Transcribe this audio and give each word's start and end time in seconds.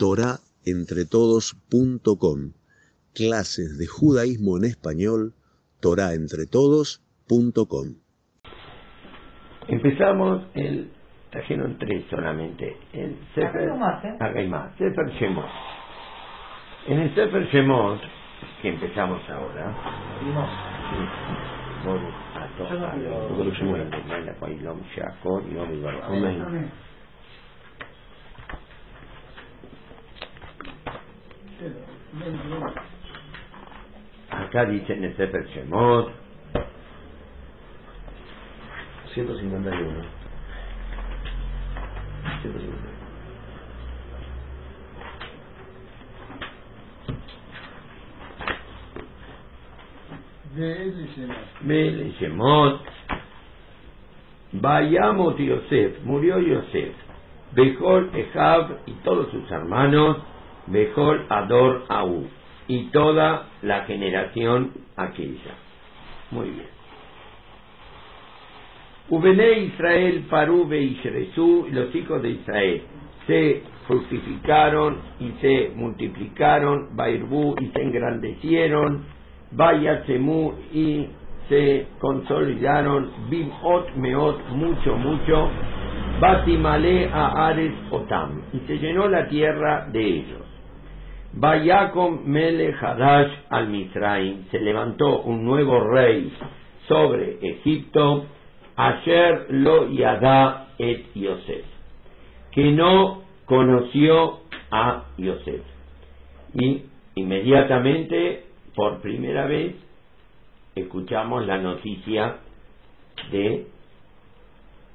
torahentretodos.com. 0.00 2.52
Clases 3.14 3.78
de 3.78 3.86
judaísmo 3.86 4.56
en 4.56 4.64
español, 4.64 5.34
torahentretodos.com. 5.80 7.86
Empezamos 9.68 10.42
el 10.54 10.90
trajeron 11.30 11.78
tres 11.78 12.06
solamente. 12.08 12.78
El 12.94 13.18
Sefer, 13.34 13.70
Acá 13.70 14.32
hay 14.34 14.48
más, 14.48 14.74
Sefer 14.76 15.10
Shemot. 15.20 15.44
En 16.86 16.98
el 16.98 17.14
Sefer 17.14 17.46
Shemot, 17.52 18.00
que 18.62 18.70
empezamos 18.70 19.20
ahora, 19.28 19.76
Ato 22.34 22.64
Shakor, 24.96 25.44
Yom 25.52 25.74
Ibaruch. 25.74 26.70
Acá 34.30 34.64
dice 34.64 34.94
en 34.94 35.04
el 35.04 35.16
Sefer 35.16 35.46
Shemot, 35.48 36.10
151. 39.14 40.20
151. 42.42 43.00
Mele 51.62 52.12
Shemot, 52.18 52.80
Bayamot 54.52 55.38
Yosef, 55.38 56.02
murió 56.02 56.40
Yosef, 56.40 56.92
Bejol 57.52 58.10
Ehab 58.14 58.80
y 58.86 58.92
todos 59.04 59.30
sus 59.30 59.48
hermanos, 59.50 60.18
Bejol 60.66 61.26
Ador 61.28 61.84
Aú, 61.88 62.26
y 62.68 62.84
toda 62.90 63.48
la 63.62 63.82
generación 63.84 64.72
aquella. 64.96 65.54
Muy 66.30 66.50
bien. 66.50 66.80
Ubene 69.08 69.58
Israel, 69.60 70.24
Parube 70.30 70.80
y 70.80 70.94
Sheresu, 71.02 71.66
los 71.72 71.92
hijos 71.96 72.22
de 72.22 72.30
Israel, 72.30 72.82
se 73.26 73.62
fructificaron 73.88 74.98
y 75.18 75.32
se 75.40 75.72
multiplicaron, 75.74 76.94
Bairbu 76.94 77.56
y 77.60 77.66
se 77.66 77.82
engrandecieron, 77.82 79.04
Vayatzemu 79.50 80.52
y 80.72 81.06
se 81.48 81.86
consolidaron, 81.98 83.10
Bimot 83.28 83.96
Meot, 83.96 84.48
mucho, 84.50 84.94
mucho, 84.96 85.50
Batimale 86.20 87.10
a 87.12 87.48
Ares 87.48 87.72
Otam, 87.90 88.42
y 88.52 88.60
se 88.60 88.78
llenó 88.78 89.08
la 89.08 89.26
tierra 89.26 89.88
de 89.90 90.04
ellos. 90.04 90.39
Vayakom 91.32 92.24
Mele 92.26 92.74
Hadash 92.74 93.30
al 93.50 93.68
Misraim, 93.68 94.48
se 94.50 94.58
levantó 94.58 95.22
un 95.22 95.44
nuevo 95.44 95.80
rey 95.80 96.32
sobre 96.88 97.38
Egipto, 97.40 98.26
Asher 98.74 99.46
lo 99.50 99.88
yada 99.88 100.70
et 100.78 101.06
Yosef, 101.14 101.64
que 102.50 102.72
no 102.72 103.22
conoció 103.44 104.40
a 104.72 105.04
Yosef. 105.18 105.62
Y 106.54 106.82
inmediatamente, 107.14 108.46
por 108.74 109.00
primera 109.00 109.46
vez, 109.46 109.76
escuchamos 110.74 111.46
la 111.46 111.58
noticia 111.58 112.38
de 113.30 113.66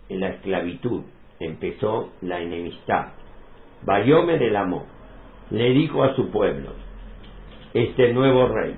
la 0.09 0.29
esclavitud. 0.29 1.03
Empezó 1.39 2.09
la 2.21 2.41
enemistad. 2.41 3.13
Bayome 3.85 4.37
del 4.37 4.55
amor 4.55 4.94
le 5.51 5.69
dijo 5.71 6.03
a 6.03 6.15
su 6.15 6.29
pueblo, 6.29 6.71
este 7.73 8.13
nuevo 8.13 8.47
rey, 8.47 8.75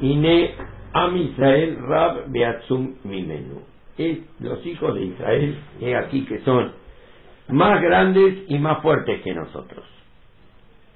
Ine 0.00 0.54
Am 0.92 1.16
Israel 1.16 1.78
Rab 1.88 2.30
Beatzum 2.30 2.96
Mimenu. 3.04 3.62
Es 3.96 4.18
los 4.40 4.64
hijos 4.66 4.94
de 4.94 5.04
Israel, 5.04 5.58
he 5.80 5.96
aquí 5.96 6.24
que 6.24 6.40
son 6.40 6.72
más 7.48 7.80
grandes 7.82 8.44
y 8.48 8.58
más 8.58 8.82
fuertes 8.82 9.22
que 9.22 9.34
nosotros. 9.34 9.84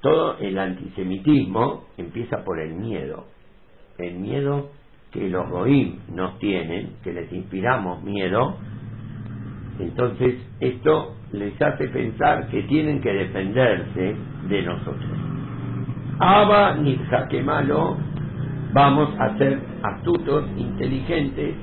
Todo 0.01 0.39
el 0.39 0.59
antisemitismo 0.59 1.84
empieza 1.97 2.45
por 2.45 2.61
el 2.61 2.75
miedo. 2.75 3.25
El 3.99 4.17
miedo 4.17 4.71
que 5.13 5.28
los 5.28 5.49
goim 5.49 6.01
nos 6.15 6.39
tienen, 6.39 6.97
que 7.03 7.13
les 7.13 7.33
inspiramos 7.33 8.03
miedo. 8.03 8.57
Entonces 9.78 10.37
esto 10.61 11.16
les 11.33 11.61
hace 11.61 11.89
pensar 11.89 12.47
que 12.49 12.63
tienen 12.63 13.01
que 13.01 13.13
defenderse 13.13 14.17
de 14.49 14.63
nosotros. 14.63 15.11
Abba 16.19 16.77
ni 16.77 16.99
malo, 17.45 17.97
vamos 18.73 19.11
a 19.19 19.37
ser 19.37 19.59
astutos, 19.83 20.45
inteligentes, 20.57 21.55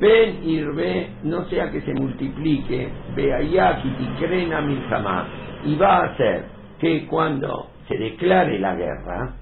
ven 0.00 0.48
irbe, 0.48 1.10
no 1.22 1.44
sea 1.44 1.70
que 1.70 1.80
se 1.82 1.94
multiplique, 1.94 2.88
veayaki 3.14 3.88
tikrena 3.90 4.60
milhamá, 4.60 5.26
y 5.64 5.76
va 5.76 5.98
a 5.98 6.04
hacer 6.06 6.44
que 6.80 7.06
cuando 7.06 7.68
se 7.86 7.96
declare 7.96 8.58
la 8.58 8.74
guerra, 8.74 9.34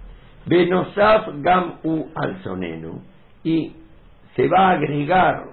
benosaf 0.47 1.29
gam 1.37 1.75
u 1.85 2.07
al 2.15 2.43
sonenu, 2.43 3.01
y 3.45 3.73
se 4.37 4.49
va 4.49 4.69
a 4.69 4.71
agregar 4.73 5.45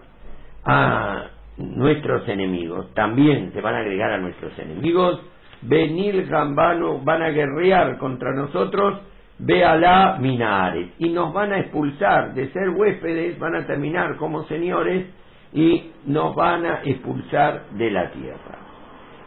a 0.66 1.28
nuestros 1.58 2.28
enemigos, 2.28 2.94
también 2.94 3.52
se 3.54 3.62
van 3.62 3.76
a 3.76 3.80
agregar 3.80 4.12
a 4.12 4.18
nuestros 4.20 4.58
enemigos, 4.60 5.22
venir 5.62 6.28
gambano, 6.28 7.00
van 7.00 7.24
a 7.24 7.30
guerrear 7.30 7.98
contra 7.98 8.34
nosotros, 8.34 9.02
véala 9.40 10.18
minares, 10.20 10.90
y 11.00 11.10
nos 11.10 11.34
van 11.34 11.54
a 11.54 11.60
expulsar 11.60 12.34
de 12.34 12.52
ser 12.52 12.70
huéspedes, 12.70 13.40
van 13.40 13.56
a 13.56 13.66
terminar 13.66 14.18
como 14.18 14.44
señores 14.46 15.08
y 15.54 15.92
nos 16.06 16.36
van 16.36 16.66
a 16.66 16.82
expulsar 16.84 17.66
de 17.72 17.92
la 17.92 18.12
tierra. 18.12 18.60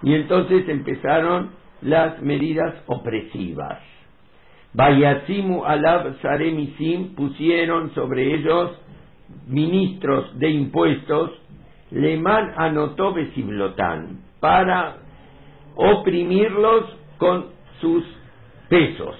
Y 0.02 0.14
entonces 0.14 0.68
empezaron 0.68 1.50
las 1.82 2.20
medidas 2.22 2.74
opresivas. 2.86 3.78
Bayatsimu 4.72 5.64
alab 5.64 6.20
saremisim 6.20 7.14
pusieron 7.16 7.92
sobre 7.94 8.34
ellos 8.34 8.70
ministros 9.48 10.38
de 10.38 10.50
impuestos 10.50 11.39
Leman 11.90 12.52
anotó 12.56 13.12
Besiblotán 13.12 14.20
para 14.40 14.96
oprimirlos 15.74 16.84
con 17.18 17.46
sus 17.80 18.04
pesos. 18.68 19.16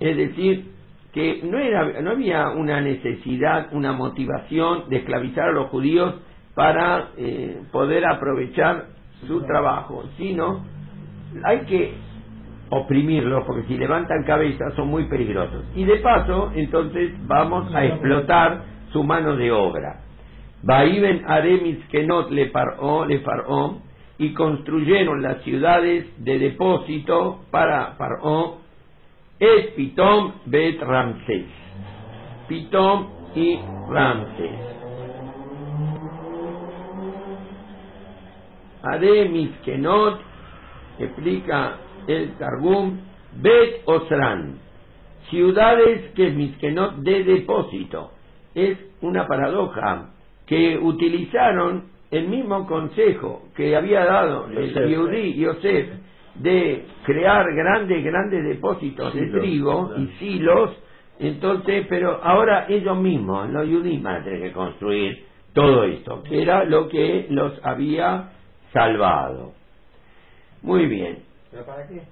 Es 0.00 0.16
decir, 0.16 0.70
que 1.12 1.40
no, 1.42 1.58
era, 1.58 2.00
no 2.00 2.10
había 2.10 2.50
una 2.50 2.80
necesidad, 2.80 3.68
una 3.72 3.92
motivación 3.92 4.88
de 4.88 4.98
esclavizar 4.98 5.48
a 5.48 5.52
los 5.52 5.68
judíos 5.68 6.14
para 6.54 7.10
eh, 7.16 7.62
poder 7.72 8.06
aprovechar 8.06 8.86
su 9.26 9.42
trabajo, 9.42 10.04
sino 10.16 10.64
hay 11.44 11.60
que 11.60 11.94
oprimirlos 12.70 13.44
porque 13.44 13.66
si 13.66 13.76
levantan 13.76 14.24
cabeza 14.24 14.70
son 14.76 14.88
muy 14.88 15.04
peligrosos. 15.04 15.64
Y 15.74 15.84
de 15.84 15.96
paso, 15.96 16.52
entonces 16.54 17.12
vamos 17.26 17.74
a 17.74 17.84
explotar 17.84 18.64
su 18.92 19.02
mano 19.02 19.36
de 19.36 19.50
obra. 19.50 20.00
Baiben 20.62 21.24
Aremis 21.26 21.78
Kenot 21.90 22.30
le 22.30 22.52
le 23.06 23.22
y 24.18 24.34
construyeron 24.34 25.22
las 25.22 25.42
ciudades 25.42 26.04
de 26.22 26.38
depósito 26.38 27.40
para 27.50 27.96
Paró, 27.96 28.58
es 29.38 29.68
Pitom 29.68 30.32
Bet 30.44 30.82
Ramses. 30.82 31.46
Pitom 32.46 33.06
y 33.34 33.58
Ramses. 33.88 34.70
Aremis 38.82 39.50
Kenot, 39.64 40.20
explica 40.98 41.78
el 42.06 42.36
Targum, 42.36 42.98
Bet 43.36 43.82
Osran, 43.86 44.58
ciudades 45.30 46.10
que 46.14 46.28
es 46.28 46.34
Miskenot 46.34 46.96
de 46.96 47.24
depósito. 47.24 48.10
Es 48.54 48.76
una 49.00 49.26
paradoja 49.26 50.10
que 50.50 50.76
utilizaron 50.76 51.84
el 52.10 52.26
mismo 52.26 52.66
consejo 52.66 53.50
que 53.54 53.76
había 53.76 54.04
dado 54.04 54.48
el 54.48 54.74
Yehudi 54.74 55.34
Yosef 55.34 55.90
de 56.34 56.86
crear 57.04 57.46
grandes, 57.54 58.02
grandes 58.02 58.42
depósitos 58.44 59.14
de 59.14 59.26
trigo 59.28 59.92
y 59.96 60.08
silos, 60.18 60.76
entonces, 61.20 61.86
pero 61.88 62.18
ahora 62.20 62.66
ellos 62.68 62.98
mismos, 62.98 63.48
los 63.50 63.64
Yehudi 63.64 63.98
van 63.98 64.22
a 64.22 64.24
tener 64.24 64.42
que 64.42 64.52
construir 64.52 65.24
todo 65.52 65.84
esto, 65.84 66.24
que 66.24 66.42
era 66.42 66.64
lo 66.64 66.88
que 66.88 67.28
los 67.30 67.52
había 67.64 68.32
salvado. 68.72 69.52
Muy 70.62 70.86
bien. 70.86 71.20
¿Pero 71.52 71.64
para 71.64 71.86
qué? 71.86 72.02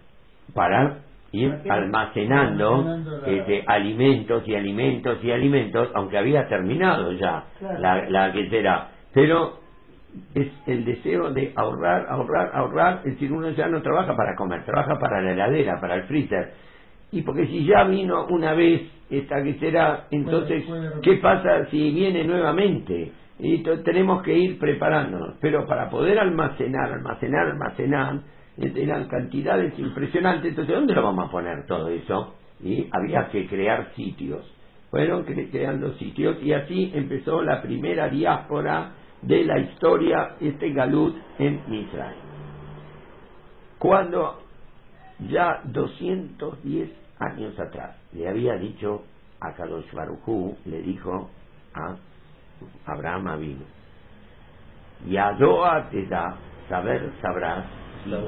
Para 0.54 0.98
ir 1.32 1.54
almacenando 1.68 2.98
este, 3.26 3.64
alimentos 3.66 4.46
y 4.48 4.54
alimentos 4.54 5.18
y 5.22 5.30
alimentos, 5.30 5.90
aunque 5.94 6.18
había 6.18 6.48
terminado 6.48 7.12
ya 7.12 7.44
Claro. 7.58 7.78
la, 7.80 8.08
la 8.10 8.32
que 8.32 8.48
será. 8.48 8.88
Pero 9.12 9.58
es 10.34 10.48
el 10.66 10.84
deseo 10.84 11.30
de 11.32 11.52
ahorrar, 11.54 12.06
ahorrar, 12.08 12.50
ahorrar, 12.54 12.98
es 13.04 13.12
decir, 13.12 13.30
uno 13.32 13.50
ya 13.50 13.68
no 13.68 13.82
trabaja 13.82 14.14
para 14.16 14.34
comer, 14.36 14.64
trabaja 14.64 14.98
para 14.98 15.20
la 15.20 15.32
heladera, 15.32 15.80
para 15.80 15.96
el 15.96 16.04
freezer. 16.04 16.52
Y 17.12 17.22
porque 17.22 17.46
si 17.46 17.64
ya 17.64 17.84
vino 17.84 18.26
una 18.30 18.54
vez 18.54 18.82
esta 19.10 19.42
que 19.42 19.54
será, 19.54 20.04
entonces, 20.10 20.64
¿qué 21.02 21.14
pasa 21.14 21.66
si 21.70 21.90
viene 21.92 22.24
nuevamente? 22.24 23.12
Y 23.38 23.62
tenemos 23.84 24.22
que 24.22 24.36
ir 24.36 24.58
preparándonos. 24.58 25.36
Pero 25.40 25.66
para 25.66 25.88
poder 25.88 26.18
almacenar, 26.18 26.92
almacenar, 26.92 27.48
almacenar, 27.48 28.20
eran 28.60 29.08
cantidades 29.08 29.78
impresionantes. 29.78 30.50
Entonces, 30.50 30.74
¿dónde 30.74 30.94
lo 30.94 31.02
vamos 31.02 31.28
a 31.28 31.30
poner 31.30 31.66
todo 31.66 31.88
eso? 31.88 32.34
Y 32.62 32.88
había 32.92 33.28
que 33.28 33.46
crear 33.46 33.92
sitios. 33.94 34.44
Fueron 34.90 35.24
creando 35.24 35.92
sitios 35.94 36.42
y 36.42 36.52
así 36.52 36.90
empezó 36.94 37.42
la 37.42 37.62
primera 37.62 38.08
diáspora 38.08 38.92
de 39.22 39.44
la 39.44 39.58
historia, 39.58 40.36
este 40.40 40.72
Galut 40.72 41.16
en 41.38 41.60
Misraim. 41.68 42.16
Cuando 43.78 44.42
ya 45.28 45.60
210 45.64 46.90
años 47.18 47.58
atrás 47.60 47.96
le 48.12 48.28
había 48.28 48.54
dicho 48.54 49.04
a 49.40 49.52
Kadosh 49.52 49.92
Barujú, 49.92 50.56
le 50.64 50.82
dijo 50.82 51.30
a 51.74 51.96
Abraham 52.86 53.28
Avinu, 53.28 53.64
Yadoa 55.06 55.90
te 55.90 56.06
da, 56.06 56.36
saber 56.68 57.12
sabrás, 57.20 57.66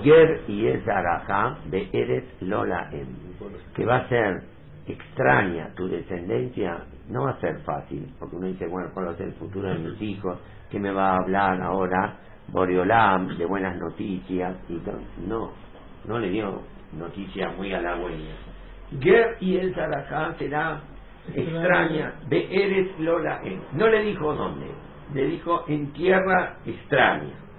Ger 0.03 0.43
y 0.49 0.67
es 0.67 0.85
de 0.85 1.89
Eres 1.93 2.25
Lolaem, 2.41 3.07
que 3.75 3.85
va 3.85 3.97
a 3.97 4.09
ser 4.09 4.43
extraña 4.87 5.71
tu 5.75 5.89
descendencia, 5.89 6.85
no 7.09 7.25
va 7.25 7.31
a 7.31 7.41
ser 7.41 7.59
fácil, 7.61 8.13
porque 8.19 8.37
uno 8.37 8.47
dice, 8.47 8.67
bueno, 8.67 8.91
¿cuál 8.93 9.09
va 9.09 9.11
a 9.13 9.17
ser 9.17 9.29
el 9.29 9.35
futuro 9.35 9.69
de 9.69 9.79
mis 9.79 10.01
hijos? 10.03 10.39
¿Qué 10.71 10.79
me 10.79 10.91
va 10.91 11.13
a 11.13 11.17
hablar 11.19 11.61
ahora? 11.63 12.17
Boriolam, 12.49 13.37
de 13.37 13.47
buenas 13.47 13.77
noticias, 13.77 14.57
y 14.69 14.81
no, 15.27 15.53
no 16.07 16.19
le 16.19 16.31
dio 16.31 16.63
noticias 16.93 17.57
muy 17.57 17.73
halagüeñas. 17.73 18.39
Ger 19.01 19.37
y 19.41 19.57
el 19.57 19.75
Sarajá 19.75 20.35
será 20.39 20.81
extraña, 21.35 22.15
de 22.29 22.49
Eres 22.51 22.99
Lolaem. 22.99 23.61
No 23.73 23.89
le 23.89 24.03
dijo 24.03 24.35
dónde, 24.35 24.67
le 25.15 25.27
dijo 25.27 25.65
en 25.69 25.93
tierra 25.93 26.57
extraña. 26.67 27.50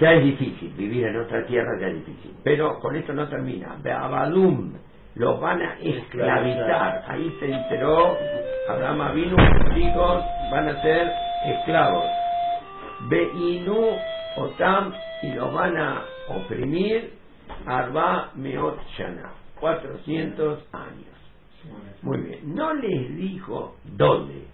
Ya 0.00 0.12
es 0.12 0.24
difícil, 0.24 0.72
vivir 0.76 1.06
en 1.06 1.16
otra 1.16 1.44
tierra 1.46 1.78
ya 1.80 1.88
es 1.88 1.94
difícil. 1.94 2.32
Pero 2.44 2.78
con 2.78 2.94
esto 2.94 3.12
no 3.12 3.28
termina. 3.28 3.76
Beabalum, 3.82 4.74
los 5.16 5.40
van 5.40 5.60
a 5.60 5.78
esclavizar. 5.80 7.04
Ahí 7.08 7.34
se 7.40 7.50
enteró, 7.50 8.16
Abraham 8.68 9.14
vino, 9.14 9.36
sus 9.36 9.76
hijos 9.76 10.24
van 10.52 10.68
a 10.68 10.82
ser 10.82 11.10
esclavos. 11.46 12.04
Beinu 13.08 13.96
Otam, 14.36 14.92
y 15.22 15.32
los 15.32 15.52
van 15.52 15.76
a 15.76 16.04
oprimir 16.28 17.12
Arba 17.66 18.30
Meot 18.36 18.78
Shana, 18.96 19.32
400 19.58 20.64
años. 20.72 21.18
Muy 22.02 22.18
bien, 22.18 22.54
no 22.54 22.72
les 22.74 23.16
dijo 23.16 23.74
dónde, 23.84 24.44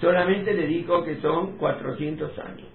solamente 0.00 0.54
le 0.54 0.66
dijo 0.66 1.04
que 1.04 1.16
son 1.20 1.58
400 1.58 2.38
años. 2.38 2.68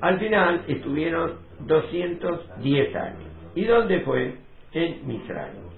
Al 0.00 0.18
final 0.18 0.64
estuvieron 0.68 1.38
210 1.60 2.96
años. 2.96 3.22
¿Y 3.54 3.64
dónde 3.64 4.00
fue? 4.00 4.36
En 4.72 5.06
Misraim. 5.06 5.68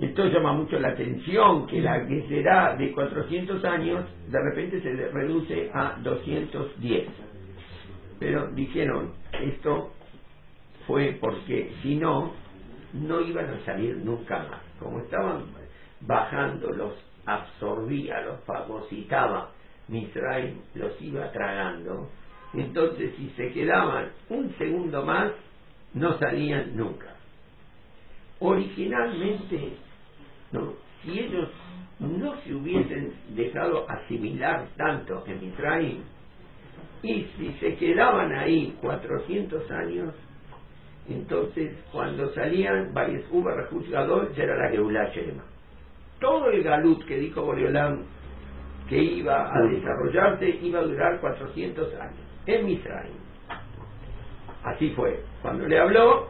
Esto 0.00 0.26
llama 0.26 0.54
mucho 0.54 0.78
la 0.78 0.88
atención, 0.88 1.66
que 1.66 1.80
la 1.80 2.06
que 2.06 2.26
será 2.28 2.74
de 2.76 2.92
400 2.92 3.62
años, 3.64 4.04
de 4.28 4.40
repente 4.40 4.80
se 4.80 4.90
reduce 5.08 5.70
a 5.74 5.98
210. 6.02 7.08
Pero 8.18 8.48
dijeron, 8.52 9.12
esto 9.32 9.92
fue 10.86 11.18
porque 11.20 11.72
si 11.82 11.96
no, 11.96 12.32
no 12.94 13.20
iban 13.20 13.50
a 13.50 13.64
salir 13.66 13.96
nunca 13.98 14.38
más. 14.38 14.60
Como 14.78 15.00
estaban 15.00 15.44
bajando, 16.00 16.72
los 16.72 16.94
absorbía, 17.26 18.22
los 18.22 18.40
fagocitaba, 18.44 19.50
Misraim 19.88 20.60
los 20.74 21.00
iba 21.02 21.30
tragando, 21.32 22.08
entonces, 22.54 23.14
si 23.16 23.30
se 23.30 23.50
quedaban 23.52 24.10
un 24.28 24.54
segundo 24.58 25.04
más, 25.04 25.32
no 25.94 26.18
salían 26.18 26.76
nunca. 26.76 27.14
Originalmente, 28.40 29.74
¿no? 30.52 30.74
si 31.02 31.18
ellos 31.18 31.48
no 31.98 32.36
se 32.42 32.54
hubiesen 32.54 33.14
dejado 33.30 33.88
asimilar 33.88 34.68
tanto 34.76 35.24
en 35.26 35.40
Misraim, 35.40 36.02
y 37.02 37.24
si 37.36 37.52
se 37.58 37.76
quedaban 37.76 38.32
ahí 38.32 38.76
400 38.80 39.70
años, 39.70 40.14
entonces 41.08 41.76
cuando 41.90 42.32
salían, 42.34 42.92
Uber 43.30 43.56
Rajuzgador 43.56 44.34
ya 44.34 44.44
era 44.44 44.56
la 44.56 44.70
Geulah 44.70 45.10
Todo 46.20 46.50
el 46.50 46.62
galut 46.62 47.04
que 47.06 47.16
dijo 47.16 47.42
Boreolam 47.42 48.04
que 48.88 49.02
iba 49.02 49.52
a 49.52 49.62
desarrollarse 49.62 50.58
iba 50.62 50.80
a 50.80 50.84
durar 50.84 51.20
400 51.20 51.94
años 51.94 52.31
en 52.46 52.66
Misraim. 52.66 53.12
Así 54.64 54.90
fue. 54.90 55.24
Cuando 55.42 55.66
le 55.66 55.78
habló, 55.78 56.28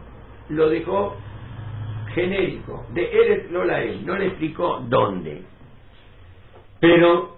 lo 0.49 0.69
dejó 0.69 1.17
genérico, 2.15 2.87
de 2.93 3.11
Eres 3.11 3.51
Lolael, 3.51 4.05
no 4.07 4.17
le 4.17 4.27
explicó 4.27 4.85
dónde. 4.89 5.43
Pero 6.81 7.37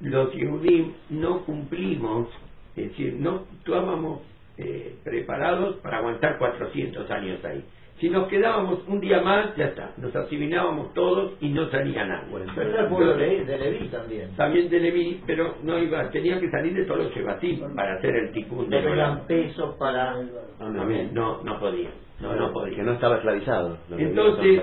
los 0.00 0.32
Yehudim 0.32 0.92
no 1.10 1.44
cumplimos, 1.44 2.28
es 2.76 2.90
decir, 2.90 3.14
no 3.18 3.44
estábamos 3.58 4.20
eh, 4.58 4.96
preparados 5.04 5.76
para 5.76 5.98
aguantar 5.98 6.38
400 6.38 7.10
años 7.10 7.44
ahí. 7.44 7.64
Si 8.00 8.08
nos 8.08 8.28
quedábamos 8.28 8.80
un 8.88 8.98
día 8.98 9.20
más, 9.20 9.54
ya 9.56 9.66
está, 9.66 9.92
nos 9.98 10.16
asimilábamos 10.16 10.94
todos 10.94 11.34
y 11.38 11.50
no 11.50 11.68
salía 11.70 12.06
nada. 12.06 12.24
pero 12.54 12.70
era 12.70 12.82
el 12.84 12.88
pueblo 12.88 13.14
de, 13.14 13.44
Leví 13.44 13.88
también. 13.88 14.34
También 14.36 14.70
de 14.70 14.80
Leví, 14.80 15.20
pero 15.26 15.56
no 15.62 15.78
iba, 15.78 16.08
tenía 16.10 16.40
que 16.40 16.50
salir 16.50 16.72
de 16.72 16.86
todos 16.86 17.04
los 17.04 17.14
Shebatim 17.14 17.74
para 17.74 17.96
hacer 17.96 18.16
el 18.16 18.32
ticún. 18.32 18.70
De 18.70 18.78
eran 18.78 19.26
pesos 19.26 19.76
para... 19.76 20.14
No, 20.14 20.70
no, 20.70 20.84
no, 21.12 21.42
no 21.42 21.60
podía. 21.60 21.90
No, 22.20 22.34
no 22.34 22.52
podía. 22.54 22.76
Que 22.76 22.82
no 22.82 22.92
estaba 22.92 23.16
esclavizado. 23.16 23.76
Entonces, 23.90 24.62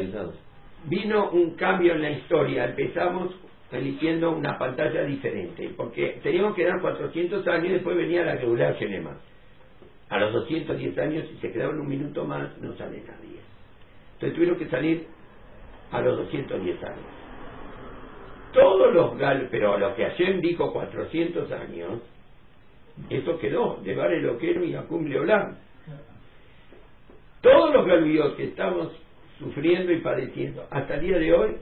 vino 0.86 1.30
un 1.30 1.52
cambio 1.52 1.94
en 1.94 2.02
la 2.02 2.10
historia. 2.10 2.66
Empezamos 2.66 3.36
eligiendo 3.72 4.32
una 4.32 4.58
pantalla 4.58 5.04
diferente, 5.04 5.72
porque 5.78 6.20
teníamos 6.24 6.56
que 6.56 6.66
dar 6.66 6.82
400 6.82 7.48
años 7.48 7.66
y 7.68 7.74
después 7.74 7.98
venía 7.98 8.26
la 8.26 8.36
regular 8.36 8.76
Genema. 8.78 9.18
A 10.10 10.20
los 10.20 10.34
210 10.34 10.98
años, 11.00 11.28
si 11.30 11.38
se 11.38 11.52
quedaban 11.52 11.80
un 11.80 11.88
minuto 11.88 12.24
más, 12.26 12.58
no 12.60 12.74
sale 12.78 13.04
nadie. 13.06 13.40
Entonces 14.14 14.34
tuvieron 14.36 14.58
que 14.58 14.68
salir 14.70 15.08
a 15.92 16.02
los 16.02 16.18
210 16.18 16.84
años. 16.84 16.98
Todos 18.54 18.94
los 18.94 19.18
gal, 19.18 19.48
pero 19.52 19.74
a 19.74 19.78
lo 19.78 19.96
que 19.96 20.06
Hashem 20.06 20.40
dijo 20.42 20.72
400 20.72 21.52
años, 21.52 22.02
eso 23.10 23.38
quedó, 23.38 23.80
de 23.84 23.96
Bar 23.96 24.12
Eloquero 24.12 24.64
y 24.64 24.76
Acum 24.76 25.06
Leolam. 25.06 25.58
Todos 27.42 27.74
los 27.74 27.86
galuyos 27.86 28.34
que 28.34 28.46
estamos 28.46 28.90
sufriendo 29.38 29.92
y 29.92 30.00
padeciendo 30.00 30.66
hasta 30.72 30.96
el 30.96 31.02
día 31.02 31.20
de 31.20 31.34
hoy 31.34 31.58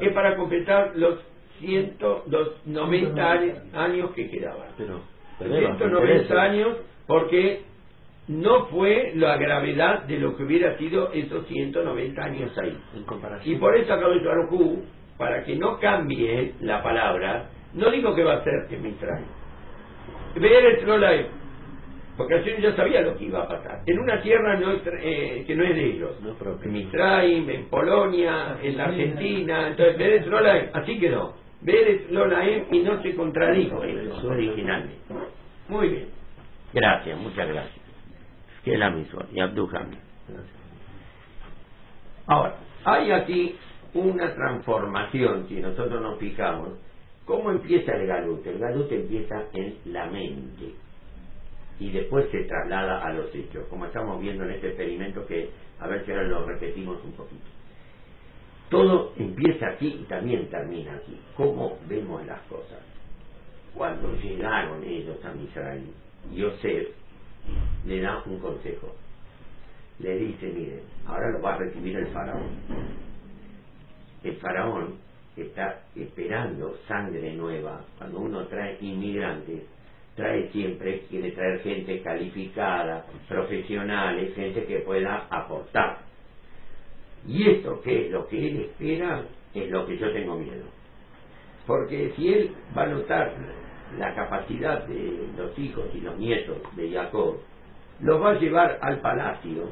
es 0.00 0.12
para 0.12 0.36
completar, 0.36 0.92
los 0.96 1.18
190 1.58 3.30
años 3.72 4.10
que 4.12 4.30
quedaban. 4.30 4.68
Pero, 4.76 5.00
190 5.38 6.42
años 6.42 6.76
porque 7.06 7.62
no 8.28 8.66
fue 8.66 9.12
la 9.16 9.36
gravedad 9.36 10.04
de 10.04 10.18
lo 10.18 10.36
que 10.36 10.44
hubiera 10.44 10.76
sido 10.78 11.12
esos 11.12 11.46
190 11.46 12.22
años 12.22 12.56
ahí. 12.58 12.76
Y 13.44 13.56
por 13.56 13.76
eso 13.76 13.92
acabo 13.92 14.14
de 14.14 14.24
Baruj 14.24 14.78
para 15.18 15.44
que 15.44 15.56
no 15.56 15.78
cambie 15.78 16.54
la 16.60 16.82
palabra, 16.82 17.50
no 17.74 17.90
digo 17.90 18.14
que 18.14 18.24
va 18.24 18.34
a 18.34 18.44
ser 18.44 18.66
que 18.68 18.78
Mitzrayim. 18.78 19.26
Ver 20.36 21.28
porque 22.16 22.34
así 22.36 22.50
ya 22.60 22.74
sabía 22.76 23.00
lo 23.00 23.16
que 23.16 23.24
iba 23.24 23.42
a 23.42 23.48
pasar. 23.48 23.82
En 23.86 23.98
una 23.98 24.22
tierra 24.22 24.56
no 24.56 24.72
eh, 24.72 25.44
que 25.46 25.56
no 25.56 25.64
es 25.64 25.74
de 25.74 25.84
ellos. 25.84 26.12
en 26.62 26.72
Mitzrayim, 26.72 27.50
en 27.50 27.64
Polonia, 27.68 28.56
en 28.62 28.76
la 28.76 28.84
Argentina. 28.84 29.68
Entonces, 29.68 29.98
Beretz 29.98 30.70
así 30.72 30.98
quedó. 31.00 31.34
Beretz 31.60 32.10
Lolaem 32.10 32.66
y 32.70 32.80
no 32.80 33.02
se 33.02 33.14
contradijo 33.16 33.82
eso 33.82 34.28
originalmente. 34.28 34.96
Muy 35.68 35.88
bien. 35.88 36.08
Gracias, 36.74 37.18
muchas 37.18 37.48
gracias. 37.48 37.84
Que 38.64 38.76
la 38.76 38.90
misma. 38.90 39.26
Y 39.32 39.40
Abdujami. 39.40 39.96
Ahora, 42.26 42.56
hay 42.84 43.12
aquí 43.12 43.56
una 43.94 44.34
transformación, 44.34 45.46
si 45.48 45.60
nosotros 45.60 46.02
nos 46.02 46.18
fijamos. 46.18 46.70
¿Cómo 47.26 47.52
empieza 47.52 47.92
el 47.92 48.06
galut? 48.06 48.44
El 48.46 48.58
galut 48.58 48.90
empieza 48.90 49.44
en 49.52 49.76
la 49.86 50.06
mente 50.06 50.74
y 51.78 51.90
después 51.90 52.26
se 52.30 52.44
traslada 52.44 53.04
a 53.04 53.12
los 53.12 53.34
hechos, 53.34 53.66
como 53.68 53.86
estamos 53.86 54.20
viendo 54.20 54.44
en 54.44 54.50
este 54.50 54.68
experimento 54.68 55.26
que 55.26 55.50
a 55.78 55.86
ver 55.86 56.04
si 56.04 56.10
ahora 56.12 56.24
lo 56.24 56.44
repetimos 56.44 57.02
un 57.04 57.12
poquito. 57.12 57.44
Todo 58.68 59.12
empieza 59.16 59.68
aquí 59.68 60.00
y 60.00 60.04
también 60.04 60.48
termina 60.50 60.94
aquí. 60.94 61.18
¿Cómo 61.36 61.78
vemos 61.88 62.24
las 62.26 62.40
cosas? 62.42 62.80
Cuando 63.74 64.14
llegaron 64.16 64.82
ellos 64.84 65.16
a 65.24 65.32
Misraim, 65.32 65.92
Yosef 66.32 66.88
le 67.86 68.00
da 68.00 68.22
un 68.26 68.38
consejo. 68.38 68.94
Le 69.98 70.16
dice, 70.16 70.46
miren, 70.46 70.80
ahora 71.06 71.30
lo 71.30 71.40
va 71.40 71.54
a 71.54 71.58
recibir 71.58 71.96
el 71.96 72.06
faraón. 72.08 72.50
El 74.22 74.36
faraón 74.36 74.98
está 75.36 75.82
esperando 75.94 76.76
sangre 76.88 77.34
nueva. 77.34 77.84
Cuando 77.98 78.20
uno 78.20 78.46
trae 78.46 78.78
inmigrantes, 78.80 79.62
trae 80.16 80.48
siempre, 80.50 81.02
quiere 81.10 81.32
traer 81.32 81.60
gente 81.60 82.00
calificada, 82.02 83.04
profesionales, 83.28 84.34
gente 84.34 84.64
que 84.64 84.80
pueda 84.80 85.26
aportar. 85.30 85.98
Y 87.26 87.48
esto 87.50 87.80
que 87.80 88.06
es 88.06 88.12
lo 88.12 88.26
que 88.26 88.48
él 88.48 88.60
espera, 88.62 89.24
es 89.54 89.70
lo 89.70 89.86
que 89.86 89.98
yo 89.98 90.12
tengo 90.12 90.36
miedo. 90.36 90.64
Porque 91.66 92.12
si 92.16 92.32
él 92.32 92.50
va 92.76 92.84
a 92.84 92.88
notar 92.88 93.34
la 93.98 94.14
capacidad 94.14 94.86
de 94.86 95.28
los 95.36 95.58
hijos 95.58 95.84
y 95.94 96.00
los 96.00 96.18
nietos 96.18 96.58
de 96.76 96.90
Jacob, 96.90 97.36
los 98.00 98.20
va 98.20 98.30
a 98.30 98.38
llevar 98.38 98.78
al 98.82 99.00
palacio, 99.00 99.68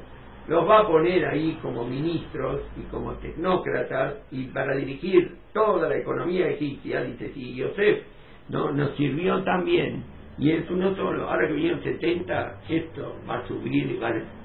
los 0.49 0.69
va 0.69 0.81
a 0.81 0.87
poner 0.87 1.27
ahí 1.27 1.59
como 1.63 1.85
ministros 1.85 2.63
y 2.77 2.83
como 2.91 3.13
tecnócratas 3.15 4.15
y 4.31 4.47
para 4.47 4.77
dirigir 4.77 5.37
toda 5.53 5.89
la 5.89 5.97
economía 5.97 6.49
egipcia, 6.49 7.03
dice, 7.03 7.33
si 7.33 7.55
Yosef 7.55 8.03
no, 8.49 8.73
nos 8.73 8.97
sirvió 8.97 9.43
tan 9.45 9.65
bien 9.65 10.05
y 10.39 10.51
es 10.51 10.69
uno 10.71 10.95
solo, 10.97 11.29
ahora 11.29 11.47
que 11.47 11.55
vinieron 11.55 11.83
70, 11.83 12.63
esto 12.69 13.17
va 13.29 13.39
a 13.39 13.47
subir 13.47 13.91
y 13.91 14.01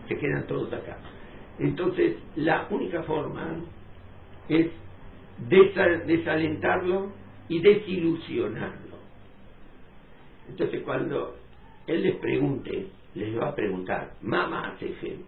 se 0.08 0.18
quedan 0.18 0.46
todos 0.48 0.72
acá. 0.74 0.98
Entonces, 1.60 2.18
la 2.36 2.68
única 2.70 3.04
forma 3.04 3.56
es 4.50 4.68
desalentarlo 5.50 7.12
y 7.50 7.62
desilusionarlo. 7.62 8.87
Entonces, 10.50 10.82
cuando 10.84 11.36
él 11.88 12.04
les 12.04 12.16
pregunte, 12.16 12.88
les 13.16 13.38
va 13.38 13.50
a 13.50 13.56
preguntar, 13.56 14.12
mamá, 14.22 14.76
Sefen, 14.80 15.24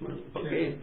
bueno, 0.00 0.18
porque, 0.32 0.76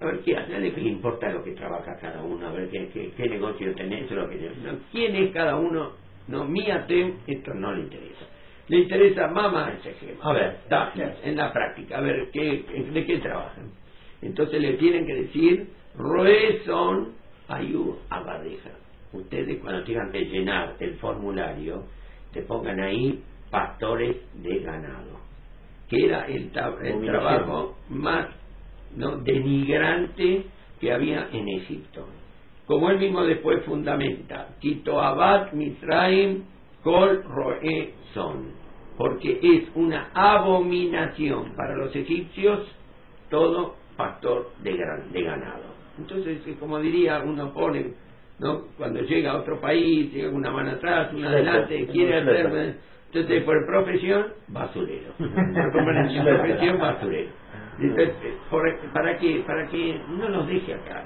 a 0.00 0.06
ver, 0.06 0.20
¿qué 0.20 0.36
hace? 0.36 0.54
A 0.54 0.58
le 0.58 0.68
importa 0.68 1.30
lo 1.30 1.42
que 1.42 1.52
trabaja 1.52 1.96
cada 2.00 2.22
uno, 2.22 2.46
a 2.46 2.52
ver 2.52 2.68
qué, 2.68 3.12
qué, 3.16 3.28
negocio 3.28 3.74
tenés, 3.74 4.10
lo 4.10 4.28
que 4.28 4.36
no, 4.36 4.78
quién 4.92 5.14
es 5.16 5.32
cada 5.32 5.56
uno, 5.56 5.92
no, 6.28 6.44
míate, 6.44 7.14
esto 7.26 7.54
no 7.54 7.72
le 7.72 7.82
interesa. 7.82 8.26
Le 8.68 8.78
interesa 8.78 9.28
mamá 9.28 9.72
Sefen. 9.82 10.16
A 10.20 10.32
ver, 10.32 10.56
en 11.22 11.36
la 11.36 11.52
práctica, 11.52 11.98
a 11.98 12.00
ver, 12.00 12.30
¿qué, 12.32 12.64
¿de 12.92 13.06
qué 13.06 13.18
trabajan? 13.18 13.70
Entonces 14.22 14.60
le 14.60 14.74
tienen 14.74 15.06
que 15.06 15.14
decir, 15.14 15.68
Roezón 15.96 17.12
Ayú 17.48 17.96
Abadeja. 18.10 18.70
Ustedes 19.12 19.60
cuando 19.60 19.84
tengan 19.84 20.10
que 20.10 20.24
llenar 20.24 20.76
el 20.80 20.96
formulario, 20.96 21.84
te 22.36 22.42
pongan 22.42 22.78
ahí 22.80 23.22
pastores 23.50 24.14
de 24.34 24.58
ganado, 24.58 25.20
que 25.88 26.04
era 26.04 26.26
el, 26.26 26.52
el 26.82 27.06
trabajo 27.06 27.76
más 27.88 28.26
¿no? 28.94 29.16
denigrante 29.16 30.44
que 30.78 30.92
había 30.92 31.30
en 31.32 31.48
Egipto. 31.48 32.06
Como 32.66 32.90
él 32.90 32.98
mismo 32.98 33.24
después 33.24 33.64
fundamenta, 33.64 34.48
Quito 34.60 35.00
Abad 35.00 35.52
Misraim 35.52 36.44
Kol 36.82 37.24
Roe 37.24 37.94
Son, 38.12 38.50
porque 38.98 39.38
es 39.42 39.74
una 39.74 40.10
abominación 40.12 41.54
para 41.56 41.74
los 41.74 41.96
egipcios 41.96 42.68
todo 43.30 43.76
pastor 43.96 44.50
de, 44.62 44.76
de 45.10 45.22
ganado. 45.22 45.64
Entonces, 45.98 46.42
como 46.60 46.80
diría, 46.80 47.22
uno 47.24 47.54
pone, 47.54 47.94
¿no? 48.38 48.66
Cuando 48.76 49.00
llega 49.00 49.32
a 49.32 49.36
otro 49.36 49.60
país, 49.60 50.12
llega 50.12 50.30
una 50.30 50.50
mano 50.50 50.72
atrás, 50.72 51.12
una 51.12 51.30
adelante, 51.30 51.86
quiere 51.86 52.18
hacer... 52.18 52.76
Entonces, 53.12 53.44
por 53.44 53.66
profesión, 53.66 54.26
basurero. 54.48 55.12
Por 55.18 55.72
profesión, 55.72 56.78
basurero. 56.78 57.30
Entonces, 57.78 58.14
¿para 58.92 59.16
qué? 59.18 59.42
Para 59.46 59.66
que 59.68 60.00
no 60.08 60.28
nos 60.28 60.46
deje 60.46 60.74
acá. 60.74 61.04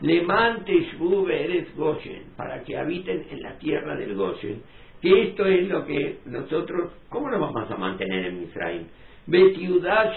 Levante 0.00 0.86
eres 1.30 1.76
Goshen, 1.76 2.24
para 2.36 2.62
que 2.62 2.76
habiten 2.76 3.26
en 3.30 3.42
la 3.42 3.58
tierra 3.58 3.96
del 3.96 4.14
Goshen. 4.14 4.62
Que 5.02 5.22
esto 5.24 5.44
es 5.44 5.68
lo 5.68 5.84
que 5.84 6.20
nosotros, 6.26 6.92
¿cómo 7.08 7.30
nos 7.30 7.40
vamos 7.40 7.70
a 7.70 7.76
mantener 7.76 8.26
en 8.26 8.40
Misraim? 8.40 8.86
Betiudá 9.26 10.12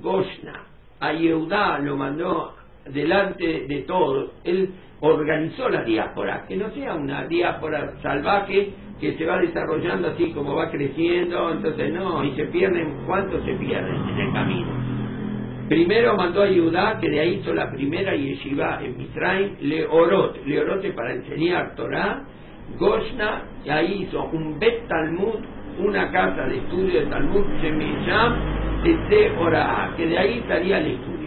Goshna. 0.00 0.66
A 1.00 1.12
Yehudá 1.12 1.78
lo 1.78 1.96
mandó 1.96 2.54
delante 2.86 3.66
de 3.68 3.82
todos. 3.82 4.32
Él 4.44 4.70
organizó 5.00 5.68
la 5.68 5.82
diáspora, 5.82 6.44
que 6.46 6.56
no 6.56 6.70
sea 6.70 6.94
una 6.94 7.26
diáspora 7.26 7.94
salvaje 8.02 8.72
que 9.00 9.16
se 9.16 9.24
va 9.24 9.38
desarrollando 9.38 10.08
así 10.08 10.30
como 10.32 10.54
va 10.54 10.70
creciendo, 10.70 11.52
entonces 11.52 11.92
no, 11.92 12.22
y 12.22 12.32
se 12.32 12.44
pierden, 12.46 13.04
¿cuántos 13.06 13.42
se 13.44 13.54
pierden 13.54 13.96
en 13.96 14.18
el 14.18 14.32
camino? 14.32 14.68
Primero 15.68 16.16
mandó 16.16 16.42
a 16.42 16.48
Yehudá, 16.48 16.98
que 17.00 17.08
de 17.08 17.20
ahí 17.20 17.34
hizo 17.40 17.54
la 17.54 17.70
primera 17.70 18.14
yeshiva 18.14 18.80
en 18.82 18.98
Misraim, 18.98 19.56
Leorot, 19.60 20.44
Leorot 20.44 20.94
para 20.94 21.14
enseñar 21.14 21.74
Torah, 21.76 22.24
Goshna, 22.78 23.44
y 23.64 23.70
ahí 23.70 24.02
hizo 24.02 24.22
un 24.32 24.58
Bet 24.58 24.86
Talmud 24.88 25.40
una 25.78 26.10
casa 26.10 26.46
de 26.46 26.58
estudio 26.58 27.00
de 27.00 27.06
Talmud 27.06 27.44
Shemisham 27.62 28.60
de 28.82 29.30
Ora, 29.38 29.92
que 29.96 30.06
de 30.06 30.18
ahí 30.18 30.38
estaría 30.38 30.78
el 30.78 30.86
estudio, 30.92 31.19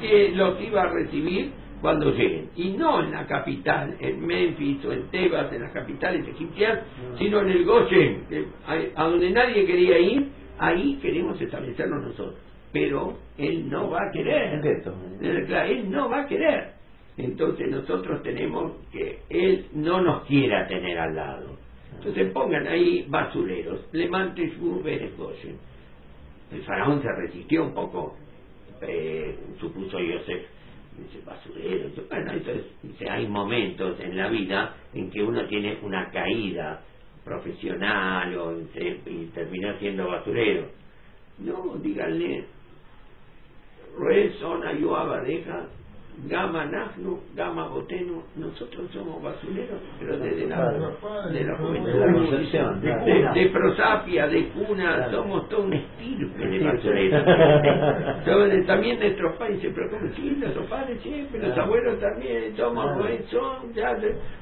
que 0.00 0.30
los 0.34 0.60
iba 0.60 0.82
a 0.82 0.90
recibir 0.90 1.52
cuando 1.80 2.10
lleguen, 2.10 2.50
y 2.56 2.70
no 2.70 3.02
en 3.02 3.12
la 3.12 3.26
capital, 3.26 3.96
en 4.00 4.26
Memphis 4.26 4.84
o 4.84 4.92
en 4.92 5.08
Tebas, 5.10 5.52
en 5.52 5.62
las 5.62 5.72
capitales 5.72 6.26
egipcias, 6.26 6.80
sino 7.18 7.40
en 7.40 7.50
el 7.50 7.64
Goshen, 7.64 8.22
a, 8.66 9.04
donde 9.04 9.30
nadie 9.30 9.66
quería 9.66 9.98
ir, 9.98 10.28
ahí 10.58 10.98
queremos 11.02 11.40
establecernos 11.40 12.02
nosotros. 12.02 12.40
Pero 12.72 13.18
él 13.38 13.70
no 13.70 13.90
va 13.90 14.08
a 14.08 14.10
querer. 14.10 14.60
Él 15.20 15.90
no 15.90 16.08
va 16.08 16.22
a 16.22 16.26
querer. 16.26 16.72
Entonces 17.16 17.70
nosotros 17.70 18.22
tenemos 18.22 18.72
que 18.92 19.20
él 19.30 19.66
no 19.72 20.00
nos 20.00 20.24
quiera 20.24 20.66
tener 20.66 20.98
al 20.98 21.14
lado. 21.14 21.56
Entonces 21.94 22.30
pongan 22.32 22.66
ahí 22.66 23.06
basureros, 23.08 23.86
le 23.92 24.08
su 24.58 24.82
Goshen. 25.16 25.56
El 26.52 26.62
faraón 26.62 27.02
se 27.02 27.08
resistió 27.10 27.64
un 27.64 27.74
poco, 27.74 28.16
eh, 28.82 29.38
supuso 29.60 29.98
Yosef, 29.98 30.46
dice 30.98 31.24
basurero. 31.24 31.88
Entonces 32.10 32.64
dice, 32.82 33.10
hay 33.10 33.26
momentos 33.26 33.98
en 34.00 34.16
la 34.16 34.28
vida 34.28 34.76
en 34.94 35.10
que 35.10 35.22
uno 35.22 35.46
tiene 35.46 35.78
una 35.82 36.10
caída 36.10 36.82
profesional 37.24 38.36
o 38.38 38.60
y 38.60 39.26
termina 39.34 39.78
siendo 39.78 40.08
basurero. 40.08 40.68
No, 41.38 41.76
díganle, 41.82 42.44
Ruezona 43.96 44.72
Yoaba 44.78 45.20
deja 45.22 45.68
Gama 46.24 46.64
Nafnu, 46.64 47.20
Gama 47.34 47.68
Botenu, 47.68 48.22
nosotros 48.36 48.90
somos 48.90 49.22
basureros, 49.22 49.78
pero 50.00 50.16
desde 50.18 50.46
la, 50.46 50.72
de 50.72 51.44
la 51.44 51.56
juventud, 51.58 51.92
de, 52.80 53.28
de, 53.34 53.50
prosapia, 53.50 54.26
de 54.26 54.48
cuna, 54.48 55.10
somos 55.10 55.46
todo 55.50 55.64
un 55.64 55.74
estirpe 55.74 56.46
de 56.48 56.58
basureros. 56.64 57.22
también 58.66 58.98
nuestros 58.98 59.36
países, 59.36 59.70
pero 59.74 59.90
como 59.90 60.10
sí, 60.14 60.36
nuestros 60.38 60.66
padres 60.66 60.98
siempre, 61.02 61.46
los 61.46 61.58
abuelos 61.58 62.00
también, 62.00 62.56
somos, 62.56 62.96
son, 63.30 63.74
ya, 63.74 63.94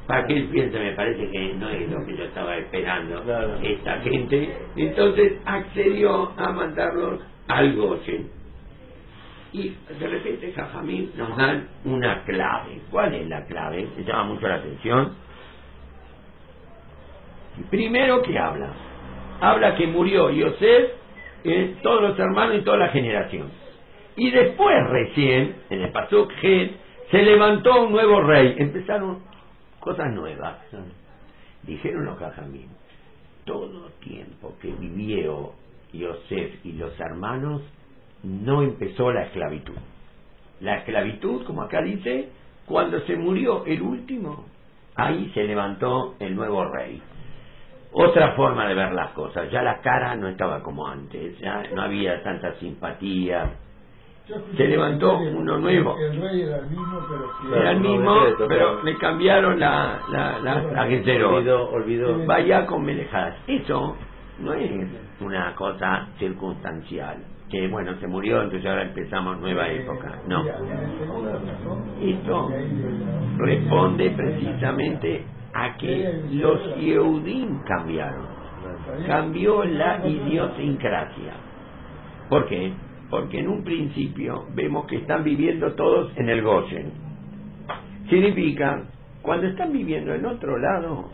para 0.07 0.27
que 0.29 0.37
él 0.37 0.49
piense, 0.53 0.79
me 0.79 0.93
parece 0.93 1.29
que 1.29 1.55
no 1.55 1.71
es 1.71 1.91
lo 1.91 2.07
que 2.07 2.17
yo 2.17 2.25
estaba 2.25 2.57
esperando, 2.57 3.21
esta 3.63 3.99
gente. 3.99 4.49
Entonces 4.77 5.33
accedió 5.45 6.31
a 6.37 6.53
mandarlos 6.53 7.21
al 7.49 7.75
Goshen 7.75 8.44
y 9.55 9.69
de 10.01 10.09
repente 10.09 10.53
Jajamín 10.53 11.13
nos 11.17 11.37
dan 11.37 11.69
una 11.85 12.25
clave. 12.25 12.81
¿Cuál 12.91 13.15
es 13.15 13.29
la 13.29 13.47
clave? 13.47 13.87
Me 13.97 14.03
llama 14.03 14.25
mucho 14.25 14.49
la 14.49 14.57
atención. 14.57 15.15
Primero 17.71 18.21
que 18.23 18.37
habla. 18.37 18.73
Habla 19.41 19.77
que 19.77 19.87
murió 19.87 20.31
Yosef, 20.31 20.91
eh, 21.45 21.77
todos 21.85 22.03
los 22.03 22.19
hermanos 22.19 22.57
y 22.59 22.65
toda 22.65 22.79
la 22.79 22.89
generación. 22.89 23.49
Y 24.17 24.33
después 24.33 24.75
recién, 24.89 25.55
en 25.71 25.83
el 25.83 25.93
Pasuk 25.93 26.33
se 26.41 27.23
levantó 27.23 27.85
un 27.85 27.93
nuevo 27.93 28.23
rey. 28.23 28.57
Empezaron 28.59 29.21
cosas 29.79 30.13
nuevas. 30.13 30.57
Dijeron 31.63 32.07
los 32.07 32.19
Jajamín, 32.19 32.71
todo 33.45 33.89
tiempo 34.01 34.57
que 34.61 34.73
vivió 34.73 35.53
Yosef 35.93 36.67
y 36.67 36.73
los 36.73 36.99
hermanos 36.99 37.63
no 38.25 38.63
empezó 38.63 39.13
la 39.13 39.25
esclavitud. 39.25 39.75
La 40.61 40.79
esclavitud, 40.79 41.45
como 41.45 41.63
acá 41.63 41.83
dice, 41.83 42.31
cuando 42.67 43.01
se 43.01 43.17
murió 43.17 43.65
el 43.67 43.83
último, 43.83 44.47
ahí 44.95 45.31
se 45.35 45.45
levantó 45.45 46.15
el 46.19 46.35
nuevo 46.35 46.65
rey. 46.65 47.03
Otra 47.93 48.33
forma 48.33 48.67
de 48.67 48.75
ver 48.75 48.93
las 48.93 49.11
cosas, 49.11 49.51
ya 49.53 49.63
la 49.63 49.81
cara 49.81 50.17
no 50.17 50.29
estaba 50.29 50.63
como 50.63 50.87
antes, 50.87 51.39
ya 51.39 51.63
no 51.75 51.83
había 51.83 52.23
tanta 52.25 52.55
simpatía. 52.55 53.53
se 54.57 54.67
levantó 54.67 55.19
uno 55.19 55.59
nuevo. 55.59 55.97
El 55.99 56.21
rey 56.21 56.41
era 56.43 56.59
el 56.59 56.71
mismo, 56.71 56.99
pero 57.09 57.57
Era 57.57 57.71
el 57.73 57.81
mismo, 57.81 58.17
le 58.83 58.97
cambiaron 58.97 59.61
la, 59.61 60.01
la, 60.11 60.39
la, 60.41 60.63
la. 60.63 60.83
Olvidó, 60.83 61.71
olvidó. 61.71 62.27
Vaya 62.27 62.67
con 62.67 62.83
Melejad. 62.85 63.35
Eso 63.47 63.97
no 64.41 64.55
es 64.55 64.73
una 65.21 65.55
cosa 65.55 66.09
circunstancial. 66.19 67.19
Que 67.55 67.69
bueno, 67.69 67.95
se 68.01 68.09
murió, 68.09 68.43
entonces 68.43 68.69
ahora 68.69 68.83
empezamos 68.83 69.39
nueva 69.39 69.69
época. 69.69 70.19
No. 70.27 70.45
Esto 72.03 72.51
responde 73.37 74.11
precisamente 74.11 75.25
a 75.53 75.77
que 75.77 76.21
los 76.33 76.77
Yehudim 76.77 77.61
cambiaron. 77.63 78.27
Cambió 79.07 79.63
la 79.63 80.05
idiosincrasia. 80.05 81.35
¿Por 82.29 82.49
qué? 82.49 82.73
Porque 83.09 83.39
en 83.39 83.47
un 83.47 83.63
principio 83.63 84.47
vemos 84.53 84.87
que 84.87 84.97
están 84.97 85.23
viviendo 85.23 85.75
todos 85.75 86.11
en 86.17 86.29
el 86.29 86.43
Goyen. 86.43 86.91
Significa, 88.11 88.83
cuando 89.23 89.47
están 89.47 89.71
viviendo 89.71 90.13
en 90.13 90.27
otro 90.27 90.59
lado, 90.59 91.09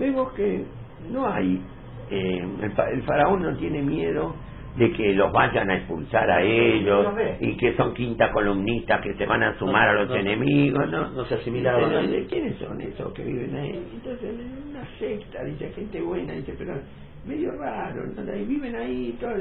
vemos 0.00 0.32
que 0.32 0.64
no 1.12 1.28
hay, 1.32 1.62
eh, 2.10 2.44
el 2.92 3.02
faraón 3.02 3.42
no 3.42 3.56
tiene 3.56 3.82
miedo 3.82 4.34
de 4.80 4.90
que 4.92 5.12
los 5.12 5.30
vayan 5.30 5.70
a 5.70 5.76
expulsar 5.76 6.30
a 6.30 6.42
ellos 6.42 7.06
y 7.38 7.54
que 7.58 7.76
son 7.76 7.92
quinta 7.92 8.32
columnistas 8.32 9.02
que 9.02 9.12
se 9.12 9.26
van 9.26 9.42
a 9.42 9.58
sumar 9.58 9.90
a 9.90 9.92
los 10.04 10.16
enemigos, 10.16 10.90
¿no? 10.90 11.10
no 11.10 11.24
se 11.26 11.34
asimilaban. 11.34 12.06
Dice, 12.06 12.20
"¿De 12.20 12.26
¿Quiénes 12.26 12.56
son 12.56 12.80
esos 12.80 13.12
que 13.12 13.22
viven 13.22 13.54
ahí? 13.54 13.72
Entonces, 13.92 14.34
una 14.70 14.82
secta, 14.98 15.44
dice, 15.44 15.70
gente 15.74 16.00
buena, 16.00 16.32
dice, 16.32 16.54
pero 16.56 16.72
medio 17.26 17.52
raro, 17.58 18.06
¿no? 18.06 18.34
Y 18.36 18.44
viven 18.46 18.74
ahí, 18.74 19.14
todo, 19.20 19.32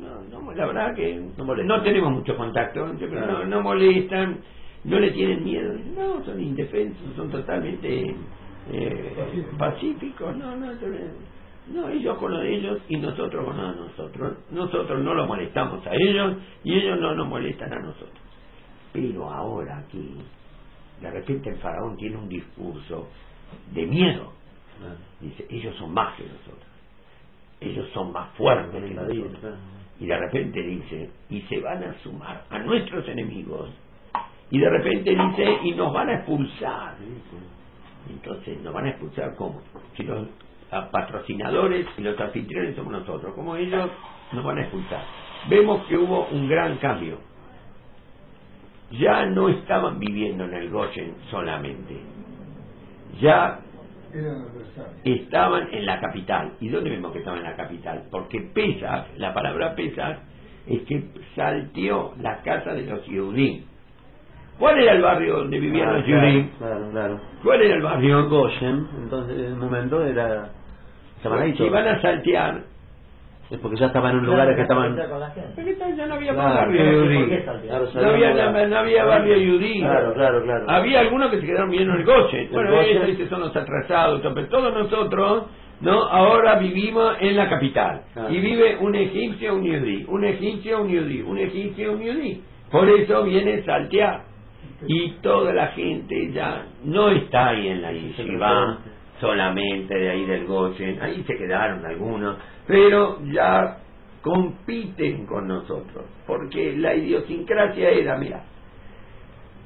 no, 0.00 0.40
no, 0.40 0.52
la 0.54 0.66
verdad 0.66 0.94
que 0.94 1.20
No 1.36 1.44
molestan. 1.44 1.76
no 1.76 1.82
tenemos 1.84 2.12
mucho 2.12 2.34
contacto, 2.34 2.86
dice, 2.92 3.06
pero 3.10 3.26
Claro. 3.26 3.38
no, 3.40 3.44
no 3.44 3.60
molestan, 3.62 4.38
no 4.84 4.98
le 4.98 5.10
tienen 5.10 5.44
miedo, 5.44 5.74
no, 5.94 6.24
son 6.24 6.40
indefensos, 6.40 7.14
son 7.16 7.28
totalmente 7.30 8.14
eh, 8.72 9.44
pacíficos, 9.58 10.34
no, 10.38 10.56
no, 10.56 10.66
son- 10.80 11.35
no, 11.68 11.88
ellos 11.88 12.16
con 12.18 12.30
lo 12.30 12.38
de 12.38 12.54
ellos 12.54 12.78
y 12.88 12.96
nosotros 12.96 13.44
con 13.44 13.56
lo 13.56 13.72
de 13.72 13.80
nosotros. 13.80 14.38
Nosotros 14.50 15.02
no 15.02 15.14
los 15.14 15.26
molestamos 15.26 15.84
a 15.86 15.90
ellos 15.94 16.36
y 16.62 16.74
ellos 16.74 16.98
no 17.00 17.14
nos 17.14 17.26
molestan 17.26 17.72
a 17.72 17.80
nosotros. 17.80 18.20
Pero 18.92 19.28
ahora 19.28 19.78
aquí, 19.78 20.16
de 21.00 21.10
repente 21.10 21.50
el 21.50 21.56
faraón 21.56 21.96
tiene 21.96 22.16
un 22.16 22.28
discurso 22.28 23.08
de 23.72 23.86
miedo. 23.86 24.32
Dice, 25.20 25.46
ellos 25.50 25.74
son 25.76 25.92
más 25.92 26.16
que 26.16 26.24
nosotros. 26.24 26.70
Ellos 27.60 27.88
son 27.92 28.12
más 28.12 28.30
fuertes 28.34 28.84
que 28.84 28.94
nosotros. 28.94 29.58
Y 29.98 30.06
de 30.06 30.18
repente 30.18 30.62
dice, 30.62 31.10
y 31.30 31.40
se 31.42 31.58
van 31.60 31.82
a 31.82 31.94
sumar 32.02 32.44
a 32.50 32.58
nuestros 32.60 33.08
enemigos. 33.08 33.70
Y 34.50 34.58
de 34.60 34.70
repente 34.70 35.10
dice, 35.10 35.58
y 35.64 35.72
nos 35.72 35.92
van 35.92 36.10
a 36.10 36.14
expulsar. 36.16 36.94
Entonces, 38.08 38.62
¿nos 38.62 38.72
van 38.72 38.86
a 38.86 38.90
expulsar 38.90 39.34
cómo? 39.34 39.60
Si 39.96 40.04
los 40.04 40.28
patrocinadores 40.70 41.86
y 41.96 42.02
los 42.02 42.18
anfitriones 42.18 42.76
somos 42.76 42.92
nosotros, 42.92 43.34
como 43.34 43.56
ellos 43.56 43.90
nos 44.32 44.44
van 44.44 44.58
a 44.58 44.62
expulsar. 44.62 45.02
Vemos 45.48 45.84
que 45.86 45.96
hubo 45.96 46.26
un 46.26 46.48
gran 46.48 46.76
cambio. 46.78 47.18
Ya 48.90 49.26
no 49.26 49.48
estaban 49.48 49.98
viviendo 49.98 50.44
en 50.44 50.54
el 50.54 50.70
Goshen 50.70 51.14
solamente. 51.30 51.96
Ya 53.20 53.60
estaban 55.04 55.68
en 55.72 55.86
la 55.86 56.00
capital. 56.00 56.52
¿Y 56.60 56.68
dónde 56.68 56.90
vemos 56.90 57.12
que 57.12 57.18
estaban 57.18 57.40
en 57.40 57.44
la 57.44 57.56
capital? 57.56 58.04
Porque 58.10 58.40
Pesach, 58.40 59.06
la 59.16 59.34
palabra 59.34 59.74
Pesach, 59.74 60.18
es 60.66 60.82
que 60.82 61.04
salteó 61.34 62.14
la 62.20 62.42
casa 62.42 62.72
de 62.74 62.82
los 62.82 63.04
Yehudim. 63.06 63.64
¿Cuál 64.58 64.78
era 64.78 64.92
el 64.92 65.02
barrio 65.02 65.36
donde 65.38 65.58
vivían 65.60 65.88
Ah, 65.88 65.92
los 65.94 66.04
claro, 66.04 66.26
Yehudim? 66.28 66.48
Claro, 66.58 66.90
claro. 66.90 67.20
¿Cuál 67.42 67.62
era 67.62 67.74
el 67.74 67.82
barrio? 67.82 68.28
Goshen, 68.28 68.86
entonces 69.02 69.38
en 69.38 69.52
un 69.54 69.58
momento 69.60 70.02
era. 70.04 70.48
Estaban 71.18 71.42
ahí 71.42 71.54
Si 71.56 71.68
van 71.68 71.88
a 71.88 72.00
saltear, 72.00 72.60
Es 73.50 73.58
porque 73.60 73.76
ya 73.76 73.86
estaban 73.86 74.16
en 74.18 74.24
lugares 74.24 74.56
que 74.56 74.62
estaban. 74.62 74.96
Con 74.96 75.20
la 75.20 75.30
gente. 75.30 75.52
porque 75.54 75.96
ya 75.96 76.06
no 76.06 76.14
había 76.14 76.32
Claro, 76.32 76.48
más 76.48 76.56
barrio. 76.56 76.82
Claro, 77.44 77.88
No 77.94 78.10
había, 78.10 78.30
ahora. 78.30 78.66
no 78.66 78.76
había 78.78 79.04
barrio 79.04 79.36
Yehudí. 79.36 79.80
Claro, 79.80 80.14
claro, 80.14 80.42
claro. 80.42 80.64
Había 80.70 81.00
algunos 81.00 81.30
que 81.30 81.40
se 81.40 81.46
quedaron 81.46 81.70
viendo 81.70 81.94
el 81.94 82.04
Goshen. 82.04 82.40
El 82.40 82.48
Bueno, 82.50 82.80
ellos 82.80 83.28
son 83.28 83.40
los 83.40 83.54
atrasados, 83.54 84.20
pero 84.34 84.48
todos 84.48 84.74
nosotros, 84.74 85.44
¿no? 85.80 86.02
Ahora 86.04 86.58
vivimos 86.58 87.16
en 87.20 87.36
la 87.36 87.48
capital. 87.48 88.02
Claro. 88.14 88.30
Y 88.34 88.40
vive 88.40 88.78
un 88.80 88.94
egipcio, 88.94 89.54
un 89.54 89.62
yudí, 89.64 90.04
un 90.08 90.24
egipcio, 90.24 90.80
un 90.82 90.88
yudí, 90.88 91.20
un 91.22 91.38
egipcio, 91.38 91.92
un 91.92 92.00
yudí. 92.02 92.42
Por 92.70 92.88
eso 92.88 93.22
viene 93.22 93.62
saltear. 93.62 94.22
Y 94.86 95.10
toda 95.22 95.52
la 95.52 95.68
gente 95.68 96.32
ya 96.32 96.66
no 96.84 97.10
está 97.10 97.48
ahí 97.48 97.68
en 97.68 97.82
la 97.82 97.92
yeshiva, 97.92 98.78
solamente 99.20 99.94
de 99.94 100.10
ahí 100.10 100.24
del 100.26 100.46
Goshen. 100.46 101.00
Ahí 101.00 101.24
se 101.26 101.36
quedaron 101.36 101.84
algunos, 101.84 102.36
pero 102.66 103.20
ya 103.24 103.78
compiten 104.22 105.26
con 105.26 105.48
nosotros. 105.48 106.04
Porque 106.26 106.76
la 106.76 106.94
idiosincrasia 106.94 107.90
era, 107.90 108.18
mira, 108.18 108.44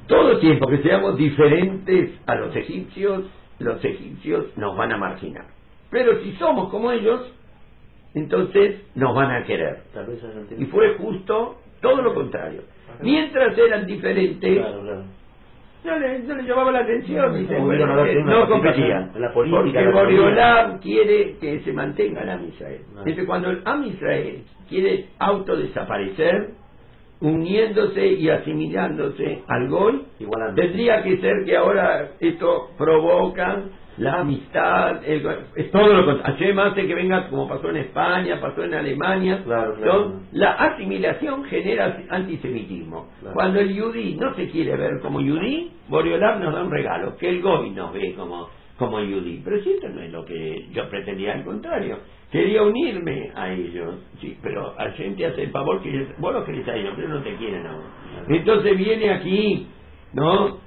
todo 0.06 0.38
tiempo 0.38 0.68
que 0.68 0.82
seamos 0.82 1.16
diferentes 1.16 2.10
a 2.26 2.34
los 2.34 2.54
egipcios, 2.54 3.24
los 3.58 3.84
egipcios 3.84 4.56
nos 4.56 4.76
van 4.76 4.92
a 4.92 4.96
marginar. 4.96 5.46
Pero 5.90 6.22
si 6.22 6.32
somos 6.32 6.68
como 6.70 6.92
ellos, 6.92 7.32
entonces 8.14 8.82
nos 8.94 9.14
van 9.14 9.30
a 9.30 9.44
querer. 9.44 9.82
Y 10.58 10.64
fue 10.66 10.94
justo 10.96 11.56
todo 11.80 12.02
lo 12.02 12.14
contrario. 12.14 12.62
Mientras 13.02 13.56
eran 13.58 13.86
diferentes, 13.86 14.58
Claro, 14.58 14.80
claro. 14.82 15.04
no 15.84 15.98
le, 15.98 16.18
no 16.20 16.34
le 16.34 16.42
llamaba 16.42 16.72
la 16.72 16.80
atención, 16.80 17.34
dice, 17.38 17.58
No, 17.58 17.64
bueno, 17.64 17.86
no, 17.86 17.96
no, 17.96 18.04
eh, 18.06 18.22
no, 18.24 18.48
competían. 18.48 19.12
la 19.16 19.32
política, 19.32 19.80
Porque 19.92 20.16
la 20.34 20.78
quiere 20.82 21.36
que 21.40 21.60
se 21.60 21.72
mantenga 21.72 22.22
el 22.22 22.30
Am 22.30 22.44
Israel. 22.48 22.80
Dice, 23.04 23.24
cuando 23.26 23.50
el 23.50 23.62
Am 23.64 23.84
Israel 23.84 24.42
quiere 24.68 25.06
autodesaparecer, 25.18 26.50
uniéndose 27.20 28.06
y 28.06 28.28
asimilándose 28.30 29.42
al 29.46 29.68
Goy, 29.68 30.02
Igualando. 30.20 30.54
tendría 30.60 31.02
que 31.02 31.18
ser 31.18 31.44
que 31.44 31.56
ahora 31.56 32.12
esto 32.18 32.70
provoca 32.78 33.64
la 33.98 34.20
amistad, 34.20 35.04
el, 35.04 35.26
es 35.56 35.70
todo 35.70 35.92
lo 35.92 36.06
contrario. 36.06 36.36
Hashem 36.36 36.58
hace 36.58 36.86
que 36.86 36.94
venga 36.94 37.28
como 37.28 37.48
pasó 37.48 37.70
en 37.70 37.76
España, 37.76 38.40
pasó 38.40 38.64
en 38.64 38.74
Alemania. 38.74 39.42
Claro. 39.44 40.20
La 40.32 40.52
asimilación 40.52 41.44
genera 41.44 41.98
antisemitismo. 42.08 43.08
Claro. 43.20 43.34
Cuando 43.34 43.60
el 43.60 43.74
yudí 43.74 44.14
no 44.14 44.34
se 44.34 44.48
quiere 44.48 44.76
ver 44.76 45.00
como 45.00 45.20
yudí, 45.20 45.70
Boreolam 45.88 46.42
nos 46.42 46.54
da 46.54 46.62
un 46.62 46.70
regalo, 46.70 47.16
que 47.16 47.28
el 47.28 47.42
goy 47.42 47.70
nos 47.70 47.92
ve 47.92 48.14
como, 48.14 48.48
como 48.78 49.00
yudí. 49.00 49.42
Pero 49.44 49.62
si 49.62 49.72
esto 49.72 49.88
no 49.88 50.00
es 50.00 50.10
lo 50.10 50.24
que 50.24 50.68
yo 50.72 50.88
pretendía, 50.88 51.34
al 51.34 51.44
contrario. 51.44 51.98
Quería 52.30 52.62
unirme 52.62 53.32
a 53.34 53.52
ellos, 53.52 53.96
sí, 54.20 54.38
pero 54.40 54.72
Hashem 54.78 55.16
te 55.16 55.26
hace 55.26 55.42
el 55.42 55.50
favor 55.50 55.82
que 55.82 56.06
vos 56.18 56.32
los 56.32 56.44
querés 56.44 56.66
a 56.68 56.76
ellos, 56.76 56.92
pero 56.94 57.08
no 57.08 57.22
te 57.22 57.34
quieren 57.34 57.66
a 57.66 57.72
vos. 57.72 57.84
Entonces 58.28 58.78
viene 58.78 59.10
aquí, 59.10 59.66
¿no? 60.12 60.58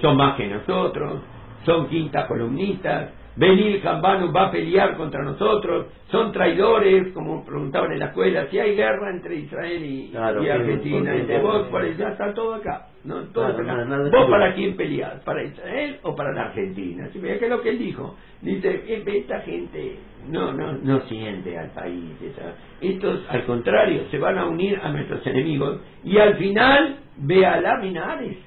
son 0.00 0.16
más 0.16 0.36
que 0.36 0.46
nosotros, 0.48 1.22
son 1.66 1.88
quintas 1.88 2.24
columnistas, 2.26 3.10
Benil 3.36 3.82
Jambanu 3.82 4.32
va 4.32 4.46
a 4.46 4.50
pelear 4.50 4.96
contra 4.96 5.22
nosotros, 5.22 5.88
son 6.10 6.32
traidores, 6.32 7.12
como 7.12 7.44
preguntaban 7.44 7.92
en 7.92 7.98
la 7.98 8.06
escuela, 8.06 8.46
si 8.50 8.58
hay 8.58 8.74
guerra 8.74 9.10
entre 9.10 9.34
Israel 9.36 9.84
y, 9.84 10.08
Claro, 10.10 10.40
y 10.42 10.46
sí, 10.46 10.50
Argentina, 10.50 11.14
entre 11.14 11.42
vos, 11.42 11.66
por 11.66 11.96
ya 11.98 12.08
está 12.08 12.32
todo 12.32 12.54
acá, 12.54 12.86
no, 13.04 13.16
todo 13.34 13.54
Claro, 13.54 13.82
acá. 13.84 14.08
vos 14.10 14.30
para 14.30 14.54
quién 14.54 14.74
peleás, 14.74 15.20
para 15.24 15.42
Israel 15.44 15.98
o 16.04 16.14
para 16.16 16.32
la 16.32 16.44
Argentina, 16.44 17.10
si 17.12 17.20
que 17.20 17.34
es 17.34 17.50
lo 17.50 17.60
que 17.60 17.68
él 17.70 17.78
dijo, 17.78 18.16
dice, 18.40 18.70
"Eh, 18.86 19.04
esta 19.06 19.40
gente 19.40 19.98
no, 20.30 20.54
no, 20.54 20.72
no 20.72 21.00
siente 21.02 21.58
al 21.58 21.70
país, 21.72 22.12
esa- 22.22 22.54
estos 22.80 23.22
al 23.28 23.44
contrario, 23.44 24.04
se 24.10 24.18
van 24.18 24.38
a 24.38 24.46
unir 24.46 24.80
a 24.82 24.88
nuestros 24.90 25.26
enemigos 25.26 25.80
y 26.04 26.16
al 26.16 26.36
final, 26.36 26.96
ve 27.18 27.44
a 27.44 27.60
Laminares, 27.60 28.38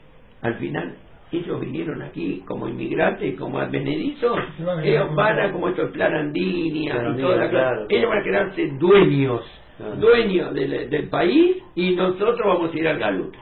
al 0.41 0.55
final 0.55 0.95
ellos 1.31 1.59
vinieron 1.61 2.01
aquí 2.01 2.43
como 2.47 2.67
inmigrantes, 2.67 3.35
como 3.37 3.59
advenedizos, 3.59 4.37
ellos 4.83 5.15
van 5.15 5.39
a 5.39 5.51
como 5.51 5.69
esto 5.69 5.83
el 5.83 5.89
plan 5.89 6.13
Andinia 6.13 6.93
y 6.95 6.99
Plan 6.99 7.17
toda 7.17 7.35
la 7.35 7.43
Andinia, 7.43 7.49
cosa. 7.49 7.49
claro, 7.49 7.85
ellos 7.89 8.09
van 8.09 8.17
a 8.19 8.23
quedarse 8.23 8.67
dueños, 8.79 9.41
Claro. 9.77 9.95
dueños 9.95 10.53
del, 10.53 10.89
del 10.89 11.07
país 11.09 11.55
y 11.75 11.95
nosotros 11.95 12.39
vamos 12.43 12.73
a 12.73 12.77
ir 12.77 12.85
al 12.87 12.99
galut. 12.99 13.33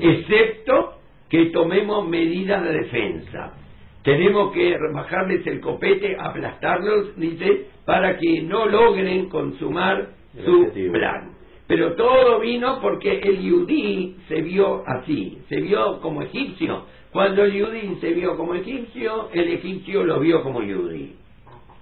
Excepto 0.00 0.94
que 1.30 1.46
tomemos 1.46 2.06
medidas 2.08 2.62
de 2.64 2.72
defensa. 2.72 3.54
Tenemos 4.02 4.52
que 4.52 4.76
bajarles 4.92 5.46
el 5.46 5.60
copete, 5.60 6.16
aplastarlos, 6.20 7.16
dice, 7.16 7.68
para 7.86 8.18
que 8.18 8.42
no 8.42 8.66
logren 8.66 9.28
consumar 9.30 10.10
El 10.36 10.44
su 10.44 10.60
objetivo. 10.60 10.92
plan. 10.92 11.30
Pero 11.66 11.94
todo 11.94 12.40
vino 12.40 12.78
porque 12.82 13.20
el 13.20 13.40
yudí 13.40 14.16
se 14.28 14.42
vio 14.42 14.82
así, 14.86 15.38
se 15.48 15.60
vio 15.62 15.98
como 16.02 16.20
egipcio. 16.20 16.84
Cuando 17.14 17.44
el 17.44 17.52
yudí 17.52 17.94
se 18.00 18.12
vio 18.12 18.36
como 18.36 18.54
egipcio, 18.56 19.30
el 19.32 19.52
egipcio 19.52 20.02
lo 20.02 20.18
vio 20.18 20.42
como 20.42 20.62
yudí. 20.64 21.14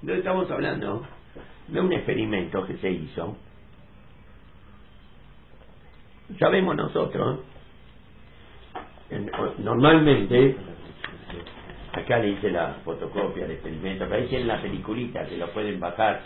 Entonces 0.03 0.18
estamos 0.18 0.51
hablando 0.51 1.07
de 1.68 1.81
un 1.81 1.90
experimento 1.90 2.66
que 2.66 2.77
se 2.77 2.90
hizo. 2.90 3.37
sabemos 6.38 6.77
nosotros, 6.77 7.40
en- 9.11 9.31
normalmente, 9.59 10.57
acá 11.92 12.18
le 12.18 12.31
hice 12.31 12.51
la 12.51 12.75
fotocopia 12.85 13.45
del 13.45 13.53
experimento, 13.53 14.05
pero 14.09 14.23
ahí 14.23 14.29
tienen 14.29 14.49
la 14.49 14.61
peliculita 14.61 15.25
que 15.27 15.38
lo 15.38 15.49
pueden 15.49 15.81
bajar, 15.81 16.21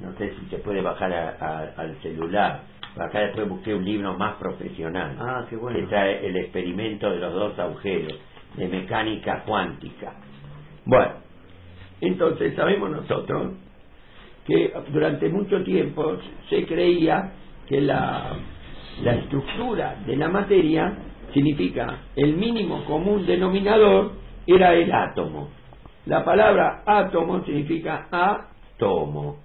no 0.00 0.12
sé 0.18 0.34
si 0.38 0.46
se 0.50 0.58
puede 0.58 0.82
bajar 0.82 1.12
a- 1.12 1.36
a- 1.40 1.72
al 1.82 1.96
celular. 2.02 2.64
Acá 2.96 3.20
después 3.20 3.48
busqué 3.48 3.74
un 3.74 3.84
libro 3.84 4.12
más 4.18 4.34
profesional, 4.36 5.16
Ah, 5.18 5.46
qué 5.48 5.56
bueno. 5.56 5.78
que 5.78 5.86
trae 5.86 6.26
el 6.26 6.36
experimento 6.36 7.10
de 7.10 7.18
los 7.18 7.32
dos 7.34 7.58
agujeros, 7.58 8.18
de 8.56 8.68
mecánica 8.68 9.42
cuántica. 9.44 10.14
Bueno, 10.84 11.12
entonces 12.00 12.54
sabemos 12.54 12.90
nosotros 12.90 13.54
que 14.46 14.72
durante 14.92 15.28
mucho 15.28 15.62
tiempo 15.62 16.16
se 16.50 16.66
creía 16.66 17.32
que 17.68 17.80
la, 17.80 18.32
la 19.02 19.14
estructura 19.14 19.96
de 20.06 20.16
la 20.16 20.28
materia 20.28 20.98
significa 21.32 22.00
el 22.16 22.36
mínimo 22.36 22.84
común 22.84 23.24
denominador 23.24 24.12
era 24.46 24.74
el 24.74 24.92
átomo. 24.92 25.48
La 26.06 26.24
palabra 26.24 26.82
átomo 26.84 27.44
significa 27.44 28.08
átomo. 28.10 29.36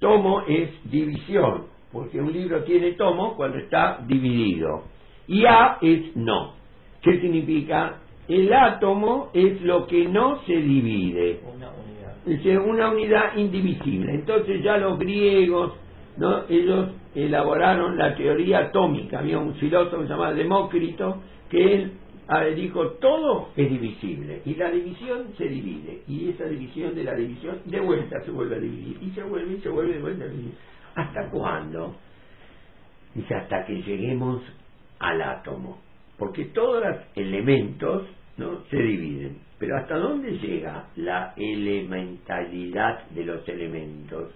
Tomo 0.00 0.42
es 0.46 0.70
división, 0.90 1.66
porque 1.92 2.20
un 2.20 2.32
libro 2.32 2.62
tiene 2.62 2.92
tomo 2.92 3.34
cuando 3.36 3.58
está 3.58 3.98
dividido. 4.06 4.84
Y 5.26 5.44
A 5.44 5.78
es 5.82 6.16
no. 6.16 6.54
¿Qué 7.02 7.20
significa? 7.20 7.98
El 8.28 8.52
átomo 8.52 9.30
es 9.32 9.60
lo 9.62 9.86
que 9.86 10.06
no 10.06 10.42
se 10.42 10.54
divide 10.56 11.40
Una 11.44 11.70
unidad. 11.70 12.46
es 12.46 12.58
una 12.58 12.90
unidad 12.90 13.36
indivisible. 13.36 14.14
Entonces 14.14 14.62
ya 14.62 14.76
los 14.76 14.98
griegos, 14.98 15.72
¿no? 16.18 16.42
ellos 16.48 16.90
elaboraron 17.14 17.96
la 17.96 18.14
teoría 18.14 18.58
atómica. 18.58 19.20
Había 19.20 19.38
un 19.38 19.54
filósofo 19.54 20.04
llamado 20.04 20.34
Demócrito 20.34 21.22
que 21.48 21.74
él 21.74 21.92
ah, 22.28 22.44
dijo 22.44 22.88
todo 23.00 23.48
es 23.56 23.70
divisible 23.70 24.42
y 24.44 24.54
la 24.54 24.70
división 24.70 25.28
se 25.38 25.48
divide 25.48 26.02
y 26.06 26.28
esa 26.28 26.44
división 26.44 26.94
de 26.94 27.04
la 27.04 27.14
división 27.14 27.60
de 27.64 27.80
vuelta 27.80 28.20
se 28.24 28.30
vuelve 28.30 28.56
a 28.56 28.58
dividir 28.58 28.98
y 29.02 29.10
se 29.12 29.22
vuelve 29.22 29.54
y 29.54 29.60
se 29.60 29.70
vuelve 29.70 29.94
de 29.94 30.00
vuelta 30.00 30.24
a 30.24 30.28
dividir. 30.28 30.54
¿Hasta 30.94 31.30
cuándo? 31.30 31.96
Dice 33.14 33.34
hasta 33.34 33.64
que 33.64 33.80
lleguemos 33.82 34.42
al 34.98 35.22
átomo, 35.22 35.78
porque 36.18 36.44
todos 36.46 36.84
los 36.84 36.96
elementos 37.14 38.02
¿no? 38.38 38.62
se 38.70 38.76
dividen. 38.76 39.38
Pero 39.58 39.76
¿hasta 39.76 39.96
dónde 39.98 40.38
llega 40.38 40.86
la 40.96 41.34
elementalidad 41.36 43.06
de 43.10 43.24
los 43.24 43.46
elementos? 43.48 44.32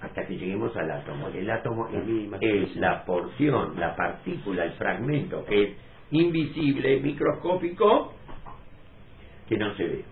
Hasta 0.00 0.26
que 0.26 0.36
lleguemos 0.36 0.76
al 0.76 0.90
átomo. 0.90 1.28
El 1.28 1.50
átomo 1.50 1.88
es, 1.88 2.02
es 2.40 2.76
la 2.76 3.04
porción, 3.04 3.74
la 3.78 3.96
partícula, 3.96 4.64
el 4.64 4.72
fragmento 4.72 5.44
que 5.46 5.62
es 5.62 5.70
invisible, 6.10 7.00
microscópico, 7.00 8.12
que 9.48 9.56
no 9.56 9.74
se 9.74 9.84
ve. 9.84 10.04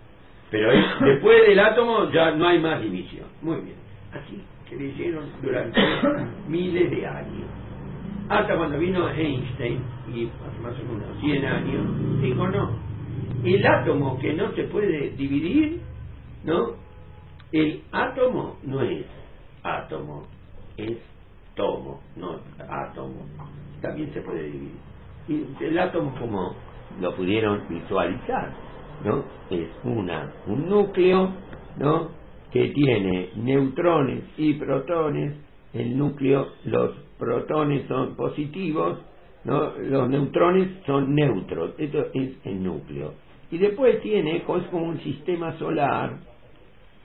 Pero 0.51 0.73
es- 0.73 1.01
después 1.01 1.47
del 1.47 1.59
átomo 1.61 2.11
ya 2.11 2.31
no 2.33 2.47
hay 2.49 2.59
más 2.59 2.81
división. 2.83 3.27
Muy 3.43 3.61
bien. 3.61 3.77
Así 4.13 4.43
creyeron 4.69 5.27
durante 5.43 5.81
miles 6.49 6.91
de 6.91 7.07
años. 7.07 7.49
Hasta 8.29 8.57
cuando 8.57 8.79
vino 8.79 9.09
Einstein, 9.11 9.81
y 10.15 10.25
hace 10.27 10.61
más 10.63 10.75
o 10.81 10.85
menos 10.93 11.21
100 11.21 11.45
años, 11.45 12.23
dijo 12.23 12.49
no. 12.49 12.92
El 13.45 13.67
átomo 13.67 14.19
que 14.19 14.33
no 14.35 14.53
se 14.53 14.65
puede 14.65 15.11
dividir, 15.11 15.81
¿no? 16.45 16.75
El 17.51 17.83
átomo 17.91 18.57
no 18.63 18.81
es 18.83 19.05
átomo, 19.63 20.25
es 20.77 20.99
tomo, 21.55 22.01
no 22.17 22.41
átomo. 22.69 23.27
También 23.81 24.13
se 24.15 24.21
puede 24.21 24.45
dividir. 24.45 24.77
Y 25.29 25.65
el 25.65 25.79
átomo 25.79 26.15
como 26.19 26.55
lo 27.01 27.15
pudieron 27.17 27.69
visualizar, 27.69 28.53
¿no? 29.05 29.25
Es 29.51 29.69
una, 29.85 30.33
un 30.47 30.69
núcleo, 30.69 31.33
¿no? 31.79 32.11
Que 32.53 32.69
tiene 32.69 33.31
neutrones 33.37 34.25
y 34.37 34.55
protones. 34.55 35.35
El 35.73 35.97
núcleo, 35.97 36.49
los 36.65 36.95
protones 37.19 37.89
son 37.89 38.15
positivos, 38.15 38.99
¿no? 39.45 39.73
Los 39.79 40.09
neutrones 40.09 40.69
son 40.87 41.15
neutros. 41.15 41.75
Esto 41.79 42.07
es 42.15 42.37
el 42.45 42.63
núcleo. 42.63 43.15
Y 43.53 43.59
después 43.59 44.01
tiene, 44.01 44.39
es 44.39 44.43
como 44.45 44.87
un 44.87 44.99
sistema 45.03 45.59
solar, 45.59 46.17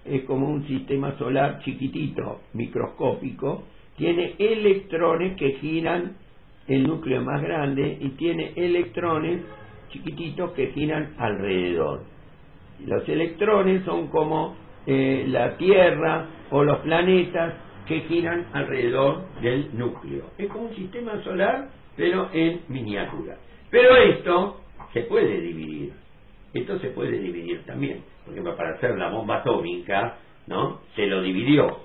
es 0.06 0.24
como 0.24 0.48
un 0.48 0.66
sistema 0.66 1.18
solar 1.18 1.60
chiquitito, 1.60 2.40
microscópico, 2.54 3.66
tiene 3.98 4.34
electrones 4.40 5.36
que 5.36 5.56
giran 5.60 6.16
el 6.70 6.88
núcleo 6.88 7.22
más 7.22 7.42
grande 7.42 7.98
y 8.00 8.12
tiene 8.12 8.54
electrones 8.56 9.42
chiquititos 9.90 10.52
que 10.52 10.68
giran 10.68 11.16
alrededor. 11.18 12.04
Los 12.86 13.08
electrones 13.10 13.84
son 13.84 14.08
como 14.08 14.56
eh, 14.86 15.26
la 15.28 15.58
Tierra 15.58 16.28
o 16.50 16.64
los 16.64 16.78
planetas 16.78 17.56
que 17.86 18.00
giran 18.02 18.46
alrededor 18.54 19.24
del 19.42 19.78
núcleo. 19.78 20.28
Es 20.38 20.48
como 20.48 20.68
un 20.68 20.76
sistema 20.76 21.22
solar, 21.26 21.68
pero 21.98 22.30
en 22.32 22.62
miniatura. 22.70 23.38
Pero 23.70 23.98
esto 23.98 24.62
se 24.94 25.02
puede 25.02 25.42
dividir. 25.42 26.07
Esto 26.58 26.80
se 26.80 26.90
puede 26.90 27.20
dividir 27.20 27.64
también. 27.66 28.04
Por 28.24 28.34
ejemplo, 28.34 28.56
para 28.56 28.76
hacer 28.76 28.98
la 28.98 29.10
bomba 29.10 29.38
atómica, 29.38 30.18
¿no? 30.48 30.82
Se 30.96 31.06
lo 31.06 31.22
dividió. 31.22 31.82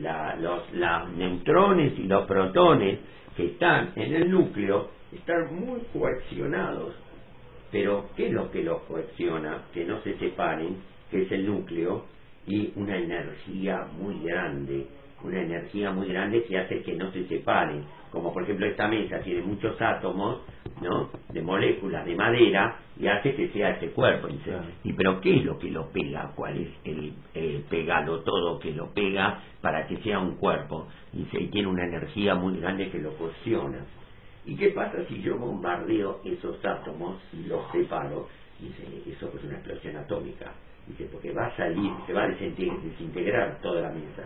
La- 0.00 0.34
los 0.36 0.72
la 0.72 1.04
neutrones 1.14 1.92
y 1.98 2.04
los 2.04 2.26
protones 2.26 2.98
que 3.36 3.46
están 3.46 3.92
en 3.96 4.14
el 4.14 4.30
núcleo 4.30 4.90
están 5.12 5.54
muy 5.54 5.80
coaccionados. 5.92 6.94
Pero, 7.70 8.08
¿qué 8.16 8.28
es 8.28 8.32
lo 8.32 8.50
que 8.50 8.62
los 8.62 8.82
coacciona? 8.82 9.64
Que 9.74 9.84
no 9.84 10.00
se 10.02 10.16
separen, 10.18 10.76
que 11.10 11.22
es 11.22 11.32
el 11.32 11.46
núcleo, 11.46 12.06
y 12.46 12.72
una 12.76 12.96
energía 12.96 13.86
muy 13.98 14.20
grande, 14.22 14.86
una 15.24 15.40
energía 15.40 15.90
muy 15.90 16.08
grande 16.08 16.44
que 16.44 16.58
hace 16.58 16.82
que 16.82 16.94
no 16.94 17.10
se 17.12 17.26
separen. 17.26 17.84
Como 18.12 18.32
por 18.32 18.42
ejemplo 18.44 18.66
esta 18.66 18.86
mesa 18.86 19.18
tiene 19.20 19.42
muchos 19.42 19.80
átomos, 19.80 20.40
¿no? 20.80 21.08
De 21.30 21.42
moléculas 21.42 22.04
de 22.04 22.14
madera 22.14 22.78
y 23.00 23.06
hace 23.08 23.34
que 23.34 23.48
sea 23.48 23.70
ese 23.70 23.88
cuerpo. 23.90 24.28
Y, 24.28 24.36
Claro. 24.38 24.64
¿y 24.84 24.92
pero 24.92 25.20
qué 25.20 25.36
es 25.38 25.44
lo 25.44 25.58
que 25.58 25.70
lo 25.70 25.88
pega? 25.90 26.30
¿Cuál 26.36 26.58
es 26.58 26.68
el, 26.84 27.12
el 27.34 27.62
pegado 27.70 28.20
todo 28.20 28.58
que 28.60 28.72
lo 28.72 28.92
pega 28.92 29.40
para 29.60 29.86
que 29.86 29.96
sea 29.98 30.18
un 30.20 30.36
cuerpo? 30.36 30.86
Y 31.12 31.18
dice, 31.24 31.40
y 31.42 31.46
tiene 31.48 31.68
una 31.68 31.84
energía 31.84 32.34
muy 32.34 32.60
grande 32.60 32.90
que 32.90 32.98
lo 32.98 33.14
coacciona. 33.16 33.78
¿Y 34.46 34.56
qué 34.56 34.68
pasa 34.68 34.98
si 35.08 35.22
yo 35.22 35.38
bombardeo 35.38 36.20
esos 36.24 36.62
átomos 36.64 37.16
y 37.32 37.48
los 37.48 37.62
separo? 37.72 38.28
Dice, 38.60 38.84
eso 39.10 39.32
es 39.36 39.42
una 39.44 39.54
explosión 39.54 39.96
atómica. 39.96 40.52
Dice, 40.86 41.08
porque 41.10 41.32
va 41.32 41.46
a 41.46 41.56
salir, 41.56 41.90
se 42.06 42.12
va 42.12 42.24
a 42.24 42.28
desinte- 42.28 42.78
desintegrar 42.82 43.58
toda 43.62 43.80
la 43.80 43.88
mesa. 43.88 44.22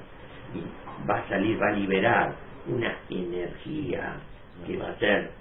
Va 1.08 1.18
a 1.20 1.28
salir, 1.28 1.60
va 1.60 1.68
a 1.68 1.72
liberar 1.76 2.40
una 2.66 3.04
energía 3.08 4.28
que 4.64 4.76
va 4.76 4.90
a 4.90 4.98
ser 4.98 5.38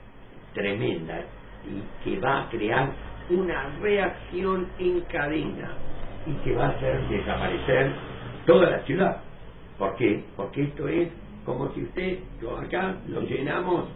tremenda 0.53 1.33
y 1.63 1.89
que 2.03 2.19
va 2.19 2.43
a 2.43 2.49
crear 2.49 2.97
una 3.29 3.75
reacción 3.77 4.73
en 4.77 5.05
cadena 5.05 5.83
y 6.25 6.41
que 6.41 6.53
va 6.55 6.67
a 6.67 6.71
hacer 6.71 7.07
desaparecer 7.07 8.03
toda 8.45 8.69
la 8.71 8.83
ciudad. 8.85 9.25
¿Por 9.77 9.95
qué? 9.97 10.33
Porque 10.35 10.63
esto 10.63 10.87
es 10.87 11.13
como 11.43 11.73
si 11.73 11.83
usted, 11.83 12.29
yo 12.39 12.57
acá 12.57 13.01
lo 13.05 13.21
llenamos 13.21 13.91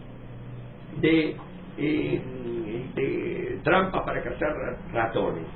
de, 0.90 1.44
eh, 1.76 2.92
de 2.94 3.60
trampas 3.64 4.02
para 4.04 4.22
cazar 4.24 4.54
ra- 4.54 4.82
ratones. 4.86 5.48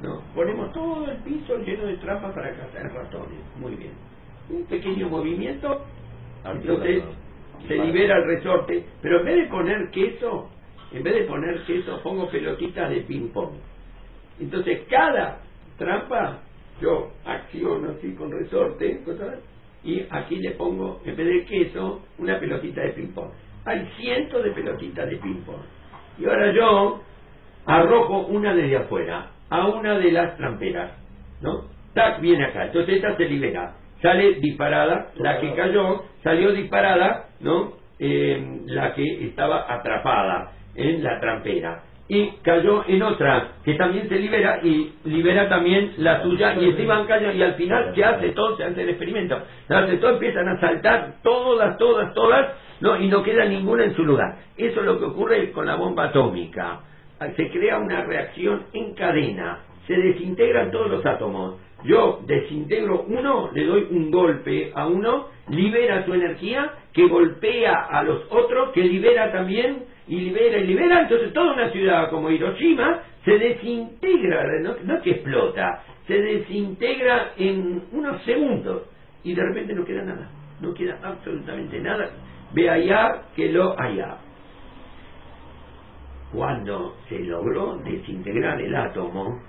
¿no? 0.00 0.30
Ponemos 0.32 0.72
todo 0.72 1.10
el 1.10 1.22
piso 1.22 1.58
lleno 1.58 1.86
de 1.86 1.98
trampas 1.98 2.34
para 2.34 2.56
cazar 2.56 2.92
ratones. 2.94 3.54
Muy 3.56 3.76
bien. 3.76 4.02
Un 4.48 4.64
pequeño 4.66 5.08
movimiento, 5.08 5.84
entonces 6.44 7.02
se 7.66 7.74
libera 7.74 8.18
el 8.18 8.24
resorte, 8.24 8.84
pero 9.02 9.20
en 9.20 9.26
vez 9.26 9.36
de 9.36 9.46
poner 9.46 9.90
queso, 9.90 10.50
en 10.92 11.02
vez 11.02 11.14
de 11.14 11.22
poner 11.22 11.64
queso, 11.64 12.00
pongo 12.02 12.28
pelotitas 12.28 12.90
de 12.90 13.00
ping-pong. 13.00 13.54
Entonces 14.38 14.82
cada 14.88 15.40
trampa 15.78 16.42
yo 16.80 17.10
acciono 17.24 17.90
así 17.90 18.14
con 18.14 18.30
resorte, 18.30 19.02
cosas, 19.04 19.40
y 19.82 20.04
aquí 20.10 20.36
le 20.36 20.52
pongo, 20.52 21.00
en 21.04 21.16
vez 21.16 21.26
de 21.26 21.44
queso, 21.44 22.02
una 22.18 22.38
pelotita 22.38 22.82
de 22.82 22.90
ping-pong. 22.90 23.30
Hay 23.64 23.88
cientos 23.96 24.44
de 24.44 24.50
pelotitas 24.50 25.08
de 25.08 25.16
ping-pong. 25.16 25.62
Y 26.18 26.24
ahora 26.26 26.52
yo 26.52 27.00
arrojo 27.66 28.26
una 28.26 28.54
desde 28.54 28.76
afuera 28.76 29.30
a 29.50 29.68
una 29.68 29.98
de 29.98 30.12
las 30.12 30.36
tramperas, 30.36 30.92
¿no? 31.40 31.64
Tac, 31.94 32.20
viene 32.20 32.44
acá. 32.44 32.66
Entonces 32.66 32.96
esta 32.96 33.16
se 33.16 33.24
libera. 33.24 33.74
Sale 34.02 34.34
disparada, 34.34 35.12
la 35.16 35.40
que 35.40 35.54
cayó, 35.54 36.04
salió 36.22 36.52
disparada, 36.52 37.28
¿no? 37.40 37.72
Eh, 37.98 38.60
la 38.66 38.92
que 38.94 39.24
estaba 39.24 39.72
atrapada 39.72 40.52
en 40.74 41.02
la 41.02 41.18
trampera. 41.18 41.82
Y 42.08 42.28
cayó 42.42 42.84
en 42.86 43.02
otra, 43.02 43.54
que 43.64 43.74
también 43.74 44.08
se 44.08 44.16
libera 44.18 44.60
y 44.62 44.92
libera 45.04 45.48
también 45.48 45.94
la 45.96 46.22
suya 46.22 46.54
y 46.54 46.66
encima 46.66 47.04
cayó 47.04 47.32
y 47.32 47.42
al 47.42 47.54
final 47.54 47.92
se 47.94 48.04
hace 48.04 48.28
todo, 48.30 48.56
se 48.56 48.64
hace 48.64 48.82
el 48.82 48.90
experimento. 48.90 49.42
Se 49.66 49.74
hace 49.74 49.96
todo, 49.96 50.12
empiezan 50.12 50.46
a 50.48 50.60
saltar 50.60 51.14
todas, 51.24 51.76
todas, 51.78 52.14
todas 52.14 52.54
No, 52.80 52.96
y 53.00 53.08
no 53.08 53.24
queda 53.24 53.46
ninguna 53.46 53.84
en 53.84 53.96
su 53.96 54.04
lugar. 54.04 54.36
Eso 54.56 54.80
es 54.80 54.86
lo 54.86 54.98
que 54.98 55.06
ocurre 55.06 55.50
con 55.50 55.66
la 55.66 55.74
bomba 55.74 56.04
atómica. 56.04 56.80
Se 57.34 57.50
crea 57.50 57.78
una 57.78 58.04
reacción 58.04 58.66
en 58.72 58.94
cadena, 58.94 59.60
se 59.86 59.94
desintegran 59.94 60.70
todos 60.70 60.90
los 60.90 61.04
átomos. 61.04 61.56
Yo 61.86 62.20
desintegro 62.26 63.04
uno, 63.08 63.50
le 63.52 63.64
doy 63.64 63.86
un 63.90 64.10
golpe 64.10 64.72
a 64.74 64.86
uno, 64.86 65.28
libera 65.48 66.04
su 66.04 66.14
energía, 66.14 66.72
que 66.92 67.06
golpea 67.06 67.86
a 67.90 68.02
los 68.02 68.26
otros, 68.30 68.72
que 68.72 68.82
libera 68.82 69.30
también, 69.30 69.84
y 70.08 70.20
libera 70.20 70.58
y 70.58 70.66
libera. 70.66 71.02
Entonces 71.02 71.32
toda 71.32 71.52
una 71.52 71.70
ciudad 71.70 72.10
como 72.10 72.30
Hiroshima 72.30 73.02
se 73.24 73.38
desintegra, 73.38 74.44
no, 74.62 74.74
no 74.84 75.00
que 75.02 75.10
explota, 75.12 75.82
se 76.06 76.20
desintegra 76.20 77.32
en 77.36 77.82
unos 77.92 78.22
segundos 78.22 78.82
y 79.24 79.34
de 79.34 79.42
repente 79.42 79.74
no 79.74 79.84
queda 79.84 80.02
nada, 80.02 80.30
no 80.60 80.72
queda 80.74 80.98
absolutamente 81.02 81.80
nada. 81.80 82.10
Ve 82.52 82.70
allá 82.70 83.22
que 83.34 83.50
lo 83.50 83.78
allá. 83.78 84.18
Cuando 86.32 86.96
se 87.08 87.18
logró 87.20 87.78
desintegrar 87.78 88.60
el 88.60 88.74
átomo, 88.74 89.40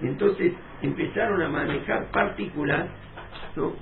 entonces 0.00 0.52
empezaron 0.82 1.42
a 1.42 1.48
manejar 1.48 2.06
partículas 2.10 2.86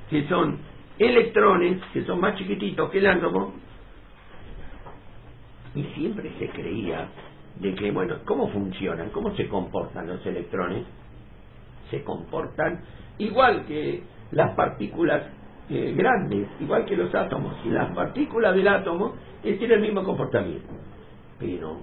que 0.09 0.27
son 0.29 0.59
electrones, 0.99 1.83
que 1.93 2.05
son 2.05 2.21
más 2.21 2.37
chiquititos 2.37 2.91
que 2.91 2.99
el 2.99 3.07
átomo, 3.07 3.55
y 5.75 5.83
siempre 5.95 6.31
se 6.39 6.49
creía 6.51 7.09
de 7.61 7.75
que, 7.75 7.91
bueno, 7.91 8.17
¿cómo 8.25 8.49
funcionan? 8.49 9.11
¿Cómo 9.11 9.35
se 9.35 9.49
comportan 9.49 10.07
los 10.07 10.25
electrones? 10.25 10.85
Se 11.91 12.03
comportan 12.03 12.81
igual 13.19 13.65
que 13.67 14.03
las 14.31 14.55
partículas 14.55 15.23
eh, 15.69 15.95
grandes, 15.97 16.49
igual 16.61 16.85
que 16.85 16.97
los 16.97 17.15
átomos. 17.15 17.55
Y 17.65 17.71
las 17.71 17.93
partículas 17.95 18.55
del 18.55 18.69
átomo 18.69 19.15
eh, 19.43 19.55
tienen 19.55 19.79
el 19.79 19.83
mismo 19.83 20.05
comportamiento. 20.05 20.69
Pero 21.39 21.79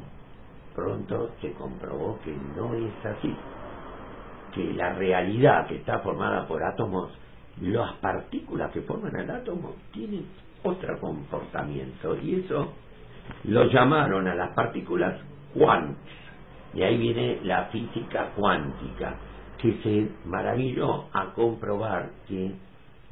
pronto 0.76 1.32
se 1.42 1.52
comprobó 1.54 2.20
que 2.24 2.36
no 2.56 2.74
es 2.76 3.06
así. 3.06 3.36
Que 4.54 4.74
la 4.74 4.94
realidad 4.94 5.68
que 5.68 5.76
está 5.76 6.00
formada 6.00 6.48
por 6.48 6.64
átomos, 6.64 7.12
las 7.62 7.94
partículas 7.94 8.72
que 8.72 8.82
forman 8.82 9.16
el 9.16 9.30
átomo 9.30 9.76
tienen 9.92 10.26
otro 10.64 11.00
comportamiento. 11.00 12.18
Y 12.22 12.36
eso 12.36 12.74
lo 13.46 13.66
llamaron 13.66 14.28
a 14.28 14.36
las 14.36 14.52
partículas 14.54 15.20
quants. 15.54 15.98
Y 16.74 16.84
ahí 16.84 16.98
viene 16.98 17.40
la 17.44 17.66
física 17.66 18.32
cuántica, 18.36 19.16
que 19.58 19.74
se 19.84 20.10
maravilló 20.26 21.06
a 21.14 21.34
comprobar 21.34 22.10
que 22.28 22.52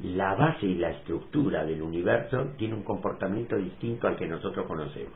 la 0.02 0.34
base 0.34 0.66
y 0.66 0.74
la 0.76 0.90
estructura 0.90 1.64
del 1.64 1.82
universo 1.82 2.52
tiene 2.56 2.74
un 2.74 2.82
comportamiento 2.82 3.56
distinto 3.56 4.08
al 4.08 4.16
que 4.16 4.26
nosotros 4.26 4.66
conocemos. 4.66 5.12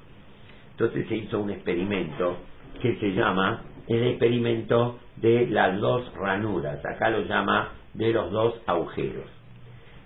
Entonces 0.73 1.09
se 1.09 1.17
hizo 1.17 1.41
un 1.41 1.51
experimento 1.51 2.37
que 2.83 2.97
se 2.97 3.13
llama 3.13 3.63
el 3.89 4.03
experimento 4.09 4.99
de 5.16 5.46
las 5.46 5.79
dos 5.81 6.12
ranuras, 6.14 6.85
acá 6.85 7.11
lo 7.11 7.20
llama 7.20 7.72
de 7.94 8.12
los 8.12 8.31
dos 8.31 8.61
agujeros. 8.66 9.27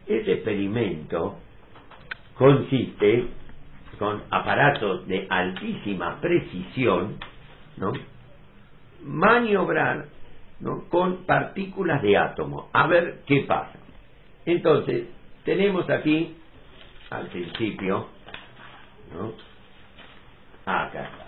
Ese 0.06 0.34
experimento 0.34 1.38
consiste 2.36 3.26
con 3.98 4.22
aparatos 4.30 5.06
de 5.06 5.26
altísima 5.28 6.20
precisión, 6.20 7.18
¿no? 7.76 7.92
maniobrar 9.02 10.06
¿no? 10.60 10.88
con 10.88 11.24
partículas 11.24 12.02
de 12.02 12.16
átomo, 12.16 12.68
a 12.72 12.86
ver 12.86 13.22
qué 13.26 13.44
pasa. 13.46 13.78
Entonces, 14.46 15.08
tenemos 15.44 15.88
aquí, 15.90 16.36
al 17.10 17.26
principio, 17.26 18.06
¿no? 19.14 19.32
acá 20.64 21.27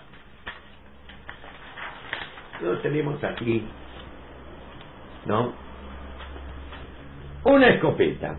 Entonces 2.61 2.83
tenemos 2.83 3.23
aquí, 3.23 3.63
¿no? 5.25 5.51
Una 7.43 7.69
escopeta 7.69 8.37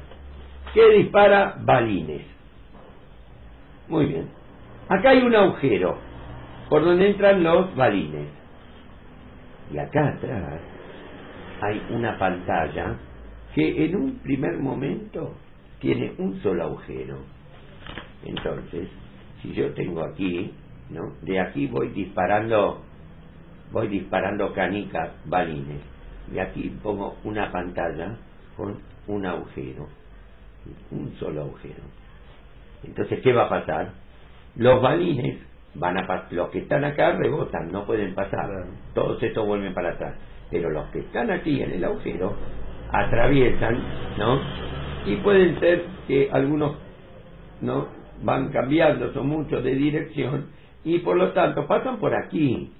que 0.72 0.90
dispara 0.90 1.56
balines. 1.60 2.22
Muy 3.88 4.06
bien. 4.06 4.28
Acá 4.88 5.10
hay 5.10 5.22
un 5.22 5.34
agujero 5.34 5.98
por 6.68 6.84
donde 6.84 7.10
entran 7.10 7.42
los 7.42 7.74
balines. 7.74 8.28
Y 9.72 9.78
acá 9.78 10.10
atrás 10.10 10.60
hay 11.60 11.82
una 11.90 12.16
pantalla 12.16 12.94
que 13.56 13.86
en 13.86 13.96
un 13.96 14.18
primer 14.20 14.56
momento 14.58 15.34
tiene 15.80 16.14
un 16.18 16.40
solo 16.42 16.62
agujero. 16.62 17.18
Entonces, 18.24 18.88
si 19.42 19.52
yo 19.52 19.74
tengo 19.74 20.04
aquí, 20.04 20.54
¿no? 20.90 21.14
De 21.22 21.40
aquí 21.40 21.66
voy 21.66 21.88
disparando, 21.88 22.84
voy 23.72 23.88
disparando 23.88 24.52
canicas, 24.52 25.10
balines. 25.24 25.80
Y 26.32 26.38
aquí 26.38 26.76
pongo 26.82 27.16
una 27.24 27.50
pantalla 27.50 28.16
con 28.56 28.78
un 29.06 29.26
agujero, 29.26 29.88
un 30.90 31.12
solo 31.18 31.42
agujero. 31.42 31.82
Entonces, 32.84 33.20
¿qué 33.22 33.32
va 33.32 33.44
a 33.44 33.48
pasar? 33.48 33.92
Los 34.56 34.80
balines 34.80 35.38
van 35.74 35.96
a 35.98 36.26
los 36.30 36.50
que 36.50 36.60
están 36.60 36.84
acá 36.84 37.12
rebotan, 37.12 37.72
no 37.72 37.86
pueden 37.86 38.14
pasar. 38.14 38.48
Todos 38.94 39.22
estos 39.22 39.46
vuelven 39.46 39.74
para 39.74 39.92
atrás. 39.92 40.14
Pero 40.50 40.70
los 40.70 40.90
que 40.90 41.00
están 41.00 41.30
aquí 41.30 41.62
en 41.62 41.72
el 41.72 41.84
agujero 41.84 42.34
atraviesan, 42.92 43.82
¿no? 44.18 44.40
Y 45.06 45.16
pueden 45.16 45.58
ser 45.58 45.84
que 46.06 46.28
algunos, 46.30 46.76
¿no? 47.60 47.88
Van 48.22 48.50
cambiando, 48.50 49.12
son 49.12 49.28
muchos 49.28 49.64
de 49.64 49.74
dirección 49.74 50.48
y 50.84 50.98
por 50.98 51.16
lo 51.16 51.32
tanto 51.32 51.66
pasan 51.66 51.98
por 51.98 52.14
aquí. 52.14 52.70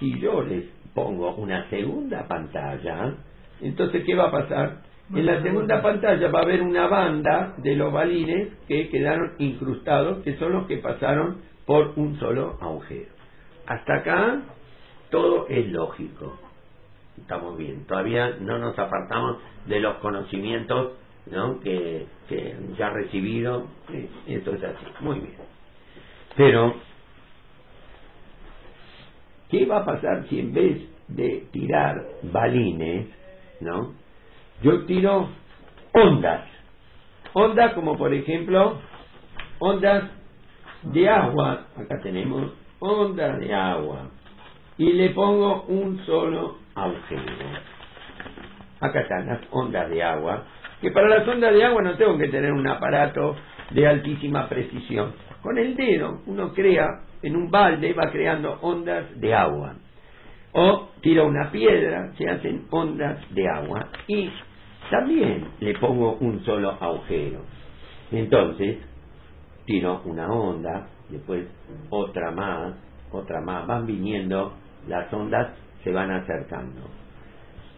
Si 0.00 0.18
yo 0.18 0.42
les 0.42 0.64
pongo 0.94 1.34
una 1.36 1.70
segunda 1.70 2.26
pantalla, 2.26 3.14
entonces 3.60 4.02
¿qué 4.04 4.16
va 4.16 4.28
a 4.28 4.30
pasar? 4.32 4.82
En 5.14 5.26
la 5.26 5.42
segunda 5.42 5.82
pantalla 5.82 6.30
va 6.30 6.40
a 6.40 6.42
haber 6.42 6.62
una 6.62 6.86
banda 6.86 7.54
de 7.58 7.76
los 7.76 7.92
balines 7.92 8.48
que 8.66 8.88
quedaron 8.88 9.34
incrustados, 9.38 10.22
que 10.22 10.36
son 10.36 10.52
los 10.52 10.66
que 10.66 10.78
pasaron 10.78 11.38
por 11.66 11.92
un 11.96 12.18
solo 12.18 12.58
agujero. 12.60 13.10
Hasta 13.66 13.96
acá 13.96 14.40
todo 15.10 15.46
es 15.48 15.70
lógico. 15.70 16.38
Estamos 17.18 17.58
bien. 17.58 17.84
Todavía 17.86 18.36
no 18.40 18.58
nos 18.58 18.78
apartamos 18.78 19.38
de 19.66 19.80
los 19.80 19.96
conocimientos 19.96 20.92
¿no? 21.26 21.60
que, 21.60 22.06
que 22.28 22.56
ya 22.78 22.90
recibido. 22.90 23.66
Esto 24.26 24.54
es 24.54 24.62
así. 24.62 24.86
Muy 25.00 25.18
bien. 25.18 25.34
Pero, 26.36 26.74
¿qué 29.50 29.66
va 29.66 29.78
a 29.78 29.84
pasar 29.84 30.26
si 30.28 30.40
en 30.40 30.52
vez 30.52 30.78
de 31.08 31.46
tirar 31.52 32.04
balines, 32.22 33.06
¿no? 33.60 33.94
Yo 34.62 34.84
tiro 34.86 35.28
ondas. 35.92 36.46
Ondas 37.32 37.72
como 37.74 37.96
por 37.96 38.12
ejemplo 38.12 38.78
ondas 39.58 40.04
de 40.82 41.08
agua. 41.08 41.66
Acá 41.76 42.00
tenemos 42.02 42.52
ondas 42.78 43.38
de 43.40 43.54
agua. 43.54 44.10
Y 44.78 44.92
le 44.92 45.10
pongo 45.10 45.64
un 45.68 46.04
solo 46.06 46.58
agujero. 46.74 47.22
Acá 48.80 49.00
están 49.00 49.26
las 49.26 49.40
ondas 49.50 49.90
de 49.90 50.02
agua. 50.02 50.44
Que 50.80 50.90
para 50.90 51.08
las 51.08 51.28
ondas 51.28 51.52
de 51.52 51.64
agua 51.64 51.82
no 51.82 51.96
tengo 51.96 52.16
que 52.16 52.28
tener 52.28 52.52
un 52.52 52.66
aparato 52.66 53.36
de 53.70 53.86
altísima 53.86 54.48
precisión. 54.48 55.12
Con 55.42 55.58
el 55.58 55.76
dedo 55.76 56.22
uno 56.26 56.52
crea, 56.52 56.86
en 57.22 57.36
un 57.36 57.50
balde 57.50 57.92
va 57.92 58.10
creando 58.10 58.58
ondas 58.62 59.20
de 59.20 59.34
agua. 59.34 59.74
O 60.52 60.88
tiro 61.00 61.26
una 61.26 61.50
piedra, 61.50 62.12
se 62.16 62.28
hacen 62.28 62.66
ondas 62.70 63.18
de 63.30 63.48
agua. 63.48 63.88
Y 64.08 64.30
también 64.90 65.46
le 65.60 65.74
pongo 65.78 66.16
un 66.20 66.44
solo 66.44 66.70
agujero. 66.80 67.40
Entonces, 68.10 68.78
tiro 69.64 70.02
una 70.04 70.26
onda, 70.28 70.88
después 71.08 71.46
otra 71.90 72.30
más, 72.32 72.74
otra 73.12 73.40
más, 73.40 73.66
van 73.66 73.86
viniendo, 73.86 74.54
las 74.88 75.12
ondas 75.12 75.54
se 75.84 75.92
van 75.92 76.10
acercando. 76.10 76.82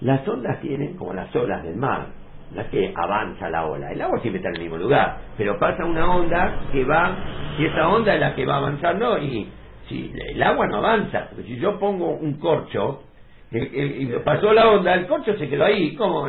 Las 0.00 0.26
ondas 0.26 0.60
tienen 0.60 0.96
como 0.96 1.12
las 1.12 1.34
olas 1.36 1.62
del 1.62 1.76
mar, 1.76 2.06
las 2.54 2.66
que 2.66 2.92
avanza 2.94 3.48
la 3.50 3.66
ola. 3.66 3.92
El 3.92 4.00
agua 4.02 4.20
siempre 4.20 4.38
está 4.38 4.50
en 4.50 4.56
el 4.56 4.62
mismo 4.62 4.76
lugar, 4.76 5.18
pero 5.36 5.58
pasa 5.58 5.84
una 5.84 6.14
onda 6.14 6.60
que 6.72 6.84
va, 6.84 7.16
y 7.58 7.66
esa 7.66 7.88
onda 7.88 8.14
es 8.14 8.20
la 8.20 8.34
que 8.34 8.46
va 8.46 8.56
avanzando 8.56 9.18
y 9.18 9.48
si 9.88 10.12
el 10.28 10.42
agua 10.42 10.66
no 10.68 10.76
avanza, 10.76 11.28
porque 11.28 11.44
si 11.44 11.58
yo 11.58 11.78
pongo 11.78 12.10
un 12.10 12.34
corcho, 12.34 13.02
y 13.50 14.06
pasó 14.24 14.52
la 14.52 14.70
onda, 14.70 14.94
el 14.94 15.06
corcho 15.06 15.36
se 15.36 15.48
quedó 15.48 15.64
ahí, 15.64 15.94
¿cómo? 15.94 16.26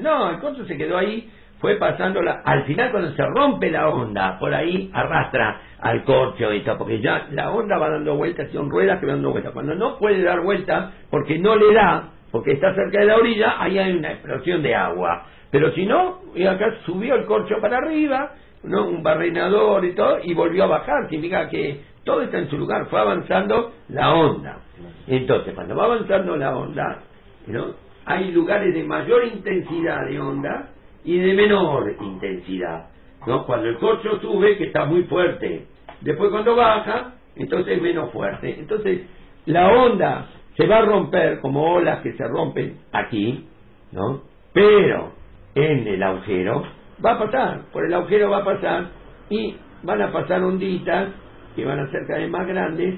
No, 0.00 0.30
el 0.30 0.38
corcho 0.40 0.64
se 0.64 0.76
quedó 0.76 0.98
ahí, 0.98 1.30
fue 1.60 1.76
pasando 1.76 2.20
la, 2.20 2.42
al 2.44 2.64
final 2.64 2.90
cuando 2.90 3.12
se 3.12 3.24
rompe 3.24 3.70
la 3.70 3.88
onda, 3.88 4.38
por 4.38 4.52
ahí 4.52 4.90
arrastra 4.92 5.60
al 5.80 6.02
corcho 6.04 6.50
esto, 6.50 6.76
porque 6.76 7.00
ya 7.00 7.28
la 7.30 7.52
onda 7.52 7.78
va 7.78 7.90
dando 7.90 8.16
vueltas, 8.16 8.50
son 8.52 8.70
ruedas 8.70 8.98
que 8.98 9.06
van 9.06 9.16
dando 9.16 9.30
vueltas. 9.30 9.52
Cuando 9.52 9.74
no 9.74 9.98
puede 9.98 10.22
dar 10.22 10.40
vuelta, 10.40 10.92
porque 11.10 11.38
no 11.38 11.56
le 11.56 11.72
da, 11.72 12.08
porque 12.30 12.52
está 12.52 12.74
cerca 12.74 13.00
de 13.00 13.06
la 13.06 13.16
orilla, 13.16 13.54
ahí 13.58 13.78
hay 13.78 13.92
una 13.92 14.12
explosión 14.12 14.62
de 14.62 14.74
agua. 14.74 15.26
Pero 15.54 15.70
si 15.70 15.86
no, 15.86 16.18
y 16.34 16.44
acá 16.46 16.80
subió 16.84 17.14
el 17.14 17.26
corcho 17.26 17.54
para 17.60 17.76
arriba, 17.78 18.32
¿no? 18.64 18.88
un 18.88 19.04
barrenador 19.04 19.84
y 19.84 19.94
todo, 19.94 20.18
y 20.20 20.34
volvió 20.34 20.64
a 20.64 20.66
bajar. 20.66 21.08
Significa 21.08 21.48
que 21.48 21.80
todo 22.02 22.22
está 22.22 22.38
en 22.38 22.50
su 22.50 22.58
lugar, 22.58 22.88
fue 22.90 22.98
avanzando 22.98 23.70
la 23.90 24.12
onda. 24.14 24.58
Entonces, 25.06 25.54
cuando 25.54 25.76
va 25.76 25.84
avanzando 25.84 26.36
la 26.36 26.56
onda, 26.56 27.02
¿no? 27.46 27.66
hay 28.04 28.32
lugares 28.32 28.74
de 28.74 28.82
mayor 28.82 29.26
intensidad 29.26 30.08
de 30.08 30.18
onda 30.18 30.70
y 31.04 31.20
de 31.20 31.34
menor 31.34 31.94
intensidad. 32.00 32.88
¿no? 33.24 33.46
Cuando 33.46 33.68
el 33.68 33.78
corcho 33.78 34.18
sube, 34.20 34.56
que 34.56 34.64
está 34.64 34.86
muy 34.86 35.04
fuerte. 35.04 35.68
Después 36.00 36.32
cuando 36.32 36.56
baja, 36.56 37.12
entonces 37.36 37.76
es 37.76 37.80
menos 37.80 38.10
fuerte. 38.10 38.58
Entonces, 38.58 39.02
la 39.46 39.68
onda 39.68 40.26
se 40.56 40.66
va 40.66 40.78
a 40.78 40.84
romper 40.84 41.38
como 41.38 41.74
olas 41.74 42.00
que 42.00 42.12
se 42.14 42.26
rompen 42.26 42.80
aquí, 42.90 43.46
¿no? 43.92 44.22
Pero 44.52 45.23
en 45.54 45.86
el 45.86 46.02
agujero 46.02 46.64
va 47.04 47.12
a 47.12 47.18
pasar, 47.18 47.62
por 47.72 47.84
el 47.86 47.94
agujero 47.94 48.30
va 48.30 48.38
a 48.38 48.44
pasar 48.44 48.90
y 49.30 49.56
van 49.82 50.02
a 50.02 50.12
pasar 50.12 50.42
onditas 50.42 51.08
que 51.54 51.64
van 51.64 51.78
a 51.80 51.90
ser 51.90 52.00
cada 52.06 52.20
vez 52.20 52.30
más 52.30 52.46
grandes 52.46 52.94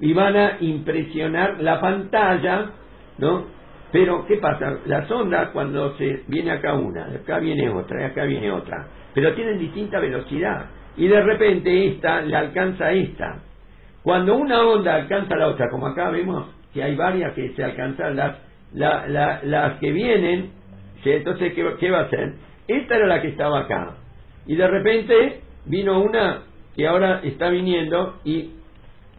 y 0.00 0.12
van 0.12 0.36
a 0.36 0.56
impresionar 0.60 1.60
la 1.60 1.80
pantalla, 1.80 2.70
¿no? 3.18 3.46
Pero, 3.92 4.26
¿qué 4.26 4.38
pasa? 4.38 4.78
Las 4.86 5.08
ondas, 5.10 5.50
cuando 5.50 5.96
se 5.96 6.24
viene 6.26 6.50
acá 6.50 6.74
una, 6.74 7.06
acá 7.06 7.38
viene 7.38 7.70
otra, 7.70 8.02
y 8.02 8.04
acá 8.06 8.24
viene 8.24 8.50
otra, 8.50 8.88
pero 9.14 9.34
tienen 9.34 9.58
distinta 9.58 10.00
velocidad, 10.00 10.66
y 10.96 11.06
de 11.06 11.22
repente 11.22 11.86
esta 11.88 12.20
le 12.22 12.36
alcanza 12.36 12.86
a 12.86 12.92
esta. 12.92 13.42
Cuando 14.02 14.36
una 14.36 14.66
onda 14.66 14.96
alcanza 14.96 15.34
a 15.34 15.38
la 15.38 15.46
otra, 15.48 15.68
como 15.70 15.86
acá 15.86 16.10
vemos 16.10 16.48
que 16.72 16.82
hay 16.82 16.96
varias 16.96 17.34
que 17.34 17.54
se 17.54 17.62
alcanzan, 17.64 18.16
las, 18.16 18.36
la- 18.72 19.06
la- 19.06 19.40
las 19.44 19.78
que 19.78 19.92
vienen, 19.92 20.50
entonces, 21.12 21.52
¿qué, 21.54 21.64
¿qué 21.78 21.90
va 21.90 22.00
a 22.00 22.04
hacer? 22.04 22.34
Esta 22.66 22.96
era 22.96 23.06
la 23.06 23.20
que 23.20 23.28
estaba 23.28 23.60
acá, 23.60 23.96
y 24.46 24.56
de 24.56 24.66
repente 24.66 25.40
vino 25.66 26.00
una 26.00 26.42
que 26.74 26.86
ahora 26.86 27.20
está 27.22 27.50
viniendo 27.50 28.20
y 28.24 28.50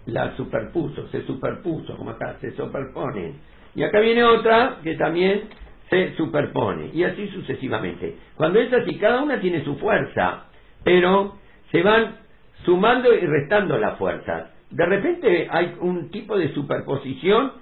la 0.07 0.35
superpuso, 0.35 1.07
se 1.07 1.23
superpuso, 1.23 1.95
como 1.97 2.11
acá, 2.11 2.37
se 2.41 2.51
superpone. 2.51 3.33
Y 3.75 3.83
acá 3.83 3.99
viene 3.99 4.23
otra 4.23 4.77
que 4.83 4.95
también 4.95 5.43
se 5.89 6.15
superpone, 6.15 6.89
y 6.93 7.03
así 7.03 7.27
sucesivamente. 7.29 8.17
Cuando 8.35 8.59
es 8.59 8.71
así, 8.73 8.97
cada 8.97 9.21
una 9.21 9.39
tiene 9.39 9.63
su 9.63 9.75
fuerza, 9.77 10.45
pero 10.83 11.35
se 11.71 11.81
van 11.81 12.17
sumando 12.63 13.13
y 13.13 13.19
restando 13.19 13.77
las 13.77 13.97
fuerzas. 13.97 14.51
De 14.71 14.85
repente 14.85 15.47
hay 15.49 15.75
un 15.79 16.09
tipo 16.09 16.37
de 16.37 16.53
superposición 16.53 17.53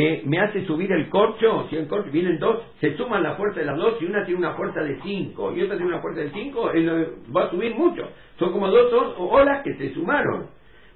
que 0.00 0.22
me 0.24 0.40
hace 0.40 0.64
subir 0.64 0.90
el 0.92 1.10
corcho, 1.10 1.66
si 1.68 1.76
el 1.76 1.86
corcho 1.86 2.10
vienen 2.10 2.38
dos, 2.38 2.62
se 2.80 2.96
suman 2.96 3.22
la 3.22 3.34
fuerza 3.34 3.60
de 3.60 3.66
las 3.66 3.76
dos, 3.76 4.00
y 4.00 4.06
una 4.06 4.24
tiene 4.24 4.38
una 4.38 4.54
fuerza 4.54 4.80
de 4.80 4.98
cinco 5.02 5.52
y 5.54 5.60
otra 5.60 5.76
tiene 5.76 5.92
una 5.92 6.00
fuerza 6.00 6.20
de 6.22 6.30
cinco, 6.30 6.70
va 7.36 7.44
a 7.44 7.50
subir 7.50 7.74
mucho. 7.74 8.08
Son 8.38 8.50
como 8.50 8.70
dos 8.70 9.14
olas 9.18 9.62
que 9.62 9.74
se 9.74 9.92
sumaron. 9.92 10.46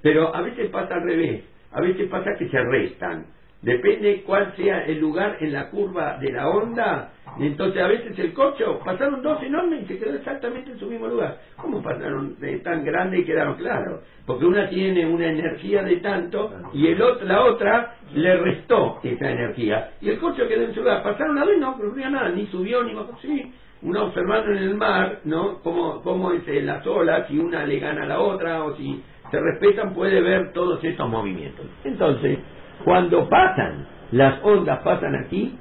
Pero 0.01 0.35
a 0.35 0.41
veces 0.41 0.71
pasa 0.71 0.95
al 0.95 1.03
revés, 1.03 1.45
a 1.71 1.83
veces 1.83 2.09
pasa 2.09 2.31
que 2.39 2.49
se 2.49 2.59
restan. 2.63 3.27
Depende 3.65 4.23
cuál 4.27 4.55
sea 4.57 4.85
el 4.85 4.99
lugar 4.99 5.39
en 5.41 5.55
la 5.55 5.71
curva 5.71 6.19
de 6.19 6.31
la 6.31 6.49
onda. 6.51 7.13
Entonces 7.41 7.83
a 7.83 7.89
veces 7.89 8.19
el 8.19 8.35
corcho, 8.35 8.79
pasaron 8.85 9.23
dos 9.23 9.43
enormes 9.43 9.85
y 9.85 9.87
se 9.87 9.99
quedó 9.99 10.15
exactamente 10.15 10.73
en 10.73 10.79
su 10.79 10.87
mismo 10.87 11.09
lugar. 11.09 11.39
¿Cómo 11.57 11.83
pasaron 11.83 12.37
tan 12.63 12.85
grande 12.85 13.21
y 13.21 13.25
quedaron 13.25 13.57
claros? 13.57 14.03
Porque 14.27 14.45
una 14.45 14.69
tiene 14.69 15.07
una 15.07 15.29
energía 15.29 15.83
de 15.83 15.97
tanto 15.97 16.53
y 16.75 16.89
el 16.89 17.01
otro, 17.01 17.27
la 17.27 17.43
otra 17.43 17.95
le 18.13 18.37
restó 18.37 19.01
esa 19.03 19.31
energía. 19.31 19.93
Y 20.03 20.11
el 20.11 20.19
corcho 20.19 20.47
quedó 20.47 20.65
en 20.65 20.75
su 20.75 20.81
lugar. 20.81 21.03
Pasaron 21.03 21.39
a 21.39 21.47
ver, 21.47 21.59
no 21.59 21.71
ocurrió 21.71 22.11
nada, 22.11 22.29
ni 22.29 22.47
subió 22.49 22.83
ni 22.83 22.95
bajó. 22.95 23.19
Sí, 23.23 23.51
uno 23.81 24.05
observando 24.05 24.53
en 24.53 24.59
el 24.59 24.75
mar, 24.75 25.21
¿no? 25.25 25.61
Cómo, 25.63 26.03
cómo 26.03 26.33
es 26.33 26.47
eh, 26.49 26.61
las 26.61 26.87
olas, 26.87 27.29
si 27.29 27.39
una 27.39 27.65
le 27.65 27.79
gana 27.79 28.03
a 28.03 28.07
la 28.07 28.21
otra 28.21 28.63
o 28.63 28.77
si 28.77 29.03
se 29.31 29.41
respetan, 29.41 29.95
puede 29.95 30.21
ver 30.21 30.53
todos 30.53 30.85
estos 30.85 31.09
movimientos. 31.09 31.67
Entonces, 31.83 32.39
cuando 32.83 33.29
pasan, 33.29 33.87
las 34.13 34.43
ondas 34.43 34.81
pasan 34.81 35.15
aquí, 35.15 35.57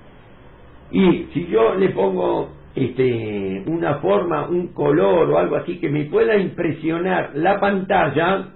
y 0.91 1.27
si 1.33 1.47
yo 1.47 1.75
le 1.75 1.89
pongo 1.89 2.51
este, 2.75 3.63
una 3.67 3.95
forma, 3.95 4.47
un 4.47 4.67
color 4.73 5.29
o 5.29 5.37
algo 5.37 5.55
así 5.57 5.79
que 5.79 5.89
me 5.89 6.05
pueda 6.05 6.37
impresionar 6.37 7.31
la 7.35 7.59
pantalla, 7.59 8.47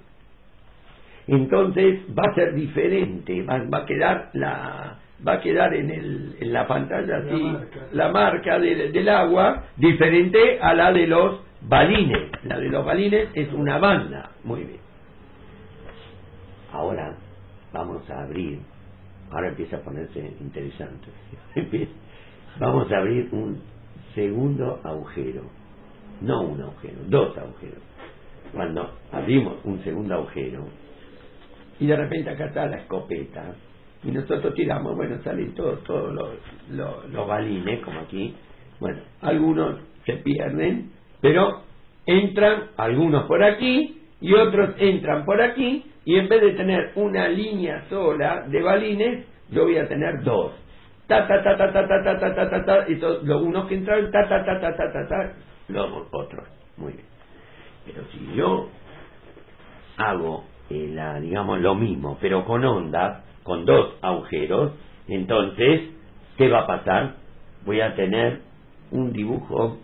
entonces 1.27 1.99
va 2.17 2.31
a 2.31 2.35
ser 2.35 2.53
diferente, 2.53 3.43
va, 3.43 3.63
va 3.71 3.79
a 3.79 3.85
quedar 3.85 4.29
la 4.33 4.97
va 5.25 5.33
a 5.33 5.41
quedar 5.41 5.73
en, 5.73 5.89
el, 5.89 6.35
en 6.39 6.53
la 6.53 6.67
pantalla 6.67 7.17
así 7.17 7.41
marca. 7.41 7.79
la 7.91 8.09
marca 8.09 8.59
del 8.59 9.09
agua 9.09 9.63
diferente 9.75 10.59
a 10.61 10.73
la 10.73 10.91
de 10.91 11.07
los 11.07 11.41
balines. 11.61 12.31
La 12.43 12.59
de 12.59 12.69
los 12.69 12.85
balines 12.85 13.29
es 13.33 13.51
una 13.51 13.79
banda. 13.79 14.29
Muy 14.43 14.63
bien. 14.63 14.79
Ahora 16.71 17.15
vamos 17.73 18.09
a 18.09 18.23
abrir, 18.23 18.59
ahora 19.31 19.49
empieza 19.49 19.77
a 19.77 19.81
ponerse 19.81 20.19
interesante. 20.39 21.07
Vamos 22.59 22.91
a 22.91 22.97
abrir 22.97 23.29
un 23.33 23.61
segundo 24.15 24.81
agujero, 24.83 25.43
no 26.21 26.41
un 26.41 26.59
agujero, 26.59 26.95
dos 27.07 27.37
agujeros. 27.37 27.83
Cuando 28.51 28.95
abrimos 29.11 29.57
un 29.63 29.83
segundo 29.83 30.15
agujero 30.15 30.65
y 31.79 31.85
de 31.85 31.95
repente 31.95 32.31
acá 32.31 32.45
está 32.45 32.65
la 32.65 32.77
escopeta 32.77 33.53
y 34.03 34.11
nosotros 34.11 34.55
tiramos, 34.55 34.95
bueno, 34.95 35.21
salen 35.23 35.53
todos 35.53 35.83
todos 35.83 36.13
los, 36.13 36.29
los, 36.71 37.09
los 37.11 37.27
balines, 37.27 37.83
como 37.83 37.99
aquí, 37.99 38.33
bueno, 38.79 39.01
algunos 39.21 39.81
se 40.05 40.13
pierden, 40.13 40.91
pero 41.21 41.61
entran 42.07 42.71
algunos 42.77 43.25
por 43.25 43.43
aquí 43.43 44.01
y 44.19 44.33
otros 44.33 44.75
entran 44.79 45.25
por 45.25 45.41
aquí 45.41 45.85
y 46.07 46.15
en 46.17 46.29
vez 46.29 46.39
de 46.41 46.51
tener 46.51 46.91
una 46.95 47.27
línea 47.27 47.83
sola 47.89 48.45
de 48.47 48.61
balines, 48.61 49.25
yo 49.51 49.65
voy 49.65 49.77
a 49.77 49.89
tener 49.89 50.23
dos. 50.23 50.53
Ta 51.05 51.27
ta 51.27 51.43
ta 51.43 51.57
ta 51.57 51.73
ta 51.73 51.85
ta 51.85 52.01
ta 52.01 52.17
ta 52.17 52.33
ta 52.33 52.49
ta 52.49 52.65
ta 52.65 52.85
y 52.89 52.95
to- 52.95 53.19
los 53.23 53.41
unos 53.41 53.67
que 53.67 53.75
entraron 53.75 54.09
ta 54.09 54.25
ta 54.29 54.45
ta 54.45 54.57
ta 54.61 54.73
ta 54.77 54.93
ta 54.93 55.07
ta 55.09 55.33
los 55.67 55.89
otros. 56.11 56.47
Muy 56.77 56.93
bien. 56.93 57.05
Pero 57.85 58.03
si 58.13 58.35
yo 58.37 58.69
hago 59.97 60.45
eh, 60.69 60.91
la, 60.93 61.19
digamos 61.19 61.59
lo 61.59 61.75
mismo, 61.75 62.17
pero 62.21 62.45
con 62.45 62.63
onda, 62.63 63.25
con 63.43 63.65
dos 63.65 63.95
agujeros, 64.01 64.71
entonces, 65.09 65.89
¿qué 66.37 66.47
va 66.47 66.59
a 66.59 66.67
pasar? 66.67 67.15
Voy 67.65 67.81
a 67.81 67.95
tener 67.95 68.43
un 68.91 69.11
dibujo 69.11 69.77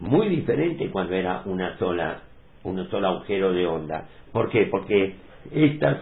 muy 0.00 0.28
diferente 0.28 0.90
cuando 0.90 1.14
era 1.14 1.42
una 1.44 1.78
sola, 1.78 2.22
un 2.64 2.84
solo 2.90 3.06
agujero 3.06 3.52
de 3.52 3.64
onda. 3.64 4.08
¿Por 4.32 4.50
qué? 4.50 4.66
Porque 4.66 5.27
estas 5.52 5.98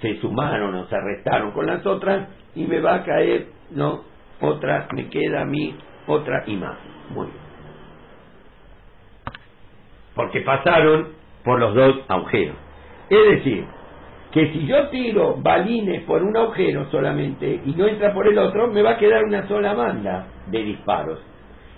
se 0.00 0.20
sumaron 0.20 0.74
o 0.74 0.86
se 0.86 1.00
restaron 1.00 1.52
con 1.52 1.66
las 1.66 1.84
otras 1.86 2.28
y 2.54 2.66
me 2.66 2.80
va 2.80 2.96
a 2.96 3.04
caer, 3.04 3.46
¿no? 3.70 4.02
Otra, 4.40 4.88
me 4.92 5.08
queda 5.08 5.42
a 5.42 5.44
mí 5.44 5.76
otra 6.06 6.44
imagen. 6.46 6.90
Muy 7.10 7.26
bien. 7.26 7.38
Porque 10.14 10.40
pasaron 10.42 11.08
por 11.44 11.58
los 11.58 11.74
dos 11.74 11.96
agujeros. 12.08 12.56
Es 13.08 13.30
decir, 13.30 13.66
que 14.32 14.52
si 14.52 14.66
yo 14.66 14.88
tiro 14.88 15.36
balines 15.36 16.02
por 16.02 16.22
un 16.22 16.36
agujero 16.36 16.90
solamente 16.90 17.60
y 17.64 17.70
no 17.72 17.86
entra 17.86 18.12
por 18.12 18.26
el 18.26 18.38
otro, 18.38 18.68
me 18.68 18.82
va 18.82 18.92
a 18.92 18.98
quedar 18.98 19.24
una 19.24 19.46
sola 19.46 19.74
banda 19.74 20.26
de 20.48 20.62
disparos. 20.62 21.20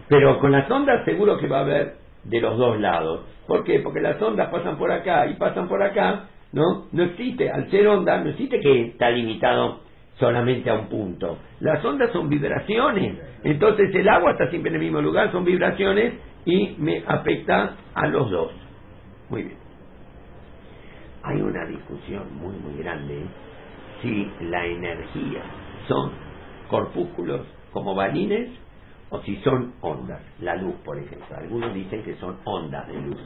Pero 0.09 0.39
con 0.39 0.53
las 0.53 0.71
ondas 0.71 1.05
seguro 1.05 1.37
que 1.39 1.49
va 1.49 1.59
a 1.59 1.63
haber 1.63 1.97
de 2.25 2.41
los 2.41 2.57
dos 2.57 2.81
lados. 2.81 3.27
¿Por 3.47 3.65
qué? 3.65 3.81
Porque 3.81 4.01
las 4.01 4.21
ondas 4.21 4.49
pasan 4.49 4.77
por 4.77 4.91
acá 4.91 5.27
y 5.27 5.35
pasan 5.35 5.69
por 5.69 5.83
acá, 5.83 6.25
¿no? 6.53 6.87
No 6.93 7.03
existe, 7.03 7.51
al 7.51 7.71
ser 7.71 7.87
onda, 7.89 8.23
no 8.23 8.31
existe 8.31 8.61
que 8.61 8.87
está 8.89 9.11
limitado 9.11 9.81
solamente 10.19 10.71
a 10.71 10.75
un 10.75 10.89
punto. 10.89 11.39
Las 11.61 11.85
ondas 11.85 12.11
son 12.13 12.29
vibraciones. 12.29 13.19
Entonces 13.45 13.95
el 13.95 14.09
agua 14.09 14.33
está 14.33 14.49
siempre 14.51 14.71
en 14.71 14.77
el 14.77 14.83
mismo 14.83 15.01
lugar, 15.01 15.31
son 15.33 15.45
vibraciones 15.45 16.15
y 16.45 16.75
me 16.79 17.03
afecta 17.07 17.77
a 17.95 18.07
los 18.07 18.31
dos. 18.31 18.53
Muy 19.29 19.43
bien. 19.43 19.59
Hay 21.23 21.41
una 21.41 21.67
discusión 21.67 22.23
muy, 22.37 22.55
muy 22.57 22.83
grande 22.83 23.25
si 24.01 24.31
la 24.43 24.65
energía 24.65 25.43
son 25.89 26.13
corpúsculos 26.71 27.43
como 27.73 27.95
balines 27.95 28.49
o 29.11 29.21
si 29.23 29.37
son 29.37 29.75
ondas. 29.81 30.21
La 30.41 30.57
luz, 30.57 30.75
por 30.85 30.99
ejemplo. 30.99 31.37
Algunos 31.37 31.75
dicen 31.75 32.03
que 32.03 32.15
son 32.17 32.39
ondas 32.45 32.87
de 32.89 32.95
luz 32.95 33.19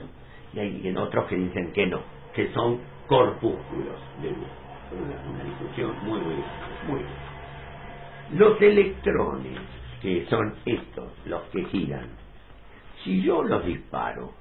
y 0.53 0.59
hay 0.59 0.95
otros 0.97 1.27
que 1.27 1.37
dicen 1.37 1.73
que 1.73 1.87
no, 1.87 2.01
que 2.35 2.49
son 2.53 2.81
corpúsculos 3.11 3.99
de 4.23 4.31
luz. 4.31 4.47
Una, 4.93 5.45
discusión 5.45 5.93
muy, 6.05 6.21
muy, 6.21 6.37
muy. 6.87 7.01
Los 8.39 8.63
electrones, 8.63 9.59
que 10.01 10.27
son 10.31 10.55
estos, 10.65 11.11
los 11.27 11.43
que 11.51 11.65
giran, 11.65 12.09
si 13.03 13.21
yo 13.23 13.43
los 13.43 13.67
disparo, 13.67 14.33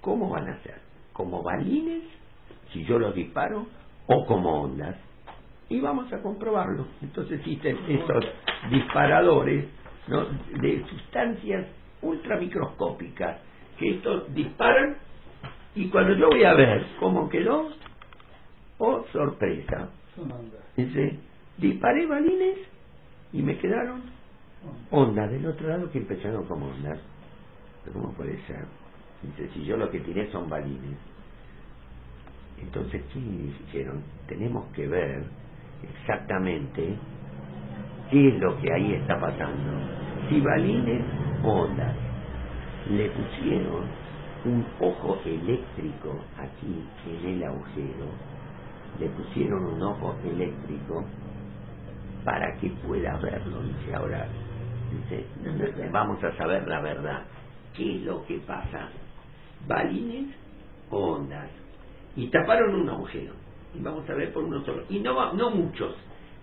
¿cómo 0.00 0.30
van 0.30 0.50
a 0.50 0.62
ser? 0.62 0.80
¿Como 1.12 1.42
balines? 1.42 2.04
Si 2.72 2.84
yo 2.84 2.96
los 2.96 3.12
disparo, 3.12 3.66
o 4.06 4.24
como 4.24 4.62
ondas. 4.62 4.96
Y 5.68 5.80
vamos 5.80 6.12
a 6.12 6.22
comprobarlo. 6.22 6.86
Entonces 7.02 7.40
existen 7.40 7.76
estos 7.88 8.24
disparadores 8.70 9.64
¿no? 10.06 10.26
de 10.60 10.84
sustancias 10.88 11.66
ultramicroscópicas 12.02 13.38
que 13.78 13.96
estos 13.96 14.32
disparan 14.32 14.96
Y 15.74 15.88
cuando 15.88 16.14
yo 16.14 16.28
voy 16.28 16.44
a 16.44 16.54
ver 16.54 16.84
cómo 16.98 17.28
quedó, 17.28 17.70
oh 18.78 19.04
sorpresa, 19.12 19.90
dice, 20.76 21.20
disparé 21.58 22.06
balines 22.06 22.58
y 23.32 23.42
me 23.42 23.56
quedaron 23.58 24.02
ondas 24.90 25.30
del 25.30 25.46
otro 25.46 25.68
lado 25.68 25.90
que 25.90 25.98
empezaron 25.98 26.44
como 26.46 26.66
ondas. 26.66 26.98
Pero 27.84 28.00
¿Cómo 28.00 28.12
puede 28.14 28.36
ser? 28.46 28.64
Dice, 29.22 29.48
si 29.54 29.64
yo 29.64 29.76
lo 29.76 29.90
que 29.90 30.00
tiré 30.00 30.30
son 30.32 30.48
balines. 30.48 30.98
Entonces, 32.60 33.02
¿qué 33.12 33.18
hicieron? 33.18 34.02
Tenemos 34.28 34.66
que 34.74 34.86
ver 34.86 35.24
exactamente 35.82 36.94
qué 38.10 38.28
es 38.28 38.34
lo 38.40 38.60
que 38.60 38.72
ahí 38.72 38.94
está 38.94 39.18
pasando. 39.20 39.72
Si 40.28 40.40
balines, 40.40 41.02
ondas. 41.44 41.96
Le 42.90 43.08
pusieron 43.10 43.84
un 44.44 44.64
ojo 44.80 45.18
eléctrico 45.24 46.24
aquí 46.36 46.84
en 47.06 47.28
el 47.34 47.44
agujero. 47.44 48.06
Le 48.98 49.08
pusieron 49.10 49.64
un 49.64 49.82
ojo 49.82 50.16
eléctrico 50.24 51.04
para 52.24 52.56
que 52.58 52.70
pueda 52.86 53.16
verlo, 53.18 53.62
dice 53.62 53.94
ahora. 53.94 54.26
Dice, 54.90 55.26
vamos 55.92 56.22
a 56.24 56.36
saber 56.36 56.66
la 56.68 56.80
verdad. 56.80 57.22
¿Qué 57.76 57.96
es 57.96 58.02
lo 58.02 58.24
que 58.26 58.38
pasa? 58.40 58.88
¿Balines 59.66 60.34
o 60.90 61.12
ondas? 61.14 61.50
Y 62.16 62.28
taparon 62.28 62.74
un 62.74 62.88
agujero. 62.88 63.34
Y 63.74 63.80
vamos 63.80 64.08
a 64.10 64.14
ver 64.14 64.32
por 64.32 64.44
uno 64.44 64.64
solo. 64.64 64.84
Y 64.88 65.00
no, 65.00 65.32
no 65.34 65.50
muchos. 65.50 65.94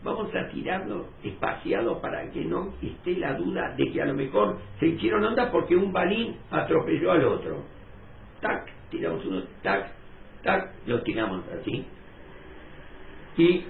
Vamos 0.03 0.33
a 0.35 0.47
tirarlo 0.49 1.07
espaciado 1.23 1.99
para 1.99 2.29
que 2.31 2.45
no 2.45 2.73
esté 2.81 3.17
la 3.17 3.33
duda 3.33 3.73
de 3.75 3.91
que 3.91 4.01
a 4.01 4.05
lo 4.05 4.13
mejor 4.13 4.59
se 4.79 4.87
hicieron 4.87 5.25
ondas 5.25 5.49
porque 5.51 5.75
un 5.75 5.91
balín 5.91 6.37
atropelló 6.51 7.11
al 7.11 7.25
otro. 7.25 7.76
Tac, 8.41 8.69
tiramos 8.89 9.25
uno, 9.25 9.43
tac, 9.63 9.91
tac, 10.43 10.73
lo 10.85 11.01
tiramos 11.01 11.43
así. 11.59 11.85
Y 13.37 13.65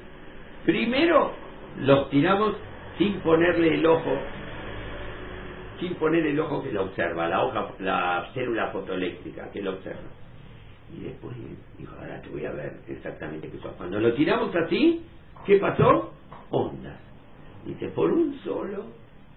primero 0.65 1.34
los 1.80 2.09
tiramos 2.09 2.55
sin 2.97 3.20
ponerle 3.20 3.76
el 3.76 3.86
ojo, 3.86 4.18
sin 5.80 5.93
poner 5.95 6.26
el 6.26 6.39
ojo 6.39 6.63
que 6.63 6.72
lo 6.72 6.84
observa, 6.84 7.28
la 7.28 7.43
hoja, 7.43 7.68
la 7.80 8.30
célula 8.34 8.72
fotoeléctrica 8.72 9.51
que 9.51 9.61
lo 9.61 9.72
observa. 9.72 10.09
Y 10.95 11.01
después 11.01 11.36
dijo, 11.78 11.93
ahora 11.99 12.22
te 12.22 12.30
voy 12.30 12.45
a 12.45 12.51
ver 12.51 12.80
exactamente 12.88 13.49
qué 13.49 13.57
pasó. 13.57 13.76
Cuando 13.76 13.99
lo 13.99 14.13
tiramos 14.13 14.55
así, 14.55 15.05
¿qué 15.45 15.57
pasó? 15.57 16.13
Ondas. 16.49 16.99
Dice, 17.65 17.89
por 17.89 18.11
un 18.11 18.39
solo, 18.43 18.86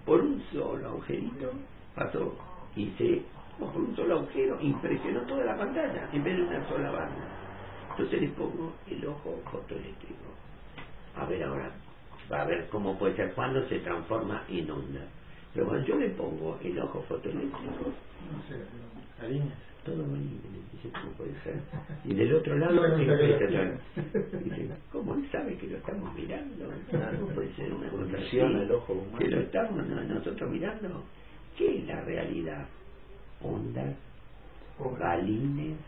por 0.07 0.21
un 0.21 0.43
solo 0.53 0.89
agujerito 0.89 1.51
pasó. 1.95 2.37
Y 2.77 2.87
se, 2.97 3.23
por 3.73 3.83
un 3.83 3.97
solo 3.97 4.19
agujero, 4.19 4.61
impresionó 4.61 5.23
toda 5.27 5.45
la 5.45 5.59
pantalla, 5.59 6.09
en 6.13 6.25
vez 6.25 6.37
de 6.37 6.43
una 6.43 6.69
sola 6.69 6.91
banda. 6.91 7.29
Entonces 7.91 8.21
le 8.23 8.29
pongo 8.31 8.81
el 8.87 9.07
ojo 9.07 9.43
fotoeléctrico. 9.53 10.39
A 11.15 11.27
ver 11.27 11.45
ahora, 11.45 11.73
va 12.33 12.43
a 12.43 12.47
ver 12.47 12.69
cómo 12.71 12.99
puede 12.99 13.17
ser, 13.17 13.35
cuando 13.35 13.69
se 13.69 13.81
transforma 13.81 14.45
en 14.49 14.71
onda. 14.71 15.09
Pero 15.55 15.67
cuando 15.69 15.87
yo 15.87 15.97
le 15.97 16.11
pongo 16.11 16.59
el 16.63 16.79
ojo 16.81 17.03
fotoeléctrico, 17.05 17.95
No 18.33 18.43
sé. 18.49 18.57
Todo 19.85 20.05
dice, 20.73 20.91
¿cómo 20.93 21.13
puede 21.15 21.35
ser? 21.43 21.63
Y 22.05 22.15
del 22.15 22.35
otro 22.35 22.57
lado, 22.59 22.75
no 22.75 22.83
¿cómo 24.93 25.15
él 25.15 25.29
sabe 25.33 25.57
que 25.59 25.67
lo 25.69 25.79
estamos 25.79 26.15
mirando? 26.15 26.67
No 26.69 27.35
puede 27.35 27.55
ser 27.57 27.73
una 27.75 27.91
cosa 27.91 28.03
así, 28.19 28.23
Funciona 28.23 28.63
el 28.63 28.73
ojo 28.73 28.93
humano. 28.95 29.19
que 29.19 29.29
lo 29.29 29.41
estamos 29.41 29.89
no- 29.89 30.05
nosotros 30.05 30.51
mirando. 30.51 31.05
¿Qué 31.59 31.79
es 31.79 31.87
la 31.87 32.01
realidad? 32.03 32.69
Ondas, 33.41 33.99
balines, 34.79 35.81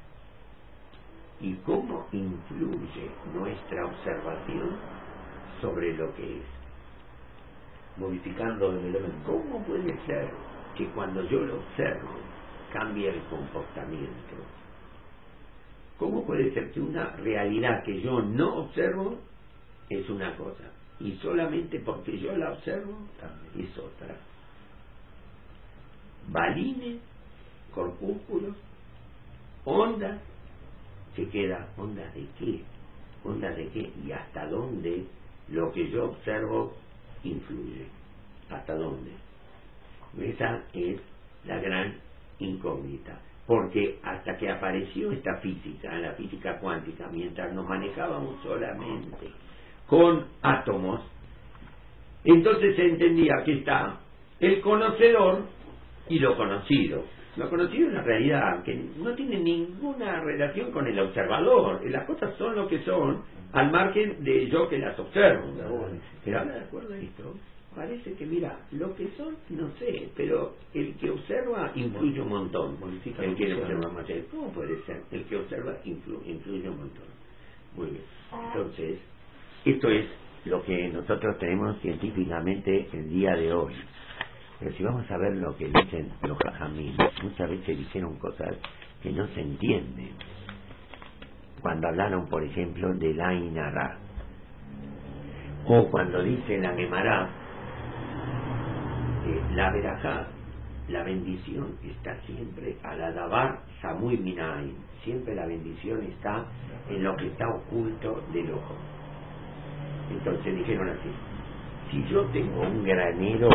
y 1.39 1.57
cómo 1.63 2.09
influye 2.13 3.21
nuestra 3.25 3.87
observación 3.87 4.89
sobre 5.61 5.95
lo 5.95 6.15
que 6.15 6.43
es. 6.43 6.49
Modificando 7.97 8.73
el 8.79 8.87
elemento. 8.87 9.25
¿Cómo 9.25 9.65
puede 9.65 10.05
ser 10.07 10.45
que 10.75 10.93
cuando 10.93 11.25
yo 11.29 11.41
lo 11.41 11.61
observo 11.61 12.33
cambie 12.69 13.11
el 13.11 13.27
comportamiento? 13.27 14.53
¿Cómo 15.97 16.27
puede 16.27 16.55
ser 16.55 16.73
que 16.73 16.81
una 16.81 17.17
realidad 17.17 17.85
que 17.85 18.01
yo 18.03 18.23
no 18.23 18.65
observo 18.67 19.29
es 19.89 20.09
una 20.11 20.37
cosa 20.37 20.75
y 20.99 21.17
solamente 21.19 21.81
porque 21.81 22.19
yo 22.19 22.37
la 22.37 22.53
observo 22.55 23.11
es 23.55 23.79
otra? 23.79 24.27
Balines, 26.23 27.03
corpúsculos, 27.75 28.57
ondas, 29.65 30.21
se 31.17 31.29
queda 31.29 31.69
ondas 31.77 32.15
de 32.15 32.27
qué, 32.39 32.63
ondas 33.25 33.57
de 33.57 33.69
qué 33.69 33.93
y 34.05 34.13
hasta 34.13 34.47
dónde 34.47 35.05
lo 35.49 35.73
que 35.73 35.91
yo 35.91 36.07
observo 36.11 36.75
influye, 37.25 37.87
hasta 38.51 38.75
dónde. 38.75 39.13
Esa 40.21 40.65
es 40.73 41.01
la 41.45 41.59
gran 41.59 41.97
incógnita, 42.39 43.21
porque 43.47 43.99
hasta 44.03 44.37
que 44.37 44.51
apareció 44.51 45.13
esta 45.13 45.37
física, 45.39 45.95
la 45.99 46.13
física 46.13 46.59
cuántica, 46.59 47.09
mientras 47.09 47.53
nos 47.53 47.67
manejábamos 47.69 48.43
solamente 48.43 49.31
con 49.87 50.27
átomos, 50.43 51.01
entonces 52.25 52.77
se 52.77 52.87
entendía 52.87 53.35
que 53.45 53.59
está 53.59 54.01
el 54.41 54.61
conocedor 54.61 55.47
y 56.09 56.19
lo 56.19 56.37
conocido. 56.37 57.05
Lo 57.37 57.49
conocido 57.49 57.87
es 57.87 57.93
una 57.93 58.03
realidad 58.03 58.63
que 58.63 58.75
no 58.99 59.15
tiene 59.15 59.39
ninguna 59.41 60.21
relación 60.21 60.71
con 60.71 60.87
el 60.87 60.99
observador. 60.99 61.81
Las 61.91 62.05
cosas 62.07 62.37
son 62.37 62.55
lo 62.57 62.69
que 62.69 62.81
son 62.85 63.23
al 63.53 63.71
margen 63.73 64.23
de 64.23 64.49
yo 64.51 64.69
que 64.69 64.79
las 64.79 64.99
observo. 64.99 65.47
Pero 66.25 66.39
ahora 66.41 66.53
de 66.55 66.61
acuerdo 66.61 66.95
a 66.95 66.99
esto, 66.99 67.35
parece 67.75 68.13
que 68.15 68.27
mira, 68.27 68.59
lo 68.73 68.95
que 68.97 69.09
son 69.17 69.37
no 69.49 69.71
sé, 69.79 70.11
pero 70.15 70.57
el 70.75 70.95
que 70.99 71.11
observa 71.11 71.73
influye 71.75 72.21
un 72.21 72.29
montón. 72.29 72.77
El 73.31 73.35
que 73.37 73.45
observa 73.63 73.89
más. 73.95 74.07
¿Cómo 74.31 74.53
puede 74.53 74.83
ser? 74.85 75.03
El 75.11 75.25
que 75.25 75.37
observa 75.37 75.73
influ- 75.85 76.21
influye 76.27 76.69
un 76.69 76.77
montón. 76.77 77.07
Muy 77.77 77.87
bien. 77.91 78.03
Entonces, 78.55 78.99
esto 79.65 79.89
es 79.89 80.05
lo 80.45 80.63
que 80.65 80.89
nosotros 80.89 81.39
tenemos 81.39 81.81
científicamente 81.81 82.89
el 82.93 83.09
día 83.09 83.35
de 83.37 83.53
hoy. 83.55 83.73
Pero 84.63 84.77
si 84.77 84.85
vamos 84.85 85.11
a 85.11 85.17
ver 85.17 85.37
lo 85.39 85.57
que 85.57 85.67
dicen 85.67 86.13
los 86.23 86.39
jajamín, 86.39 86.95
muchas 87.25 87.51
veces 87.51 87.79
dijeron 87.79 88.17
cosas 88.19 88.55
que 89.03 89.11
no 89.11 89.27
se 89.29 89.41
entienden. 89.41 90.11
Cuando 91.61 91.89
hablaron, 91.89 92.29
por 92.29 92.45
ejemplo, 92.45 92.95
del 92.95 93.21
Ainara. 93.21 93.99
O 95.67 95.91
cuando 95.91 96.23
dice 96.23 96.59
la 96.59 96.75
Gemara, 96.75 97.29
eh, 99.27 99.43
la 99.55 99.73
verajá, 99.73 100.27
la 100.89 101.03
bendición 101.03 101.77
está 101.83 102.17
siempre 102.27 102.77
al 102.85 103.03
adabar 103.03 103.63
samui 103.81 104.17
minain. 104.17 104.77
Siempre 105.03 105.35
la 105.35 105.47
bendición 105.47 106.05
está 106.05 106.45
en 106.89 107.03
lo 107.03 107.17
que 107.17 107.27
está 107.27 107.49
oculto 107.49 108.23
del 108.33 108.53
ojo. 108.53 108.77
Entonces 110.09 110.57
dijeron 110.57 110.89
así, 110.89 111.11
si 111.91 112.05
yo 112.13 112.23
tengo 112.27 112.61
un 112.61 112.85
granero 112.85 113.49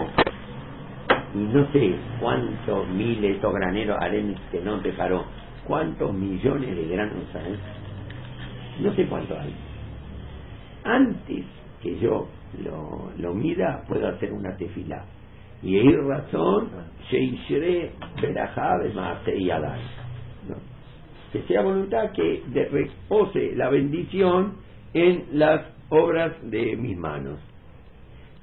y 1.37 1.53
no 1.53 1.71
sé 1.71 1.95
cuántos 2.19 2.87
miles 2.89 3.43
o 3.43 3.51
graneros, 3.51 3.97
Arenis 4.01 4.39
que 4.51 4.59
no 4.61 4.79
te 4.79 4.91
paró, 4.93 5.25
cuántos 5.65 6.11
millones 6.13 6.75
de 6.75 6.87
granos 6.87 7.35
hay, 7.35 7.59
no 8.83 8.93
sé 8.95 9.05
cuánto 9.05 9.39
hay. 9.39 9.53
Antes 10.83 11.45
que 11.81 11.99
yo 11.99 12.27
lo, 12.63 13.11
lo 13.17 13.33
mida, 13.35 13.83
puedo 13.87 14.07
hacer 14.07 14.33
una 14.33 14.55
tefila. 14.57 15.05
Y 15.61 15.77
hay 15.77 15.95
razón, 15.95 16.69
Sheishere 17.09 17.91
Berajá 18.21 18.77
Bemaase 18.77 19.35
y. 19.35 19.47
¿no? 19.47 20.55
Que 21.31 21.41
sea 21.43 21.61
voluntad 21.61 22.11
que 22.13 22.43
repose 22.71 23.55
la 23.55 23.69
bendición 23.69 24.57
en 24.93 25.25
las 25.33 25.61
obras 25.89 26.33
de 26.43 26.75
mis 26.77 26.97
manos. 26.97 27.39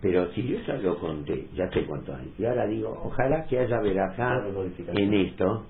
Pero 0.05 0.31
si 0.33 0.47
yo 0.47 0.59
ya 0.67 0.75
lo 0.75 0.99
conté, 0.99 1.47
ya 1.55 1.67
sé 1.71 1.87
cuánto 1.87 2.15
hay. 2.15 2.31
Y 2.39 2.45
ahora 2.45 2.67
digo, 2.67 2.91
ojalá 3.07 3.47
que 3.47 3.59
haya 3.59 3.81
verajá 3.81 4.45
en 4.93 5.15
esto. 5.15 5.65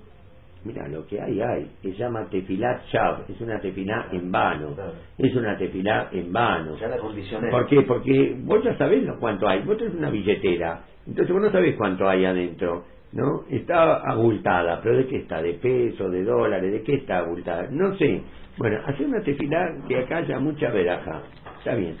Mira, 0.65 0.89
lo 0.89 1.07
que 1.07 1.21
hay, 1.21 1.39
hay. 1.39 1.71
Se 1.81 1.93
llama 1.93 2.27
tefilat 2.29 2.85
shav. 2.91 3.23
Es 3.29 3.39
una 3.39 3.61
tefilá 3.61 4.09
en 4.11 4.29
vano. 4.33 4.75
Claro. 4.75 4.91
Es 5.17 5.33
una 5.33 5.57
tefilá 5.57 6.09
en 6.11 6.33
vano. 6.33 6.75
Ya 6.75 6.89
la 6.89 6.97
condicioné. 6.97 7.49
¿Por 7.49 7.65
qué? 7.67 7.83
Porque 7.83 8.35
vos 8.43 8.61
ya 8.61 8.77
sabés 8.77 9.03
lo 9.03 9.17
cuánto 9.19 9.47
hay. 9.47 9.61
Vos 9.61 9.77
tenés 9.77 9.95
una 9.95 10.09
billetera. 10.09 10.81
Entonces 11.07 11.31
vos 11.31 11.41
no 11.41 11.51
sabés 11.53 11.77
cuánto 11.77 12.09
hay 12.09 12.25
adentro. 12.25 12.83
¿No? 13.13 13.45
Está 13.49 14.01
abultada. 14.01 14.81
¿Pero 14.83 14.97
de 14.97 15.07
qué 15.07 15.15
está? 15.19 15.41
¿De 15.41 15.53
peso? 15.53 16.09
¿De 16.09 16.25
dólares? 16.25 16.73
¿De 16.73 16.83
qué 16.83 16.95
está 16.95 17.19
abultada? 17.19 17.69
No 17.71 17.95
sé. 17.95 18.21
Bueno, 18.57 18.81
hacer 18.85 19.07
una 19.07 19.21
tefilá 19.21 19.77
que 19.87 19.97
acá 19.97 20.17
haya 20.17 20.39
mucha 20.39 20.71
veraja. 20.71 21.21
Está 21.59 21.75
bien. 21.75 21.95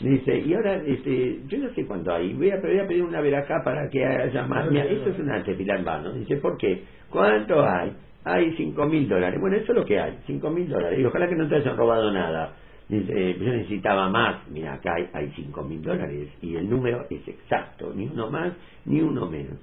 Dice, 0.00 0.38
y 0.38 0.54
ahora, 0.54 0.76
este, 0.76 1.40
yo 1.46 1.58
no 1.58 1.74
sé 1.74 1.86
cuánto 1.86 2.12
hay, 2.12 2.32
voy 2.32 2.50
a, 2.50 2.56
voy 2.56 2.78
a 2.78 2.86
pedir 2.86 3.02
una 3.02 3.20
verajá 3.20 3.62
para 3.62 3.88
que 3.90 4.04
haya 4.04 4.46
más. 4.46 4.70
Mira, 4.70 4.84
esto 4.84 5.10
es 5.10 5.18
una 5.18 5.42
tefilá 5.42 5.76
en 5.76 5.84
vano. 5.84 6.12
Dice, 6.12 6.36
¿por 6.38 6.56
qué? 6.56 6.84
¿Cuánto 7.10 7.62
hay? 7.62 7.92
hay 8.24 8.54
cinco 8.56 8.86
mil 8.86 9.08
dólares. 9.08 9.40
Bueno, 9.40 9.56
eso 9.56 9.72
es 9.72 9.78
lo 9.78 9.84
que 9.84 9.98
hay, 9.98 10.18
cinco 10.26 10.50
mil 10.50 10.68
dólares. 10.68 10.98
Y 10.98 11.04
ojalá 11.04 11.28
que 11.28 11.36
no 11.36 11.48
te 11.48 11.56
hayan 11.56 11.76
robado 11.76 12.10
nada. 12.12 12.54
Dice, 12.88 13.12
eh, 13.12 13.36
yo 13.38 13.52
necesitaba 13.52 14.08
más. 14.08 14.48
Mira, 14.48 14.74
acá 14.74 14.94
hay, 14.94 15.08
hay 15.12 15.32
cinco 15.36 15.62
mil 15.62 15.82
dólares 15.82 16.28
y 16.42 16.56
el 16.56 16.68
número 16.68 17.06
es 17.08 17.26
exacto, 17.26 17.92
ni 17.94 18.06
uno 18.06 18.30
más 18.30 18.52
ni 18.84 19.00
uno 19.00 19.26
menos. 19.30 19.58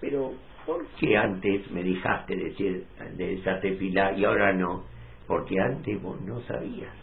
Pero, 0.00 0.32
¿por 0.64 0.86
qué 0.98 1.16
antes 1.16 1.70
me 1.70 1.82
dejaste 1.82 2.36
decir 2.36 2.84
de 3.16 3.34
esa 3.34 3.60
tefila 3.60 4.12
y 4.12 4.24
ahora 4.24 4.52
no? 4.52 4.84
Porque 5.26 5.58
antes 5.60 6.00
vos 6.00 6.20
no 6.22 6.40
sabías. 6.42 6.94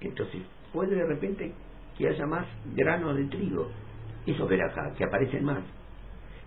Entonces, 0.00 0.40
puede 0.72 0.96
de 0.96 1.06
repente 1.06 1.52
que 1.96 2.08
haya 2.08 2.26
más 2.26 2.46
granos 2.74 3.16
de 3.16 3.24
trigo. 3.24 3.70
Eso 4.26 4.46
ver 4.46 4.62
acá, 4.62 4.92
que 4.96 5.04
aparecen 5.04 5.44
más. 5.44 5.62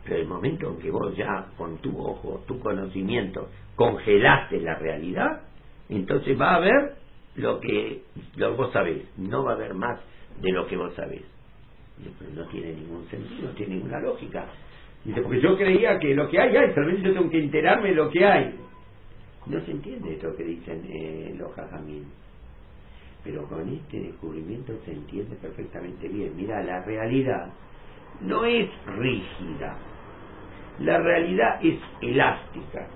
Pero 0.03 0.17
el 0.17 0.27
momento 0.27 0.69
en 0.69 0.79
que 0.79 0.91
vos 0.91 1.15
ya 1.15 1.47
con 1.57 1.77
tu 1.77 1.97
ojo, 1.99 2.43
tu 2.47 2.59
conocimiento, 2.59 3.49
congelaste 3.75 4.61
la 4.61 4.75
realidad, 4.75 5.41
entonces 5.89 6.39
va 6.39 6.51
a 6.51 6.55
haber 6.55 6.95
lo 7.35 7.59
que, 7.59 8.03
lo 8.35 8.51
que 8.51 8.57
vos 8.57 8.71
sabés. 8.71 9.03
No 9.17 9.43
va 9.43 9.51
a 9.51 9.55
haber 9.55 9.73
más 9.73 9.99
de 10.41 10.51
lo 10.51 10.67
que 10.67 10.77
vos 10.77 10.93
sabés. 10.95 11.23
No 12.33 12.45
tiene 12.47 12.73
ningún 12.73 13.07
sentido, 13.09 13.49
no 13.49 13.55
tiene 13.55 13.75
ninguna 13.75 13.99
lógica. 13.99 14.45
Dice, 15.03 15.21
porque 15.21 15.41
yo 15.41 15.57
creía 15.57 15.99
que 15.99 16.13
lo 16.13 16.29
que 16.29 16.39
hay, 16.39 16.55
hay, 16.55 16.73
tal 16.73 16.85
vez 16.85 17.01
yo 17.01 17.13
tengo 17.13 17.29
que 17.29 17.39
enterarme 17.39 17.89
de 17.89 17.95
lo 17.95 18.09
que 18.09 18.25
hay. 18.25 18.55
No 19.45 19.61
se 19.61 19.71
entiende 19.71 20.13
esto 20.13 20.35
que 20.35 20.43
dicen 20.43 20.83
eh, 20.89 21.35
los 21.37 21.53
jajamín. 21.53 22.05
Pero 23.25 23.43
con 23.47 23.67
este 23.67 23.99
descubrimiento 23.99 24.71
se 24.85 24.93
entiende 24.93 25.35
perfectamente 25.37 26.07
bien. 26.07 26.33
Mira, 26.37 26.63
la 26.63 26.81
realidad 26.83 27.47
no 28.21 28.45
es 28.45 28.69
rígida. 28.85 29.75
La 30.79 30.99
realidad 30.99 31.59
es 31.63 31.79
elástica. 32.01 32.87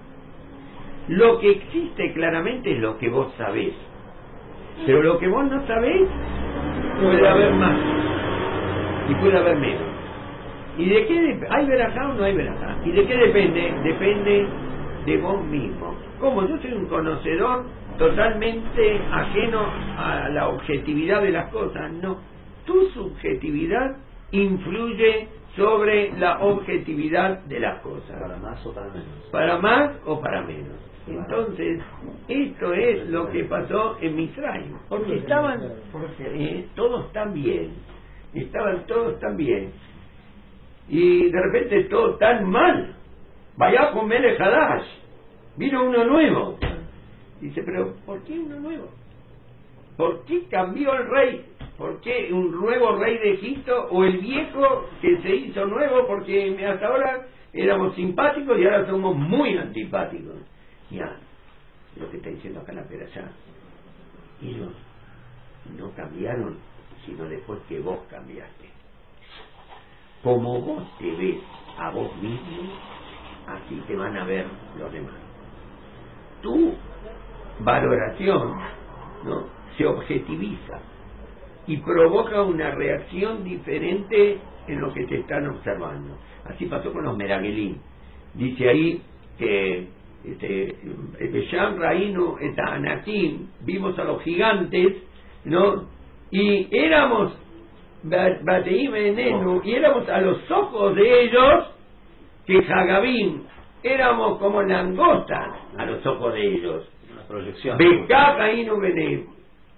Lo 1.08 1.40
que 1.40 1.52
existe 1.52 2.14
claramente 2.14 2.72
es 2.74 2.80
lo 2.80 3.00
que 3.00 3.10
vos 3.10 3.34
sabés. 3.38 3.74
Pero 4.86 5.02
lo 5.02 5.18
que 5.18 5.28
vos 5.28 5.50
no 5.50 5.66
sabés, 5.66 6.08
puede 7.02 7.28
haber 7.28 7.52
más. 7.54 7.78
Y 9.10 9.16
puede 9.16 9.38
haber 9.38 9.58
menos. 9.58 9.90
¿Y 10.78 10.90
de 10.90 11.08
qué 11.08 11.40
¿Hay 11.50 11.66
verajá 11.66 12.10
o 12.10 12.14
no 12.14 12.24
hay 12.24 12.36
verajá? 12.36 12.78
¿Y 12.86 12.92
de 12.92 13.06
qué 13.06 13.18
depende? 13.18 13.74
Depende 13.84 14.48
de 15.06 15.18
vos 15.18 15.44
mismo. 15.44 15.96
¿Cómo? 16.20 16.48
Yo 16.48 16.58
soy 16.60 16.74
un 16.74 16.86
conocedor 16.86 17.66
totalmente 18.00 18.97
ajeno 19.12 19.62
a 19.97 20.30
la 20.30 20.47
objetividad 20.47 21.22
de 21.22 21.32
las 21.32 21.52
cosas. 21.52 21.91
No. 21.91 22.18
Tu 22.66 22.89
subjetividad 22.91 23.97
influye 24.32 25.28
sobre 25.56 26.18
la 26.18 26.39
objetividad 26.39 27.41
de 27.43 27.60
las 27.60 27.82
cosas. 27.82 28.20
Para 28.20 28.38
más 28.38 28.66
o 28.66 28.74
para 28.74 28.88
menos. 28.88 29.30
Para 29.32 29.58
más 29.60 29.91
o 30.06 30.22
para 30.22 30.41
menos. 30.43 30.78
Entonces, 31.08 31.82
esto 32.28 32.74
es 32.74 33.10
lo 33.10 33.30
que 33.30 33.43
pasó 33.45 33.97
en 34.00 34.16
Misraim. 34.16 34.78
Porque 34.88 35.18
estaban 35.18 35.62
eh, 36.20 36.68
todos 36.76 37.12
tan 37.12 37.34
bien. 37.34 37.74
Estaban 38.34 38.86
todos 38.86 39.20
tan 39.20 39.36
bien. 39.36 39.72
Y 40.88 41.30
de 41.30 41.41
repente 41.41 41.84
todo 41.86 42.16
tan 42.16 42.50
mal. 42.50 42.95
Vaya 43.58 43.91
con 43.91 44.08
Mele 44.08 44.38
Hadash. 44.38 44.86
Vino 45.58 45.84
uno 45.84 46.06
nuevo. 46.06 46.58
Dice, 47.42 47.64
pero 47.64 47.96
¿por 48.06 48.22
qué 48.24 48.38
uno 48.40 48.60
nuevo? 48.60 48.90
¿Por 49.98 50.26
qué 50.26 50.46
cambió 50.48 50.94
el 50.94 51.08
rey? 51.10 51.46
¿Por 51.78 52.02
qué 52.02 52.30
un 52.34 52.52
nuevo 52.52 52.98
rey 52.98 53.18
de 53.18 53.34
Egipto 53.36 53.88
o 53.90 54.04
el 54.04 54.18
viejo 54.20 54.90
que 55.02 55.22
se 55.22 55.36
hizo 55.36 55.66
nuevo? 55.66 56.06
Porque 56.08 56.66
hasta 56.66 56.88
ahora 56.88 57.28
éramos 57.54 57.96
simpáticos 57.96 58.60
y 58.60 58.66
ahora 58.66 58.86
somos 58.86 59.16
muy 59.16 59.58
antipáticos. 59.58 60.36
Ya, 60.90 61.18
lo 61.96 62.10
que 62.12 62.18
está 62.18 62.30
diciendo 62.30 62.60
acá 62.60 62.74
la 62.74 62.84
peralla. 62.84 63.32
Ellos 64.42 64.74
no 65.78 65.92
cambiaron, 65.96 66.58
sino 67.06 67.26
después 67.26 67.60
que 67.68 67.80
vos 67.80 68.00
cambiaste. 68.10 68.70
Como 70.24 70.62
vos 70.62 70.84
te 70.98 71.12
ves 71.12 71.38
a 71.78 71.92
vos 71.92 72.14
mismo, 72.22 72.74
así 73.48 73.82
te 73.88 73.96
van 73.96 74.18
a 74.18 74.26
ver 74.26 74.48
los 74.78 74.92
demás. 74.92 75.16
Tu 76.42 76.74
valoración 77.60 78.53
¿no? 79.26 79.47
se 79.78 79.86
objetiviza 79.86 80.80
y 81.68 81.78
provoca 81.78 82.41
una 82.43 82.72
reacción 82.72 83.43
diferente 83.43 84.39
en 84.68 84.82
lo 84.82 84.93
que 84.93 85.05
te 85.05 85.20
están 85.20 85.47
observando. 85.47 86.18
Así 86.45 86.66
pasó 86.66 86.91
con 86.91 87.03
los 87.03 87.16
Meragelín. 87.18 87.80
Dice 88.34 88.70
ahí 88.70 89.01
que 89.38 89.88
este, 90.24 90.76
Besham 91.32 91.80
Anakim, 92.57 93.47
vimos 93.62 93.97
a 93.99 94.03
los 94.03 94.22
gigantes, 94.24 94.97
¿no? 95.45 95.88
Y 96.32 96.68
éramos 96.76 97.34
Ba- 98.03 98.39
Bateim 98.43 98.95
Enenu, 98.95 99.62
y 99.64 99.74
éramos 99.74 100.07
a 100.10 100.22
los 100.22 100.49
ojos 100.51 100.95
de 100.95 101.24
ellos 101.24 101.76
que 102.45 102.64
Jagabim, 102.64 103.43
éramos 103.84 104.38
como 104.39 104.62
langostas 104.64 105.49
a 105.78 105.86
los 105.86 106.05
ojos 106.05 106.34
de 106.34 106.47
ellos. 106.47 106.89
Proyección. 107.30 107.78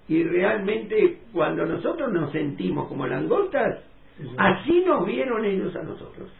Y 0.08 0.24
realmente 0.24 1.18
cuando 1.32 1.66
nosotros 1.66 2.10
nos 2.10 2.32
sentimos 2.32 2.88
como 2.88 3.06
langostas, 3.06 3.84
así 4.38 4.82
nos 4.84 5.06
vieron 5.06 5.44
ellos 5.44 5.76
a 5.76 5.82
nosotros. 5.82 6.30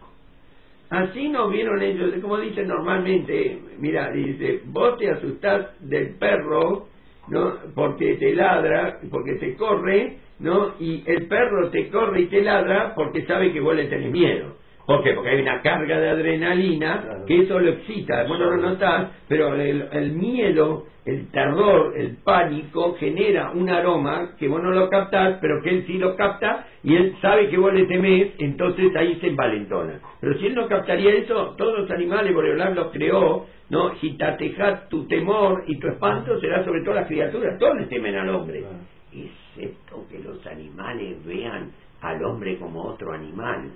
Así 0.89 1.29
nos 1.29 1.51
vieron 1.51 1.81
ellos, 1.81 2.13
como 2.21 2.39
dicen 2.39 2.69
normalmente, 2.69 3.59
mira, 3.79 4.11
dice, 4.11 4.63
vos 4.67 4.99
te 4.99 5.11
asustás 5.11 5.69
del 5.81 6.17
perro, 6.17 6.87
¿no? 7.29 7.57
Porque 7.75 8.17
te 8.17 8.35
ladra, 8.35 8.99
porque 9.11 9.35
te 9.37 9.55
corre, 9.55 10.19
¿no? 10.39 10.75
Y 10.81 11.03
el 11.07 11.29
perro 11.29 11.71
te 11.71 11.89
corre 11.89 12.23
y 12.23 12.27
te 12.27 12.43
ladra 12.43 12.95
porque 12.95 13.25
sabe 13.27 13.53
que 13.53 13.61
vos 13.61 13.75
le 13.75 13.87
tenés 13.87 14.11
miedo. 14.11 14.57
¿Por 14.93 15.03
qué? 15.05 15.12
Porque 15.14 15.30
hay 15.30 15.40
una 15.40 15.62
carga 15.62 15.99
de 16.01 16.09
adrenalina 16.11 17.03
Claro. 17.03 17.24
que 17.26 17.40
eso 17.40 17.59
lo 17.59 17.70
excita. 17.70 18.24
Bueno, 18.28 18.47
no 18.47 18.57
lo 18.57 18.68
notás, 18.70 19.09
pero 19.28 19.55
el, 19.55 19.88
el 19.93 20.12
miedo, 20.12 20.86
el 21.05 21.30
terror, 21.30 21.95
el 21.97 22.16
pánico 22.22 22.95
genera 22.99 23.51
un 23.53 23.68
aroma 23.70 24.36
que 24.38 24.49
vos 24.49 24.62
no 24.62 24.70
lo 24.70 24.88
captás, 24.90 25.38
pero 25.40 25.62
que 25.62 25.70
él 25.70 25.84
sí 25.86 25.99
lo 25.99 26.14
capta 26.16 26.66
y 26.82 26.95
él 26.95 27.16
sabe 27.22 27.49
que 27.49 27.57
vos 27.57 27.72
le 27.72 27.86
temés, 27.86 28.32
entonces 28.38 28.95
ahí 28.97 29.16
se 29.20 29.28
envalentona. 29.28 30.01
Pero 30.20 30.38
si 30.38 30.47
él 30.47 30.55
no 30.55 30.68
captaría 30.68 31.14
eso, 31.14 31.55
todos 31.57 31.78
los 31.80 31.90
animales, 31.90 32.34
Boreolán 32.34 32.74
los 32.74 32.93
creó, 32.93 33.47
¿no? 33.70 33.90
Gitatejat, 33.97 34.88
tu 34.88 35.07
temor 35.07 35.64
y 35.66 35.78
tu 35.78 35.88
espanto 35.88 36.38
será 36.40 36.64
sobre 36.64 36.82
todas 36.82 36.97
las 37.01 37.09
criaturas, 37.09 37.59
todos 37.59 37.78
le 37.78 37.86
temen 37.86 38.14
al 38.14 38.28
hombre. 38.28 38.61
Claro. 38.61 38.76
Excepto 39.14 40.07
que 40.11 40.18
los 40.20 40.47
animales 40.47 41.24
vean 41.26 41.70
al 42.01 42.22
hombre 42.24 42.59
como 42.59 42.82
otro 42.84 43.12
animal. 43.12 43.70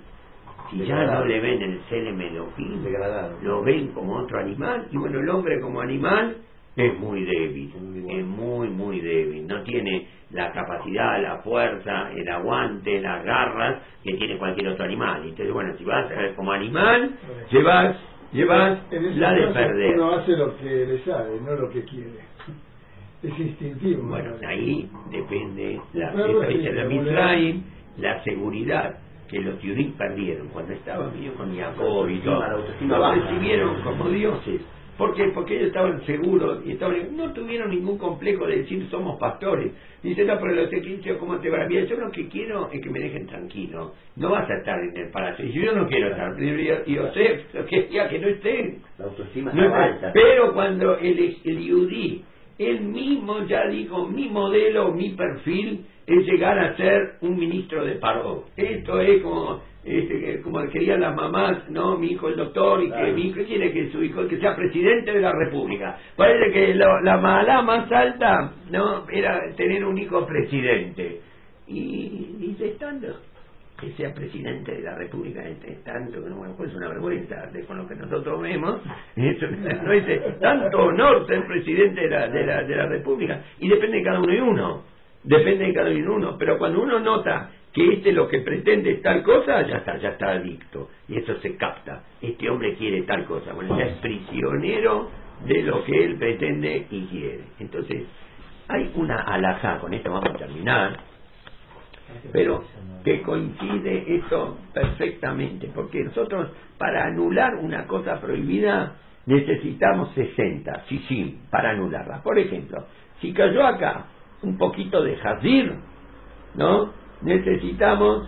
Si 0.69 0.85
ya 0.85 1.05
no 1.05 1.25
le 1.25 1.39
ven 1.39 1.61
el 1.61 2.83
Degradado. 2.83 3.37
lo 3.41 3.61
ven 3.63 3.87
como 3.89 4.17
otro 4.17 4.39
animal, 4.39 4.87
y 4.91 4.97
bueno, 4.97 5.19
el 5.19 5.29
hombre 5.29 5.59
como 5.61 5.81
animal 5.81 6.37
es 6.75 6.99
muy 6.99 7.23
débil, 7.23 7.71
es 8.09 8.25
muy, 8.25 8.69
muy 8.69 8.99
débil, 8.99 9.47
no 9.47 9.61
tiene 9.63 10.07
la 10.31 10.51
capacidad, 10.51 11.21
la 11.21 11.37
fuerza, 11.37 12.11
el 12.11 12.27
aguante, 12.29 12.99
las 12.99 13.23
garras 13.23 13.81
que 14.03 14.13
tiene 14.13 14.37
cualquier 14.37 14.67
otro 14.69 14.85
animal. 14.85 15.21
Entonces, 15.23 15.51
bueno, 15.51 15.73
si 15.77 15.83
vas 15.85 16.11
a 16.11 16.15
ver 16.15 16.35
como 16.35 16.51
animal, 16.51 17.11
llevas, 17.49 17.97
llevas 18.33 18.79
la 18.91 19.33
de 19.33 19.47
perder. 19.47 19.95
Uno 19.95 20.11
hace 20.15 20.35
lo 20.35 20.57
que 20.57 20.85
le 20.85 20.99
sabe, 21.03 21.39
no 21.41 21.55
lo 21.55 21.69
que 21.69 21.83
quiere. 21.83 22.27
Es 23.23 23.39
instintivo. 23.39 24.03
Bueno, 24.03 24.35
ahí 24.47 24.87
depende 25.09 25.81
la, 25.93 26.13
la 26.13 26.25
la 27.97 28.23
seguridad 28.23 28.99
que 29.29 29.39
los 29.41 29.59
judíos 29.59 29.93
perdieron 29.97 30.47
cuando 30.49 30.73
estaban 30.73 31.11
ellos 31.19 31.33
con 31.35 31.55
Jacob 31.55 32.09
y 32.09 32.19
todo. 32.19 32.39
Baja. 32.99 33.15
recibieron 33.15 33.81
como 33.81 34.09
dioses. 34.09 34.61
¿Por 34.97 35.13
qué? 35.13 35.25
Porque 35.25 35.55
ellos 35.57 35.67
estaban 35.67 36.03
seguros 36.07 36.63
y 36.65 36.71
estaban, 36.71 37.15
no 37.15 37.31
tuvieron 37.31 37.69
ningún 37.69 37.99
complejo 37.99 38.47
de 38.47 38.57
decir 38.63 38.87
somos 38.89 39.19
pastores. 39.19 39.71
Dice, 40.01 40.25
no, 40.25 40.39
pero 40.39 40.55
los 40.55 40.73
egipcios, 40.73 41.17
¿cómo 41.19 41.37
te 41.37 41.51
va? 41.51 41.67
Mira, 41.67 41.83
yo 41.83 41.97
lo 41.97 42.09
que 42.09 42.27
quiero 42.29 42.67
es 42.71 42.81
que 42.81 42.89
me 42.89 42.99
dejen 42.99 43.27
tranquilo. 43.27 43.93
No 44.15 44.31
vas 44.31 44.49
a 44.49 44.57
estar 44.57 44.79
en 44.79 44.97
el 44.97 45.11
palacio. 45.11 45.45
Y 45.45 45.51
yo 45.51 45.71
no 45.73 45.85
quiero 45.85 46.07
estar. 46.09 46.33
Y 46.41 46.95
Yosef, 46.95 47.53
lo 47.53 47.65
que 48.09 48.19
no 48.19 48.27
esté. 48.27 48.79
La 48.97 49.05
autoestima 49.05 49.53
No 49.53 49.63
estaba 49.65 49.85
es- 49.85 49.93
alta. 49.93 50.11
pero 50.13 50.53
cuando 50.53 50.97
el, 50.97 51.37
el 51.43 51.59
yudí, 51.63 52.23
él 52.59 52.81
mismo 52.81 53.43
ya 53.45 53.67
dijo, 53.67 54.07
mi 54.07 54.29
modelo, 54.29 54.91
mi 54.93 55.09
perfil 55.11 55.85
es 56.05 56.25
llegar 56.25 56.57
a 56.59 56.75
ser 56.77 57.15
un 57.21 57.37
ministro 57.37 57.83
de 57.85 57.95
paro. 57.95 58.45
Esto 58.55 58.99
es 59.01 59.21
como 59.21 59.61
este, 59.83 60.41
como 60.41 60.59
querían 60.69 60.99
las 60.99 61.15
mamás, 61.15 61.69
no, 61.69 61.97
mi 61.97 62.07
hijo 62.07 62.27
el 62.27 62.35
doctor 62.35 62.83
y 62.83 62.91
que 62.91 63.11
mi 63.13 63.27
hijo 63.27 63.39
quiere 63.45 63.71
que 63.71 63.89
su 63.89 64.03
hijo 64.03 64.27
que 64.27 64.37
sea 64.37 64.53
presidente 64.55 65.13
de 65.13 65.21
la 65.21 65.31
república. 65.31 65.97
Parece 66.17 66.51
que 66.51 66.73
lo- 66.75 67.01
la 67.03 67.17
mala 67.17 67.61
más 67.61 67.89
alta, 67.91 68.53
no, 68.69 69.07
era 69.09 69.39
tener 69.55 69.85
un 69.85 69.97
hijo 69.97 70.25
presidente. 70.25 71.21
Y 71.67 72.35
dice 72.39 72.67
estando. 72.69 73.07
Que 73.79 73.91
sea 73.93 74.13
presidente 74.13 74.71
de 74.71 74.81
la 74.81 74.95
República 74.95 75.47
este 75.47 75.79
tanto 75.83 76.23
que 76.23 76.29
no 76.29 76.37
bueno, 76.37 76.55
pues 76.57 76.71
es 76.71 76.75
una 76.75 76.89
vergüenza 76.89 77.45
de 77.47 77.63
con 77.65 77.77
lo 77.77 77.87
que 77.87 77.95
nosotros 77.95 78.41
vemos. 78.41 78.81
Eso 79.15 79.47
no 79.83 79.91
es 79.93 80.39
tanto 80.39 80.77
honor 80.79 81.27
ser 81.27 81.45
presidente 81.45 82.01
de 82.01 82.09
la, 82.09 82.27
de 82.27 82.45
la 82.45 82.63
de 82.63 82.75
la 82.75 82.87
República. 82.87 83.41
Y 83.59 83.67
depende 83.67 83.97
de 83.97 84.03
cada 84.03 84.19
uno 84.19 84.33
y 84.33 84.39
uno. 84.39 84.83
Depende 85.23 85.67
de 85.67 85.73
cada 85.73 85.89
uno 85.89 85.99
y 85.99 86.01
uno. 86.01 86.37
Pero 86.37 86.57
cuando 86.57 86.81
uno 86.81 86.99
nota 86.99 87.51
que 87.71 87.93
este 87.93 88.11
lo 88.11 88.27
que 88.27 88.39
pretende 88.39 88.93
es 88.93 89.01
tal 89.03 89.21
cosa 89.21 89.61
ya 89.67 89.77
está 89.77 89.97
ya 89.97 90.09
está 90.09 90.31
adicto. 90.31 90.89
Y 91.07 91.17
eso 91.17 91.35
se 91.39 91.55
capta. 91.55 92.03
Este 92.21 92.49
hombre 92.49 92.75
quiere 92.75 93.03
tal 93.03 93.25
cosa. 93.25 93.53
Bueno 93.53 93.77
ya 93.77 93.85
es 93.85 93.97
prisionero 93.97 95.09
de 95.45 95.61
lo 95.61 95.83
que 95.83 96.03
él 96.03 96.15
pretende 96.17 96.87
y 96.89 97.05
quiere. 97.05 97.43
Entonces 97.59 98.03
hay 98.69 98.91
una 98.95 99.21
alhaja 99.21 99.77
con 99.77 99.93
esto. 99.93 100.11
Vamos 100.11 100.29
a 100.33 100.37
terminar 100.37 100.97
pero 102.31 102.63
que 103.03 103.21
coincide 103.21 104.15
esto 104.17 104.57
perfectamente, 104.73 105.69
porque 105.73 106.03
nosotros 106.03 106.49
para 106.77 107.05
anular 107.05 107.55
una 107.55 107.87
cosa 107.87 108.19
prohibida 108.19 108.95
necesitamos 109.25 110.13
60, 110.13 110.83
sí, 110.87 111.03
sí, 111.07 111.39
para 111.49 111.71
anularla. 111.71 112.21
Por 112.23 112.37
ejemplo, 112.39 112.85
si 113.21 113.33
cayó 113.33 113.65
acá 113.65 114.05
un 114.41 114.57
poquito 114.57 115.03
de 115.03 115.15
jazir, 115.17 115.73
¿no? 116.55 116.93
Necesitamos 117.21 118.27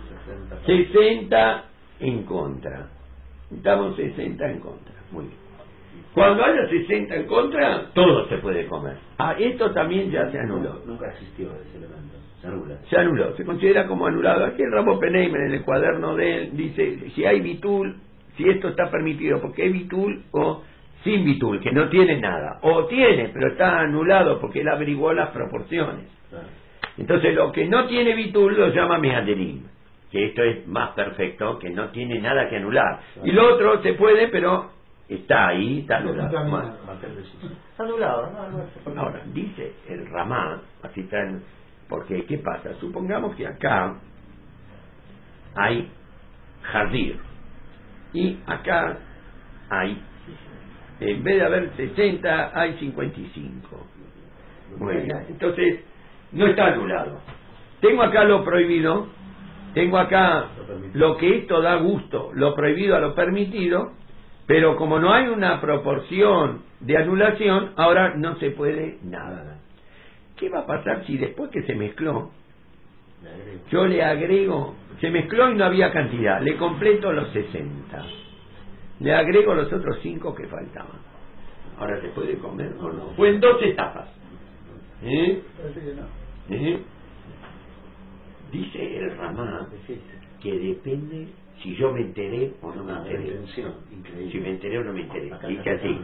60 0.66 1.64
en 2.00 2.22
contra. 2.24 2.88
Necesitamos 3.50 3.96
60 3.96 4.50
en 4.50 4.60
contra. 4.60 4.94
Muy 5.10 5.24
bien. 5.24 5.40
Cuando 6.14 6.44
haya 6.44 6.68
60 6.68 7.14
en 7.14 7.26
contra, 7.26 7.90
todo 7.94 8.28
se 8.28 8.38
puede 8.38 8.66
comer. 8.66 8.96
Ah, 9.18 9.34
esto 9.38 9.70
también 9.72 10.10
ya 10.10 10.30
se 10.30 10.38
anuló. 10.38 10.82
Nunca 10.84 11.08
existió. 11.10 11.50
Se 12.88 12.96
anuló, 12.96 13.36
se 13.36 13.44
considera 13.44 13.86
como 13.86 14.06
anulado. 14.06 14.44
Aquí 14.46 14.62
el 14.62 14.72
Ramo 14.72 14.98
Peneimer 14.98 15.42
en 15.42 15.52
el 15.52 15.62
cuaderno 15.62 16.14
de 16.16 16.36
él 16.36 16.50
dice 16.54 17.10
si 17.14 17.24
hay 17.24 17.40
bitul, 17.40 17.96
si 18.36 18.48
esto 18.48 18.68
está 18.68 18.90
permitido, 18.90 19.40
porque 19.40 19.62
hay 19.64 19.70
bitul 19.70 20.22
o 20.32 20.62
sin 21.04 21.24
bitul, 21.24 21.60
que 21.60 21.72
no 21.72 21.88
tiene 21.88 22.20
nada, 22.20 22.58
o 22.62 22.84
tiene, 22.86 23.30
pero 23.32 23.48
está 23.48 23.80
anulado 23.80 24.40
porque 24.40 24.60
él 24.60 24.68
averiguó 24.68 25.12
las 25.12 25.30
proporciones. 25.30 26.06
Entonces 26.98 27.34
lo 27.34 27.52
que 27.52 27.66
no 27.66 27.86
tiene 27.86 28.14
bitul 28.14 28.56
lo 28.56 28.68
llama 28.68 28.98
mehaderim, 28.98 29.62
que 30.10 30.26
esto 30.26 30.42
es 30.42 30.66
más 30.66 30.90
perfecto, 30.90 31.58
que 31.58 31.70
no 31.70 31.88
tiene 31.88 32.20
nada 32.20 32.48
que 32.48 32.56
anular. 32.56 33.00
Y 33.24 33.32
lo 33.32 33.54
otro 33.54 33.82
se 33.82 33.94
puede, 33.94 34.28
pero 34.28 34.70
está 35.08 35.48
ahí, 35.48 35.80
está 35.80 35.98
anulado. 35.98 36.28
Está. 36.28 37.82
Anulado. 37.82 38.30
Ahora, 38.96 39.22
dice 39.32 39.72
el 39.88 40.06
Ramá, 40.10 40.60
así 40.82 41.00
están, 41.00 41.42
porque 41.90 42.24
¿qué 42.24 42.38
pasa? 42.38 42.72
Supongamos 42.80 43.34
que 43.34 43.46
acá 43.46 43.96
hay 45.56 45.90
jardín 46.62 47.18
y 48.14 48.38
acá 48.46 48.96
hay, 49.68 50.00
en 51.00 51.22
vez 51.24 51.36
de 51.36 51.42
haber 51.42 51.70
60, 51.76 52.52
hay 52.54 52.74
55. 52.78 53.86
Muy 54.78 54.96
bien, 54.98 55.26
entonces 55.28 55.80
no 56.32 56.46
está 56.46 56.66
anulado. 56.66 57.20
Tengo 57.80 58.02
acá 58.02 58.22
lo 58.24 58.44
prohibido, 58.44 59.08
tengo 59.74 59.98
acá 59.98 60.46
lo 60.94 61.16
que 61.16 61.38
esto 61.38 61.60
da 61.60 61.74
gusto, 61.76 62.30
lo 62.34 62.54
prohibido 62.54 62.94
a 62.94 63.00
lo 63.00 63.16
permitido, 63.16 63.92
pero 64.46 64.76
como 64.76 65.00
no 65.00 65.12
hay 65.12 65.26
una 65.26 65.60
proporción 65.60 66.62
de 66.78 66.96
anulación, 66.98 67.72
ahora 67.76 68.14
no 68.14 68.36
se 68.36 68.52
puede 68.52 68.98
nada. 69.02 69.59
¿Qué 70.40 70.48
va 70.48 70.60
a 70.60 70.66
pasar 70.66 71.04
si 71.04 71.18
después 71.18 71.50
que 71.50 71.62
se 71.64 71.74
mezcló, 71.74 72.30
yo 73.70 73.86
le 73.86 74.02
agrego, 74.02 74.74
se 74.98 75.10
mezcló 75.10 75.50
y 75.50 75.54
no 75.54 75.66
había 75.66 75.92
cantidad, 75.92 76.40
le 76.40 76.56
completo 76.56 77.12
los 77.12 77.28
60, 77.28 78.02
le 79.00 79.14
agrego 79.14 79.54
los 79.54 79.70
otros 79.70 79.98
5 80.02 80.34
que 80.34 80.46
faltaban? 80.46 80.98
Ahora 81.78 82.00
se 82.00 82.08
puede 82.08 82.38
comer 82.38 82.74
o 82.78 82.90
no. 82.90 83.10
Fue 83.16 83.28
en 83.28 83.40
dos 83.40 83.62
etapas. 83.62 84.08
¿Eh? 85.02 85.42
Parece 85.58 85.80
que 85.80 85.94
no. 85.94 86.06
¿Eh? 86.48 86.80
Dice 88.50 88.96
el 88.96 89.16
Ramá 89.18 89.68
que 90.40 90.58
depende 90.58 91.28
si 91.62 91.76
yo 91.76 91.92
me 91.92 92.00
enteré 92.00 92.54
o 92.62 92.74
no 92.74 92.84
me 92.84 92.92
enteré. 92.94 93.40
Si 94.32 94.38
me 94.38 94.50
enteré 94.50 94.78
o 94.78 94.84
no 94.84 94.94
me 94.94 95.02
enteré. 95.02 95.30
Dice 95.48 95.70
así. 95.70 96.00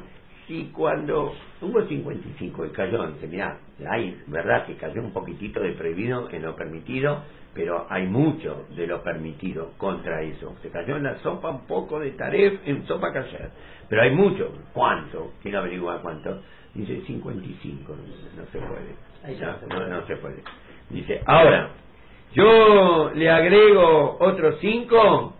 Si 0.46 0.70
cuando 0.72 1.34
hubo 1.60 1.82
55 1.82 2.66
y 2.66 2.68
cayó, 2.70 3.06
dice, 3.08 3.26
mirá, 3.26 3.58
hay, 3.88 4.22
verdad 4.28 4.64
que 4.64 4.76
cayó 4.76 5.02
un 5.02 5.12
poquitito 5.12 5.60
de 5.60 5.72
prohibido 5.72 6.30
en 6.30 6.42
lo 6.42 6.54
permitido, 6.54 7.22
pero 7.52 7.86
hay 7.90 8.06
mucho 8.06 8.66
de 8.76 8.86
lo 8.86 9.02
permitido 9.02 9.72
contra 9.76 10.22
eso. 10.22 10.54
Se 10.62 10.70
cayó 10.70 10.96
en 10.96 11.02
la 11.02 11.18
sopa 11.18 11.50
un 11.50 11.66
poco 11.66 11.98
de 11.98 12.12
taref 12.12 12.60
en 12.64 12.86
sopa 12.86 13.12
cayer, 13.12 13.50
pero 13.88 14.02
hay 14.02 14.10
mucho. 14.10 14.52
¿Cuánto? 14.72 15.32
¿Quién 15.42 15.56
averigua 15.56 16.00
cuánto? 16.00 16.42
Dice 16.74 17.00
55, 17.06 17.96
no, 17.96 18.42
no 18.42 18.46
se 18.52 18.58
puede. 18.58 19.40
No, 19.40 19.46
no 19.46 19.52
no, 19.52 19.58
se 19.58 19.66
puede. 19.66 19.90
no 19.90 20.06
se 20.06 20.16
puede. 20.16 20.42
Dice, 20.90 21.22
ahora, 21.26 21.70
yo 22.34 23.10
le 23.14 23.30
agrego 23.30 24.18
otros 24.20 24.58
5, 24.60 25.34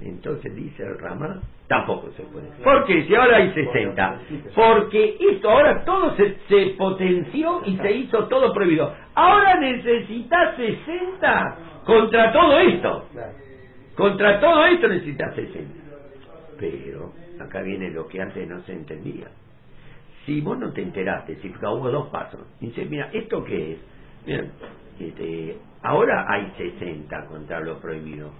entonces 0.00 0.54
dice 0.54 0.82
el 0.82 0.98
Rama, 0.98 1.40
tampoco 1.72 2.10
se 2.10 2.22
puede. 2.24 2.48
¿Por 2.62 2.84
qué? 2.84 3.04
Si 3.04 3.14
ahora 3.14 3.38
hay 3.38 3.50
60. 3.52 4.20
Porque 4.54 5.16
esto 5.18 5.50
ahora 5.50 5.82
todo 5.84 6.14
se, 6.16 6.36
se 6.46 6.74
potenció 6.76 7.62
y 7.64 7.78
se 7.78 7.92
hizo 7.92 8.28
todo 8.28 8.52
prohibido. 8.52 8.94
Ahora 9.14 9.58
necesitas 9.58 10.56
60 10.56 11.56
contra 11.86 12.30
todo 12.30 12.58
esto. 12.58 13.06
Contra 13.96 14.38
todo 14.38 14.66
esto 14.66 14.86
necesitas 14.88 15.34
60. 15.34 15.72
Pero 16.58 17.12
acá 17.40 17.62
viene 17.62 17.90
lo 17.90 18.06
que 18.06 18.20
antes 18.20 18.46
no 18.46 18.60
se 18.64 18.74
entendía. 18.74 19.28
Si 20.26 20.42
vos 20.42 20.58
no 20.58 20.72
te 20.72 20.82
enteraste, 20.82 21.36
si 21.36 21.48
hubo 21.48 21.90
dos 21.90 22.08
pasos, 22.10 22.40
dice, 22.60 22.84
mira, 22.84 23.08
¿esto 23.12 23.42
qué 23.44 23.72
es? 23.72 23.78
Mira, 24.26 24.44
este, 25.00 25.56
ahora 25.82 26.26
hay 26.28 26.52
60 26.56 27.26
contra 27.26 27.60
lo 27.60 27.78
prohibido. 27.80 28.30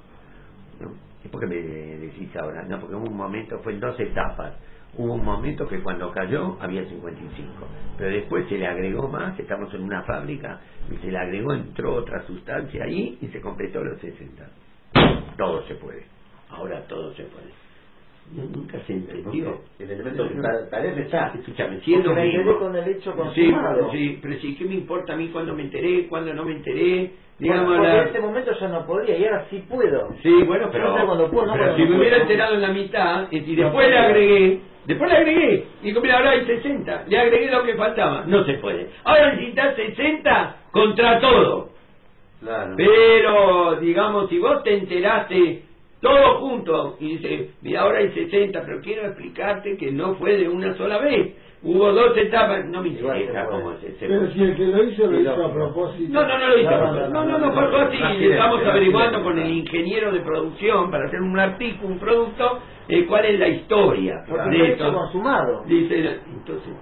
¿no? 0.81 1.12
¿Y 1.25 1.29
por 1.29 1.41
qué 1.41 1.47
me 1.47 1.57
decís 1.57 2.35
ahora? 2.37 2.65
No, 2.65 2.81
porque 2.81 2.97
hubo 2.97 3.09
un 3.09 3.17
momento, 3.17 3.59
fue 3.61 3.73
en 3.73 3.81
dos 3.81 3.99
etapas. 3.99 4.55
Hubo 4.97 5.15
un 5.15 5.25
momento 5.25 5.67
que 5.67 5.83
cuando 5.83 6.11
cayó 6.13 6.59
había 6.61 6.85
55, 6.85 7.67
pero 7.97 8.11
después 8.11 8.47
se 8.49 8.59
le 8.59 8.67
agregó 8.67 9.09
más, 9.09 9.39
estamos 9.39 9.73
en 9.73 9.85
una 9.85 10.03
fábrica, 10.03 10.61
y 10.91 10.97
se 10.97 11.11
le 11.11 11.19
agregó, 11.19 11.55
entró 11.55 11.95
otra 11.95 12.27
sustancia 12.27 12.85
ahí 12.85 13.19
y 13.23 13.29
se 13.29 13.41
completó 13.41 13.83
los 13.83 13.99
60. 14.01 14.45
Todo 15.39 15.63
se 15.67 15.77
puede, 15.77 16.05
ahora 16.51 16.87
todo 16.89 17.15
se 17.15 17.23
puede. 17.25 17.62
Nunca 18.31 18.79
se 18.87 18.95
entendió. 18.95 19.61
El 19.79 19.91
elemento 19.91 20.27
que 20.29 21.03
está. 21.03 21.33
Escúchame, 21.35 21.81
siendo 21.81 22.15
mismo. 22.15 22.59
con 22.59 22.75
el 22.75 22.89
hecho 22.89 23.15
consumado. 23.15 23.91
sí, 23.93 24.19
pero 24.23 24.39
sí, 24.41 24.57
¿qué 24.57 24.65
me 24.65 24.75
importa 24.75 25.13
a 25.13 25.17
mí 25.17 25.29
cuando 25.29 25.55
me 25.55 25.63
enteré, 25.63 26.07
cuando 26.09 26.33
no 26.33 26.45
me 26.45 26.53
enteré? 26.53 27.11
Digamos, 27.39 27.77
porque 27.77 27.91
en 27.91 28.07
este 28.07 28.21
momento 28.21 28.53
yo 28.59 28.69
no 28.69 28.87
podría 28.87 29.19
y 29.19 29.25
ahora 29.25 29.47
sí 29.51 29.65
puedo. 29.69 30.15
Sí, 30.23 30.43
bueno, 30.45 30.69
pero, 30.71 30.95
pero 30.95 31.77
si 31.77 31.85
me 31.85 31.99
hubiera 31.99 32.19
enterado 32.19 32.55
en 32.55 32.63
la 32.63 32.69
mitad, 32.69 33.27
y 33.31 33.57
después 33.57 33.89
le 33.89 33.99
agregué, 33.99 34.61
después 34.87 35.11
le 35.11 35.17
agregué, 35.17 35.67
y 35.83 35.87
digo, 35.87 36.01
mira, 36.01 36.19
ahora 36.19 36.31
hay 36.31 36.47
60, 36.47 37.05
le 37.09 37.19
agregué 37.19 37.51
lo 37.51 37.65
que 37.65 37.75
faltaba, 37.75 38.25
no 38.27 38.45
se 38.45 38.55
puede. 38.55 38.91
Ahora 39.05 39.35
necesitas 39.35 39.75
60 39.75 40.57
contra 40.71 41.21
todo. 41.21 41.71
Claro. 42.41 42.75
Pero, 42.77 43.77
digamos, 43.77 44.29
si 44.29 44.39
vos 44.39 44.63
te 44.63 44.75
enteraste 44.75 45.63
todo 46.03 46.41
junto 46.41 46.97
y 46.99 47.17
dices, 47.17 47.51
mira, 47.63 47.83
ahora 47.83 48.01
hay 48.01 48.11
60, 48.11 48.63
pero 48.67 48.81
quiero 48.81 49.07
explicarte 49.07 49.77
que 49.77 49.93
no 49.93 50.17
fue 50.17 50.37
de 50.37 50.49
una 50.49 50.77
sola 50.77 50.99
vez. 50.99 51.35
Hubo 51.65 51.93
dos 51.93 52.17
etapas, 52.17 52.65
no 52.67 52.83
me 52.83 52.89
interesa 52.89 53.47
cómo 53.47 53.77
se, 53.77 53.93
se 53.93 54.09
Pero 54.09 54.29
si 54.33 54.43
el 54.43 54.57
que 54.57 54.67
lo 54.67 54.83
hizo 54.83 55.07
lo 55.07 55.21
hizo 55.21 55.45
a 55.47 55.53
propósito. 55.53 56.13
no, 56.13 56.27
no, 56.27 56.39
no 56.39 56.49
lo 56.49 56.59
hizo. 56.59 56.71
No, 56.71 57.09
No, 57.09 57.25
no, 57.25 57.39
no, 57.39 57.53
fue 57.53 57.81
así. 57.83 58.25
Estamos 58.27 58.67
averiguando 58.67 59.23
con 59.23 59.39
el 59.39 59.49
ingeniero 59.49 60.11
de 60.11 60.21
producción 60.21 60.91
para 60.91 61.07
hacer 61.07 61.21
un 61.21 61.39
artículo, 61.39 61.93
un 61.93 62.01
producto, 62.01 62.59
eh, 62.89 63.07
cuál 63.07 63.27
es 63.27 63.39
la 63.39 63.47
historia 63.47 64.25
Porque 64.29 64.51
de 64.51 64.73
esto. 64.73 64.91
Dice, 65.67 66.21
entonces, 66.35 66.73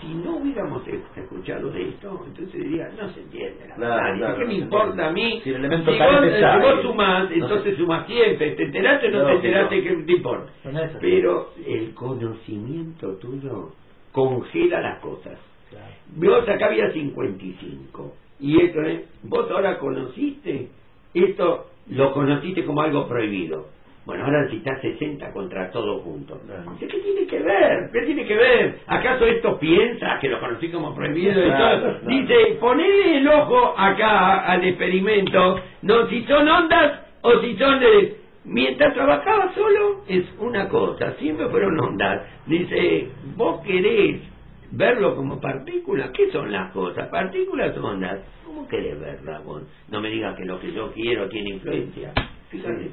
si 0.00 0.14
no 0.14 0.36
hubiéramos 0.36 0.82
escuchado 1.16 1.70
de 1.70 1.88
esto, 1.88 2.22
entonces 2.26 2.62
diría, 2.62 2.88
no 3.00 3.08
se 3.10 3.20
entiende 3.20 3.66
la 3.68 3.76
verdad. 3.76 4.16
claro, 4.16 4.34
¿Qué 4.36 4.42
no 4.42 4.48
me 4.48 4.54
importa 4.54 4.84
entiende. 4.86 5.04
a 5.04 5.12
mí? 5.12 5.40
Si 5.42 5.50
el 5.50 5.56
elemento 5.56 5.92
si 5.92 5.98
tal 5.98 6.14
vos, 6.20 6.32
si 6.34 6.60
vos 6.60 6.82
sumás, 6.82 7.30
No 7.30 7.34
entonces 7.36 7.76
sumás 7.76 8.06
siempre. 8.06 8.50
¿Te 8.52 8.62
enteraste 8.64 9.08
o 9.08 9.10
no 9.10 9.26
te 9.26 9.32
enteraste? 9.34 9.82
¿Qué 9.82 9.90
te 9.96 10.12
importa? 10.12 10.52
Pero 11.00 11.50
el 11.66 11.94
conocimiento 11.94 13.16
tuyo 13.16 13.70
congela 14.12 14.80
las 14.80 15.00
cosas. 15.00 15.38
Claro. 15.70 15.94
Vos 16.16 16.48
acá 16.48 16.66
había 16.66 16.90
55. 16.92 18.14
Y 18.40 18.60
esto 18.62 18.82
es, 18.82 19.00
vos 19.22 19.50
ahora 19.50 19.78
conociste, 19.78 20.68
esto 21.14 21.66
lo 21.88 22.12
conociste 22.12 22.64
como 22.64 22.80
algo 22.82 23.06
prohibido. 23.08 23.66
Bueno, 24.06 24.24
ahora 24.24 24.42
necesitas 24.42 24.80
60 24.82 25.32
contra 25.32 25.70
todo 25.70 26.00
junto. 26.00 26.38
Claro. 26.40 26.72
Dice, 26.72 26.86
¿Qué 26.88 26.98
tiene 26.98 27.26
que 27.26 27.38
ver? 27.38 27.90
¿Qué 27.92 28.02
tiene 28.02 28.26
que 28.26 28.36
ver? 28.36 28.78
¿Acaso 28.86 29.24
esto 29.26 29.58
piensa 29.58 30.18
que 30.20 30.28
lo 30.28 30.40
conocí 30.40 30.68
como 30.70 30.94
prohibido? 30.94 31.40
y 31.40 31.46
Claro, 31.46 31.80
todo? 31.80 32.00
claro. 32.00 32.06
Dice, 32.08 32.56
ponele 32.60 33.16
el 33.18 33.28
ojo 33.28 33.74
acá 33.78 34.44
al 34.44 34.62
experimento. 34.64 35.60
No, 35.82 36.06
si 36.08 36.22
son 36.24 36.46
ondas, 36.48 37.00
O 37.22 37.40
si 37.40 37.56
son 37.56 37.80
de... 37.80 38.16
Mientras 38.44 38.92
trabajaba 38.92 39.54
solo 39.54 40.02
es 40.06 40.24
una 40.38 40.68
cosa, 40.68 41.14
siempre 41.14 41.48
fueron 41.48 41.80
ondas. 41.80 42.20
Dice, 42.46 43.08
vos 43.34 43.62
querés 43.64 44.20
verlo 44.70 45.16
como 45.16 45.40
partícula, 45.40 46.10
¿qué 46.12 46.30
son 46.30 46.52
las 46.52 46.70
cosas? 46.72 47.08
Partículas 47.08 47.74
o 47.78 47.86
ondas. 47.86 48.20
¿Cómo 48.44 48.68
querés 48.68 49.00
verla 49.00 49.38
vos? 49.40 49.62
No 49.88 50.02
me 50.02 50.10
digas 50.10 50.36
que 50.36 50.44
lo 50.44 50.60
que 50.60 50.72
yo 50.72 50.92
quiero 50.92 51.26
tiene 51.30 51.54
influencia. 51.54 52.12
Fíjate. 52.50 52.90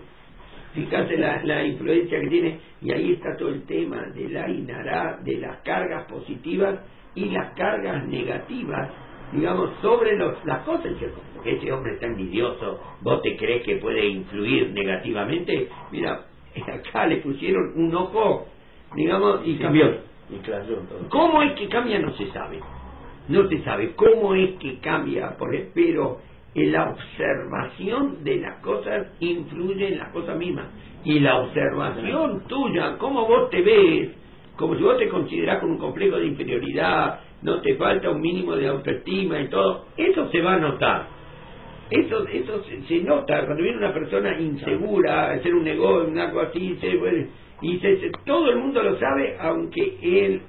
Fíjate 0.73 1.17
la, 1.17 1.43
la 1.43 1.65
influencia 1.65 2.19
que 2.19 2.27
tiene, 2.27 2.59
y 2.81 2.91
ahí 2.91 3.13
está 3.13 3.35
todo 3.37 3.49
el 3.49 3.63
tema 3.65 4.03
de 4.15 4.29
la 4.29 4.49
inará, 4.49 5.19
de 5.21 5.37
las 5.37 5.57
cargas 5.63 6.05
positivas 6.05 6.79
y 7.13 7.25
las 7.25 7.53
cargas 7.55 8.07
negativas, 8.07 8.89
digamos, 9.33 9.71
sobre 9.81 10.15
los, 10.15 10.43
las 10.45 10.59
cosas. 10.63 10.85
Dice, 10.85 11.11
como 11.11 11.43
que 11.43 11.57
ese 11.57 11.71
hombre 11.73 11.93
está 11.93 12.07
envidioso, 12.07 12.79
vos 13.01 13.21
te 13.21 13.35
crees 13.35 13.63
que 13.63 13.77
puede 13.77 14.05
influir 14.05 14.71
negativamente. 14.71 15.67
Mira, 15.91 16.25
acá 16.73 17.05
le 17.05 17.17
pusieron 17.17 17.73
un 17.75 17.93
ojo, 17.93 18.47
digamos, 18.95 19.41
y 19.45 19.57
cambió. 19.57 20.11
Y 20.29 20.37
todo. 20.37 21.09
¿Cómo 21.09 21.41
es 21.41 21.53
que 21.53 21.67
cambia? 21.67 21.99
No 21.99 22.13
se 22.13 22.31
sabe. 22.31 22.59
No 23.27 23.47
se 23.49 23.61
sabe. 23.63 23.93
¿Cómo 23.95 24.33
es 24.33 24.51
que 24.59 24.79
cambia? 24.79 25.35
Por 25.37 25.51
pero 25.73 26.19
en 26.53 26.71
la 26.71 26.89
observación 26.89 28.23
de 28.23 28.37
las 28.37 28.59
cosas 28.61 29.07
influye 29.19 29.87
en 29.87 29.99
las 29.99 30.09
cosas 30.11 30.37
mismas. 30.37 30.67
Y 31.03 31.19
la 31.19 31.39
observación 31.39 32.43
tuya, 32.47 32.97
cómo 32.97 33.25
vos 33.25 33.49
te 33.49 33.61
ves, 33.61 34.09
como 34.57 34.75
si 34.75 34.83
vos 34.83 34.97
te 34.97 35.09
considerás 35.09 35.59
con 35.59 35.71
un 35.71 35.77
complejo 35.77 36.17
de 36.17 36.27
inferioridad, 36.27 37.19
no 37.41 37.61
te 37.61 37.75
falta 37.75 38.09
un 38.09 38.21
mínimo 38.21 38.55
de 38.55 38.67
autoestima 38.67 39.39
y 39.41 39.47
todo, 39.47 39.85
eso 39.97 40.29
se 40.29 40.41
va 40.41 40.55
a 40.55 40.59
notar. 40.59 41.07
Eso, 41.89 42.25
eso 42.27 42.63
se, 42.87 43.01
nota 43.01 43.45
cuando 43.45 43.63
viene 43.63 43.79
una 43.79 43.93
persona 43.93 44.39
insegura 44.39 45.31
hacer 45.31 45.53
un 45.53 45.63
negocio, 45.63 46.21
algo 46.21 46.41
así, 46.41 46.77
se, 46.79 46.89
y 47.61 47.77
se- 47.79 48.11
todo 48.25 48.49
el 48.49 48.57
mundo 48.59 48.81
lo 48.81 48.97
sabe, 48.97 49.35
aunque 49.39 49.97
él 50.01 50.41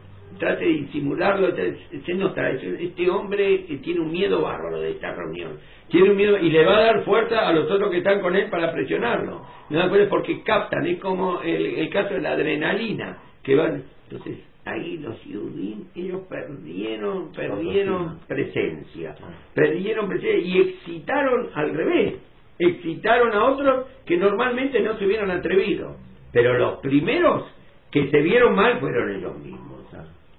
trate 0.43 0.65
de 0.65 0.73
disimularlo, 0.73 1.55
se, 1.55 2.15
nota, 2.15 2.51
es- 2.51 2.63
este 2.81 3.09
hombre 3.09 3.59
tiene 3.81 4.01
un 4.01 4.11
miedo 4.11 4.43
bárbaro 4.43 4.81
de 4.81 4.91
esta 4.91 5.15
reunión, 5.15 5.53
tiene 5.89 6.11
un 6.11 6.17
miedo 6.17 6.37
y 6.37 6.51
le 6.51 6.65
va 6.65 6.79
a 6.79 6.83
dar 6.83 7.05
fuerza 7.05 7.47
a 7.47 7.53
los 7.53 7.71
otros 7.71 7.91
que 7.93 7.99
están 7.99 8.21
con 8.21 8.35
él 8.35 8.51
para 8.51 8.73
presionarlo, 8.73 9.43
no 9.71 9.79
me 9.79 9.85
acuerdo 9.85 10.09
porque 10.09 10.43
captan, 10.43 10.85
es 10.87 10.99
como 10.99 11.41
el, 11.43 11.65
el 11.65 11.89
caso 11.91 12.15
de 12.15 12.23
la 12.23 12.33
adrenalina, 12.33 13.19
que 13.45 13.55
van, 13.55 13.85
entonces 14.11 14.39
ahí 14.65 14.97
los 14.99 15.23
Yudim, 15.25 15.85
ellos 15.95 16.23
perdieron, 16.29 17.31
perdieron 17.33 18.19
presencia, 18.27 19.15
perdieron 19.55 20.09
presencia 20.09 20.39
y 20.39 20.59
excitaron 20.61 21.51
al 21.55 21.73
revés, 21.73 22.15
excitaron 22.59 23.33
a 23.33 23.45
otros 23.45 23.87
que 24.07 24.17
normalmente 24.17 24.81
no 24.81 24.97
se 24.99 25.07
hubieran 25.07 25.31
atrevido, 25.31 25.97
pero 26.33 26.59
los 26.59 26.81
primeros 26.81 27.45
que 27.93 28.11
se 28.11 28.23
vieron 28.23 28.55
mal 28.57 28.79
fueron 28.81 29.11
ellos 29.15 29.37
mismos. 29.39 29.72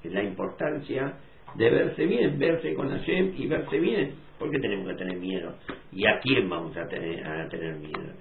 Es 0.04 0.12
la 0.12 0.24
importancia 0.24 1.14
de 1.56 1.70
verse 1.70 2.06
bien, 2.06 2.38
verse 2.40 2.74
con 2.74 2.90
Hashem 2.90 3.34
y 3.38 3.48
verse 3.48 3.80
bien. 3.80 4.16
¿Por 4.40 4.50
qué 4.52 4.60
tenemos 4.60 4.88
que 4.88 4.96
tener 4.96 5.18
miedo? 5.18 5.54
¿Y 5.92 6.06
a 6.06 6.20
quién 6.20 6.50
vamos 6.50 6.76
a 6.76 6.88
tener, 6.88 7.26
a 7.26 7.48
tener 7.48 7.76
miedo? 7.76 8.14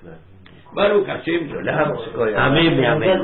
Claro. 0.00 0.18
Baruch 0.74 1.06
Hashem. 1.06 1.50
Amén, 2.36 2.84
amén. 2.84 3.20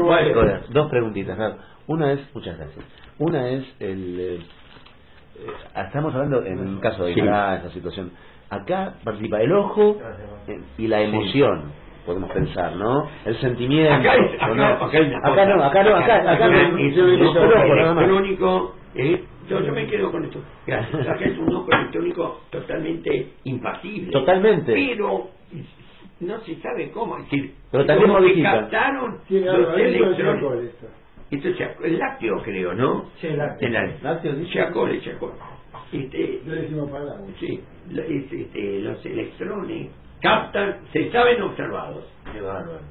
Dos 0.70 0.90
preguntitas. 0.90 1.38
Una 1.86 2.12
es, 2.12 2.20
muchas 2.34 2.58
gracias. 2.58 2.84
Una 3.18 3.48
es 3.48 3.64
el. 3.80 4.20
eh, 4.20 4.40
estamos 5.76 6.14
hablando 6.14 6.44
en 6.44 6.58
un 6.60 6.80
caso 6.80 7.04
de 7.04 7.14
Sí. 7.14 7.20
Esa 7.20 7.70
situación. 7.70 8.10
Acá 8.50 8.94
participa 9.04 9.40
el 9.40 9.52
ojo 9.52 9.98
y 10.78 10.86
la 10.86 11.02
emoción, 11.02 11.72
podemos 12.08 12.30
pensar, 12.32 12.74
¿no? 12.76 13.06
El 13.26 13.36
sentimiento. 13.36 13.92
Acá 13.94 14.14
es, 14.16 14.32
¿o 14.40 14.44
acá, 14.44 14.54
no? 14.54 14.64
acá, 14.64 14.86
acá 14.86 15.44
no, 15.46 15.62
acá 15.64 15.82
no, 15.84 15.96
acá, 15.96 16.32
acá 16.32 16.48
no. 16.48 16.78
es 16.78 16.94
Yo 16.96 17.04
un 17.04 17.10
electrónico. 17.12 18.74
¿eh? 18.94 19.24
Yo, 19.48 19.60
yo 19.60 19.72
me 19.72 19.86
quedo 19.86 20.10
con 20.10 20.24
esto. 20.24 20.40
Gracias. 20.66 21.06
Acá 21.08 21.24
es 21.24 21.38
un 21.38 21.54
ojo 21.54 21.70
electrónico 21.70 22.40
totalmente 22.50 23.28
impasible. 23.44 24.10
Totalmente. 24.10 24.72
Pero 24.72 25.28
no 26.20 26.40
se 26.40 26.56
sabe 26.56 26.90
cómo. 26.90 27.16
Es 27.18 27.24
decir, 27.24 27.54
Pero 27.70 27.84
también 27.86 28.10
modifica. 28.10 28.52
captaron 28.60 29.18
Tiene 29.28 29.48
algo 29.50 29.70
los. 29.72 30.16
Chacol 30.16 30.64
esto. 30.64 30.86
Esto 31.30 31.48
es 31.48 31.56
el 31.84 31.98
lácteo, 31.98 32.42
creo, 32.42 32.72
¿no? 32.74 33.10
Sí, 33.20 33.28
lácteo. 33.28 33.68
El 33.68 33.74
lá- 33.74 33.92
Lácteo, 34.02 34.32
dice. 34.34 34.52
Chacol, 34.52 34.90
es 34.92 35.04
chacol. 35.04 35.32
Este, 35.92 36.40
No 36.44 36.54
decimos 36.54 36.90
palabras. 36.90 37.20
sí, 37.40 37.60
este, 37.90 38.78
los 38.80 39.04
electrones 39.06 39.88
captan, 40.20 40.78
se 40.92 41.10
saben 41.10 41.42
observados. 41.42 42.04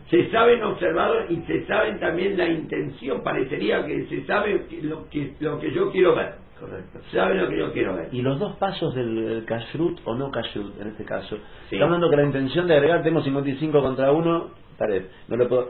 Se 0.10 0.30
saben 0.32 0.64
observados 0.64 1.30
y 1.30 1.38
se 1.42 1.66
saben 1.68 2.00
también 2.00 2.38
la 2.38 2.48
intención, 2.48 3.22
parecería 3.24 3.86
que 3.86 4.06
se 4.08 4.26
sabe 4.26 4.66
lo 4.82 5.08
que, 5.10 5.36
lo 5.40 5.60
que 5.60 5.72
yo 5.72 5.92
quiero 5.92 6.16
ver, 6.16 6.34
Correcto. 6.60 7.00
saben 7.12 7.40
lo 7.40 7.48
que 7.48 7.58
yo 7.60 7.72
quiero 7.72 7.96
ver. 7.96 8.10
Y 8.12 8.22
los 8.22 8.40
dos 8.40 8.56
pasos 8.56 8.96
del 8.96 9.18
el 9.18 9.46
kashrut 9.46 10.00
o 10.06 10.16
no 10.16 10.32
kashrut, 10.32 10.80
en 10.82 10.88
este 10.88 11.06
caso. 11.06 11.38
Sí. 11.70 11.76
Está 11.76 11.86
hablando 11.86 12.10
que 12.10 12.16
la 12.18 12.24
intención 12.24 12.68
de 12.68 12.76
agregar, 12.76 13.04
tengo 13.04 13.22
55 13.22 13.82
contra 13.82 14.12
1, 14.12 14.50
pared. 14.78 15.04
No 15.28 15.38
lo 15.38 15.48
puedo. 15.48 15.70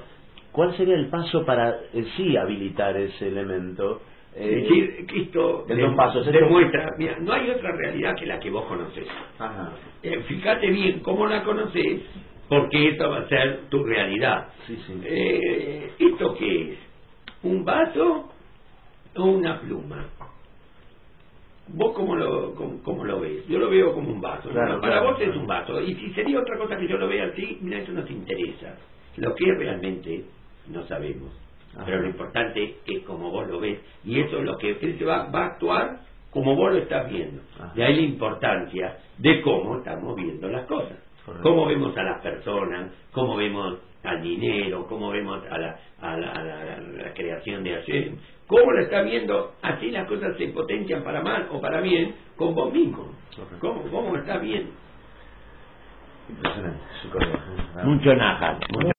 ¿Cuál 0.51 0.76
sería 0.76 0.95
el 0.95 1.08
paso 1.10 1.45
para 1.45 1.70
eh, 1.93 2.05
sí 2.16 2.38
habilitar 2.38 2.95
ese 2.97 3.28
elemento? 3.28 4.01
Es 4.40 4.46
Eh, 4.46 4.56
decir, 4.62 5.06
que 5.08 5.22
esto 5.24 5.66
en 5.68 5.78
de- 5.78 5.84
dos 5.84 5.96
pasos, 5.96 6.28
esto- 6.28 6.38
demuestra, 6.40 6.92
mira, 7.00 7.18
no 7.20 7.34
hay 7.34 7.50
otra 7.50 7.72
realidad 7.72 8.16
que 8.16 8.28
la 8.28 8.40
que 8.40 8.50
vos 8.52 8.66
conoces. 8.66 9.08
Ajá. 9.40 9.72
Eh, 10.04 10.20
fíjate 10.28 10.70
bien 10.70 11.00
cómo 11.00 11.26
la 11.26 11.44
conoces, 11.44 12.02
porque 12.48 12.90
eso 12.90 13.10
va 13.10 13.18
a 13.20 13.28
ser 13.30 13.62
tu 13.70 13.84
realidad. 13.84 14.50
Sí, 14.68 14.78
sí. 14.86 14.94
Eh, 15.04 15.92
¿Esto 15.98 16.36
qué 16.36 16.72
es? 16.74 16.78
¿Un 17.44 17.66
vaso 17.66 18.32
o 19.16 19.24
una 19.24 19.60
pluma? 19.60 20.06
¿Vos 21.70 21.94
cómo 21.96 22.16
lo, 22.16 22.54
cómo, 22.56 22.82
cómo 22.84 23.04
lo 23.06 23.20
ves? 23.20 23.46
Yo 23.48 23.60
lo 23.60 23.70
veo 23.70 23.94
como 23.94 24.10
un 24.10 24.22
vaso. 24.22 24.50
Claro, 24.50 24.76
¿no? 24.76 24.82
Para 24.82 25.00
claro, 25.02 25.12
vos 25.14 25.22
es 25.22 25.36
un 25.36 25.48
vaso. 25.48 25.82
Y 25.82 25.96
si 25.96 26.14
sería 26.14 26.40
otra 26.40 26.58
cosa 26.58 26.78
que 26.78 26.88
yo 26.88 26.98
lo 26.98 27.08
vea 27.10 27.26
así, 27.26 27.58
mira, 27.62 27.80
eso 27.80 27.92
nos 27.92 28.10
interesa. 28.10 28.78
Lo 29.18 29.36
que 29.36 29.50
es 29.50 29.58
realmente 29.58 30.24
no 30.70 30.84
sabemos. 30.84 31.34
Ajá. 31.78 31.86
Pero 31.86 32.01
lo 32.01 32.07
importante 32.07 32.75
es 32.86 32.99
como 33.03 33.32
vos 33.32 33.47
lo 33.47 33.59
ves. 33.59 33.80
Y 34.03 34.19
eso 34.19 34.38
es 34.39 34.43
lo 34.43 34.57
que 34.57 34.71
él 34.71 35.07
va, 35.07 35.30
va 35.30 35.43
a 35.43 35.45
actuar 35.47 35.99
como 36.32 36.55
vos 36.55 36.73
lo 36.73 36.80
estás 36.80 37.09
viendo. 37.09 37.41
Ajá. 37.59 37.73
De 37.75 37.84
ahí 37.86 37.95
la 37.95 38.01
importancia 38.01 38.97
de 39.17 39.41
cómo 39.41 39.78
estamos 39.78 40.15
viendo 40.15 40.47
las 40.49 40.65
cosas. 40.65 40.97
Correcto. 41.25 41.49
Cómo 41.49 41.65
vemos 41.67 41.95
a 41.97 42.03
las 42.03 42.21
personas, 42.21 42.91
cómo 43.11 43.36
vemos 43.36 43.80
al 44.03 44.21
dinero, 44.21 44.86
cómo 44.88 45.09
vemos 45.09 45.43
a 45.49 45.57
la, 45.57 45.80
a 46.01 46.17
la, 46.17 46.32
a 46.32 46.43
la- 46.43 46.73
a 46.75 46.80
la 46.80 47.13
creación 47.13 47.63
de 47.63 47.73
Hashem. 47.75 48.15
Cómo 48.47 48.71
lo 48.71 48.82
está 48.82 49.01
viendo, 49.01 49.53
así 49.61 49.91
las 49.91 50.07
cosas 50.07 50.38
se 50.38 50.47
potencian 50.49 51.03
para 51.03 51.21
mal 51.21 51.47
o 51.51 51.59
para 51.59 51.82
bien 51.82 52.15
con 52.38 52.55
vos 52.55 52.71
mismo. 52.71 53.11
Correcto. 53.36 53.57
¿Cómo, 53.59 53.82
cómo 53.91 54.15
lo 54.15 54.21
estás 54.21 54.41
viendo? 54.41 54.71
Impresionante. 56.30 56.80
Mucho 57.84 58.15
naja. 58.15 58.57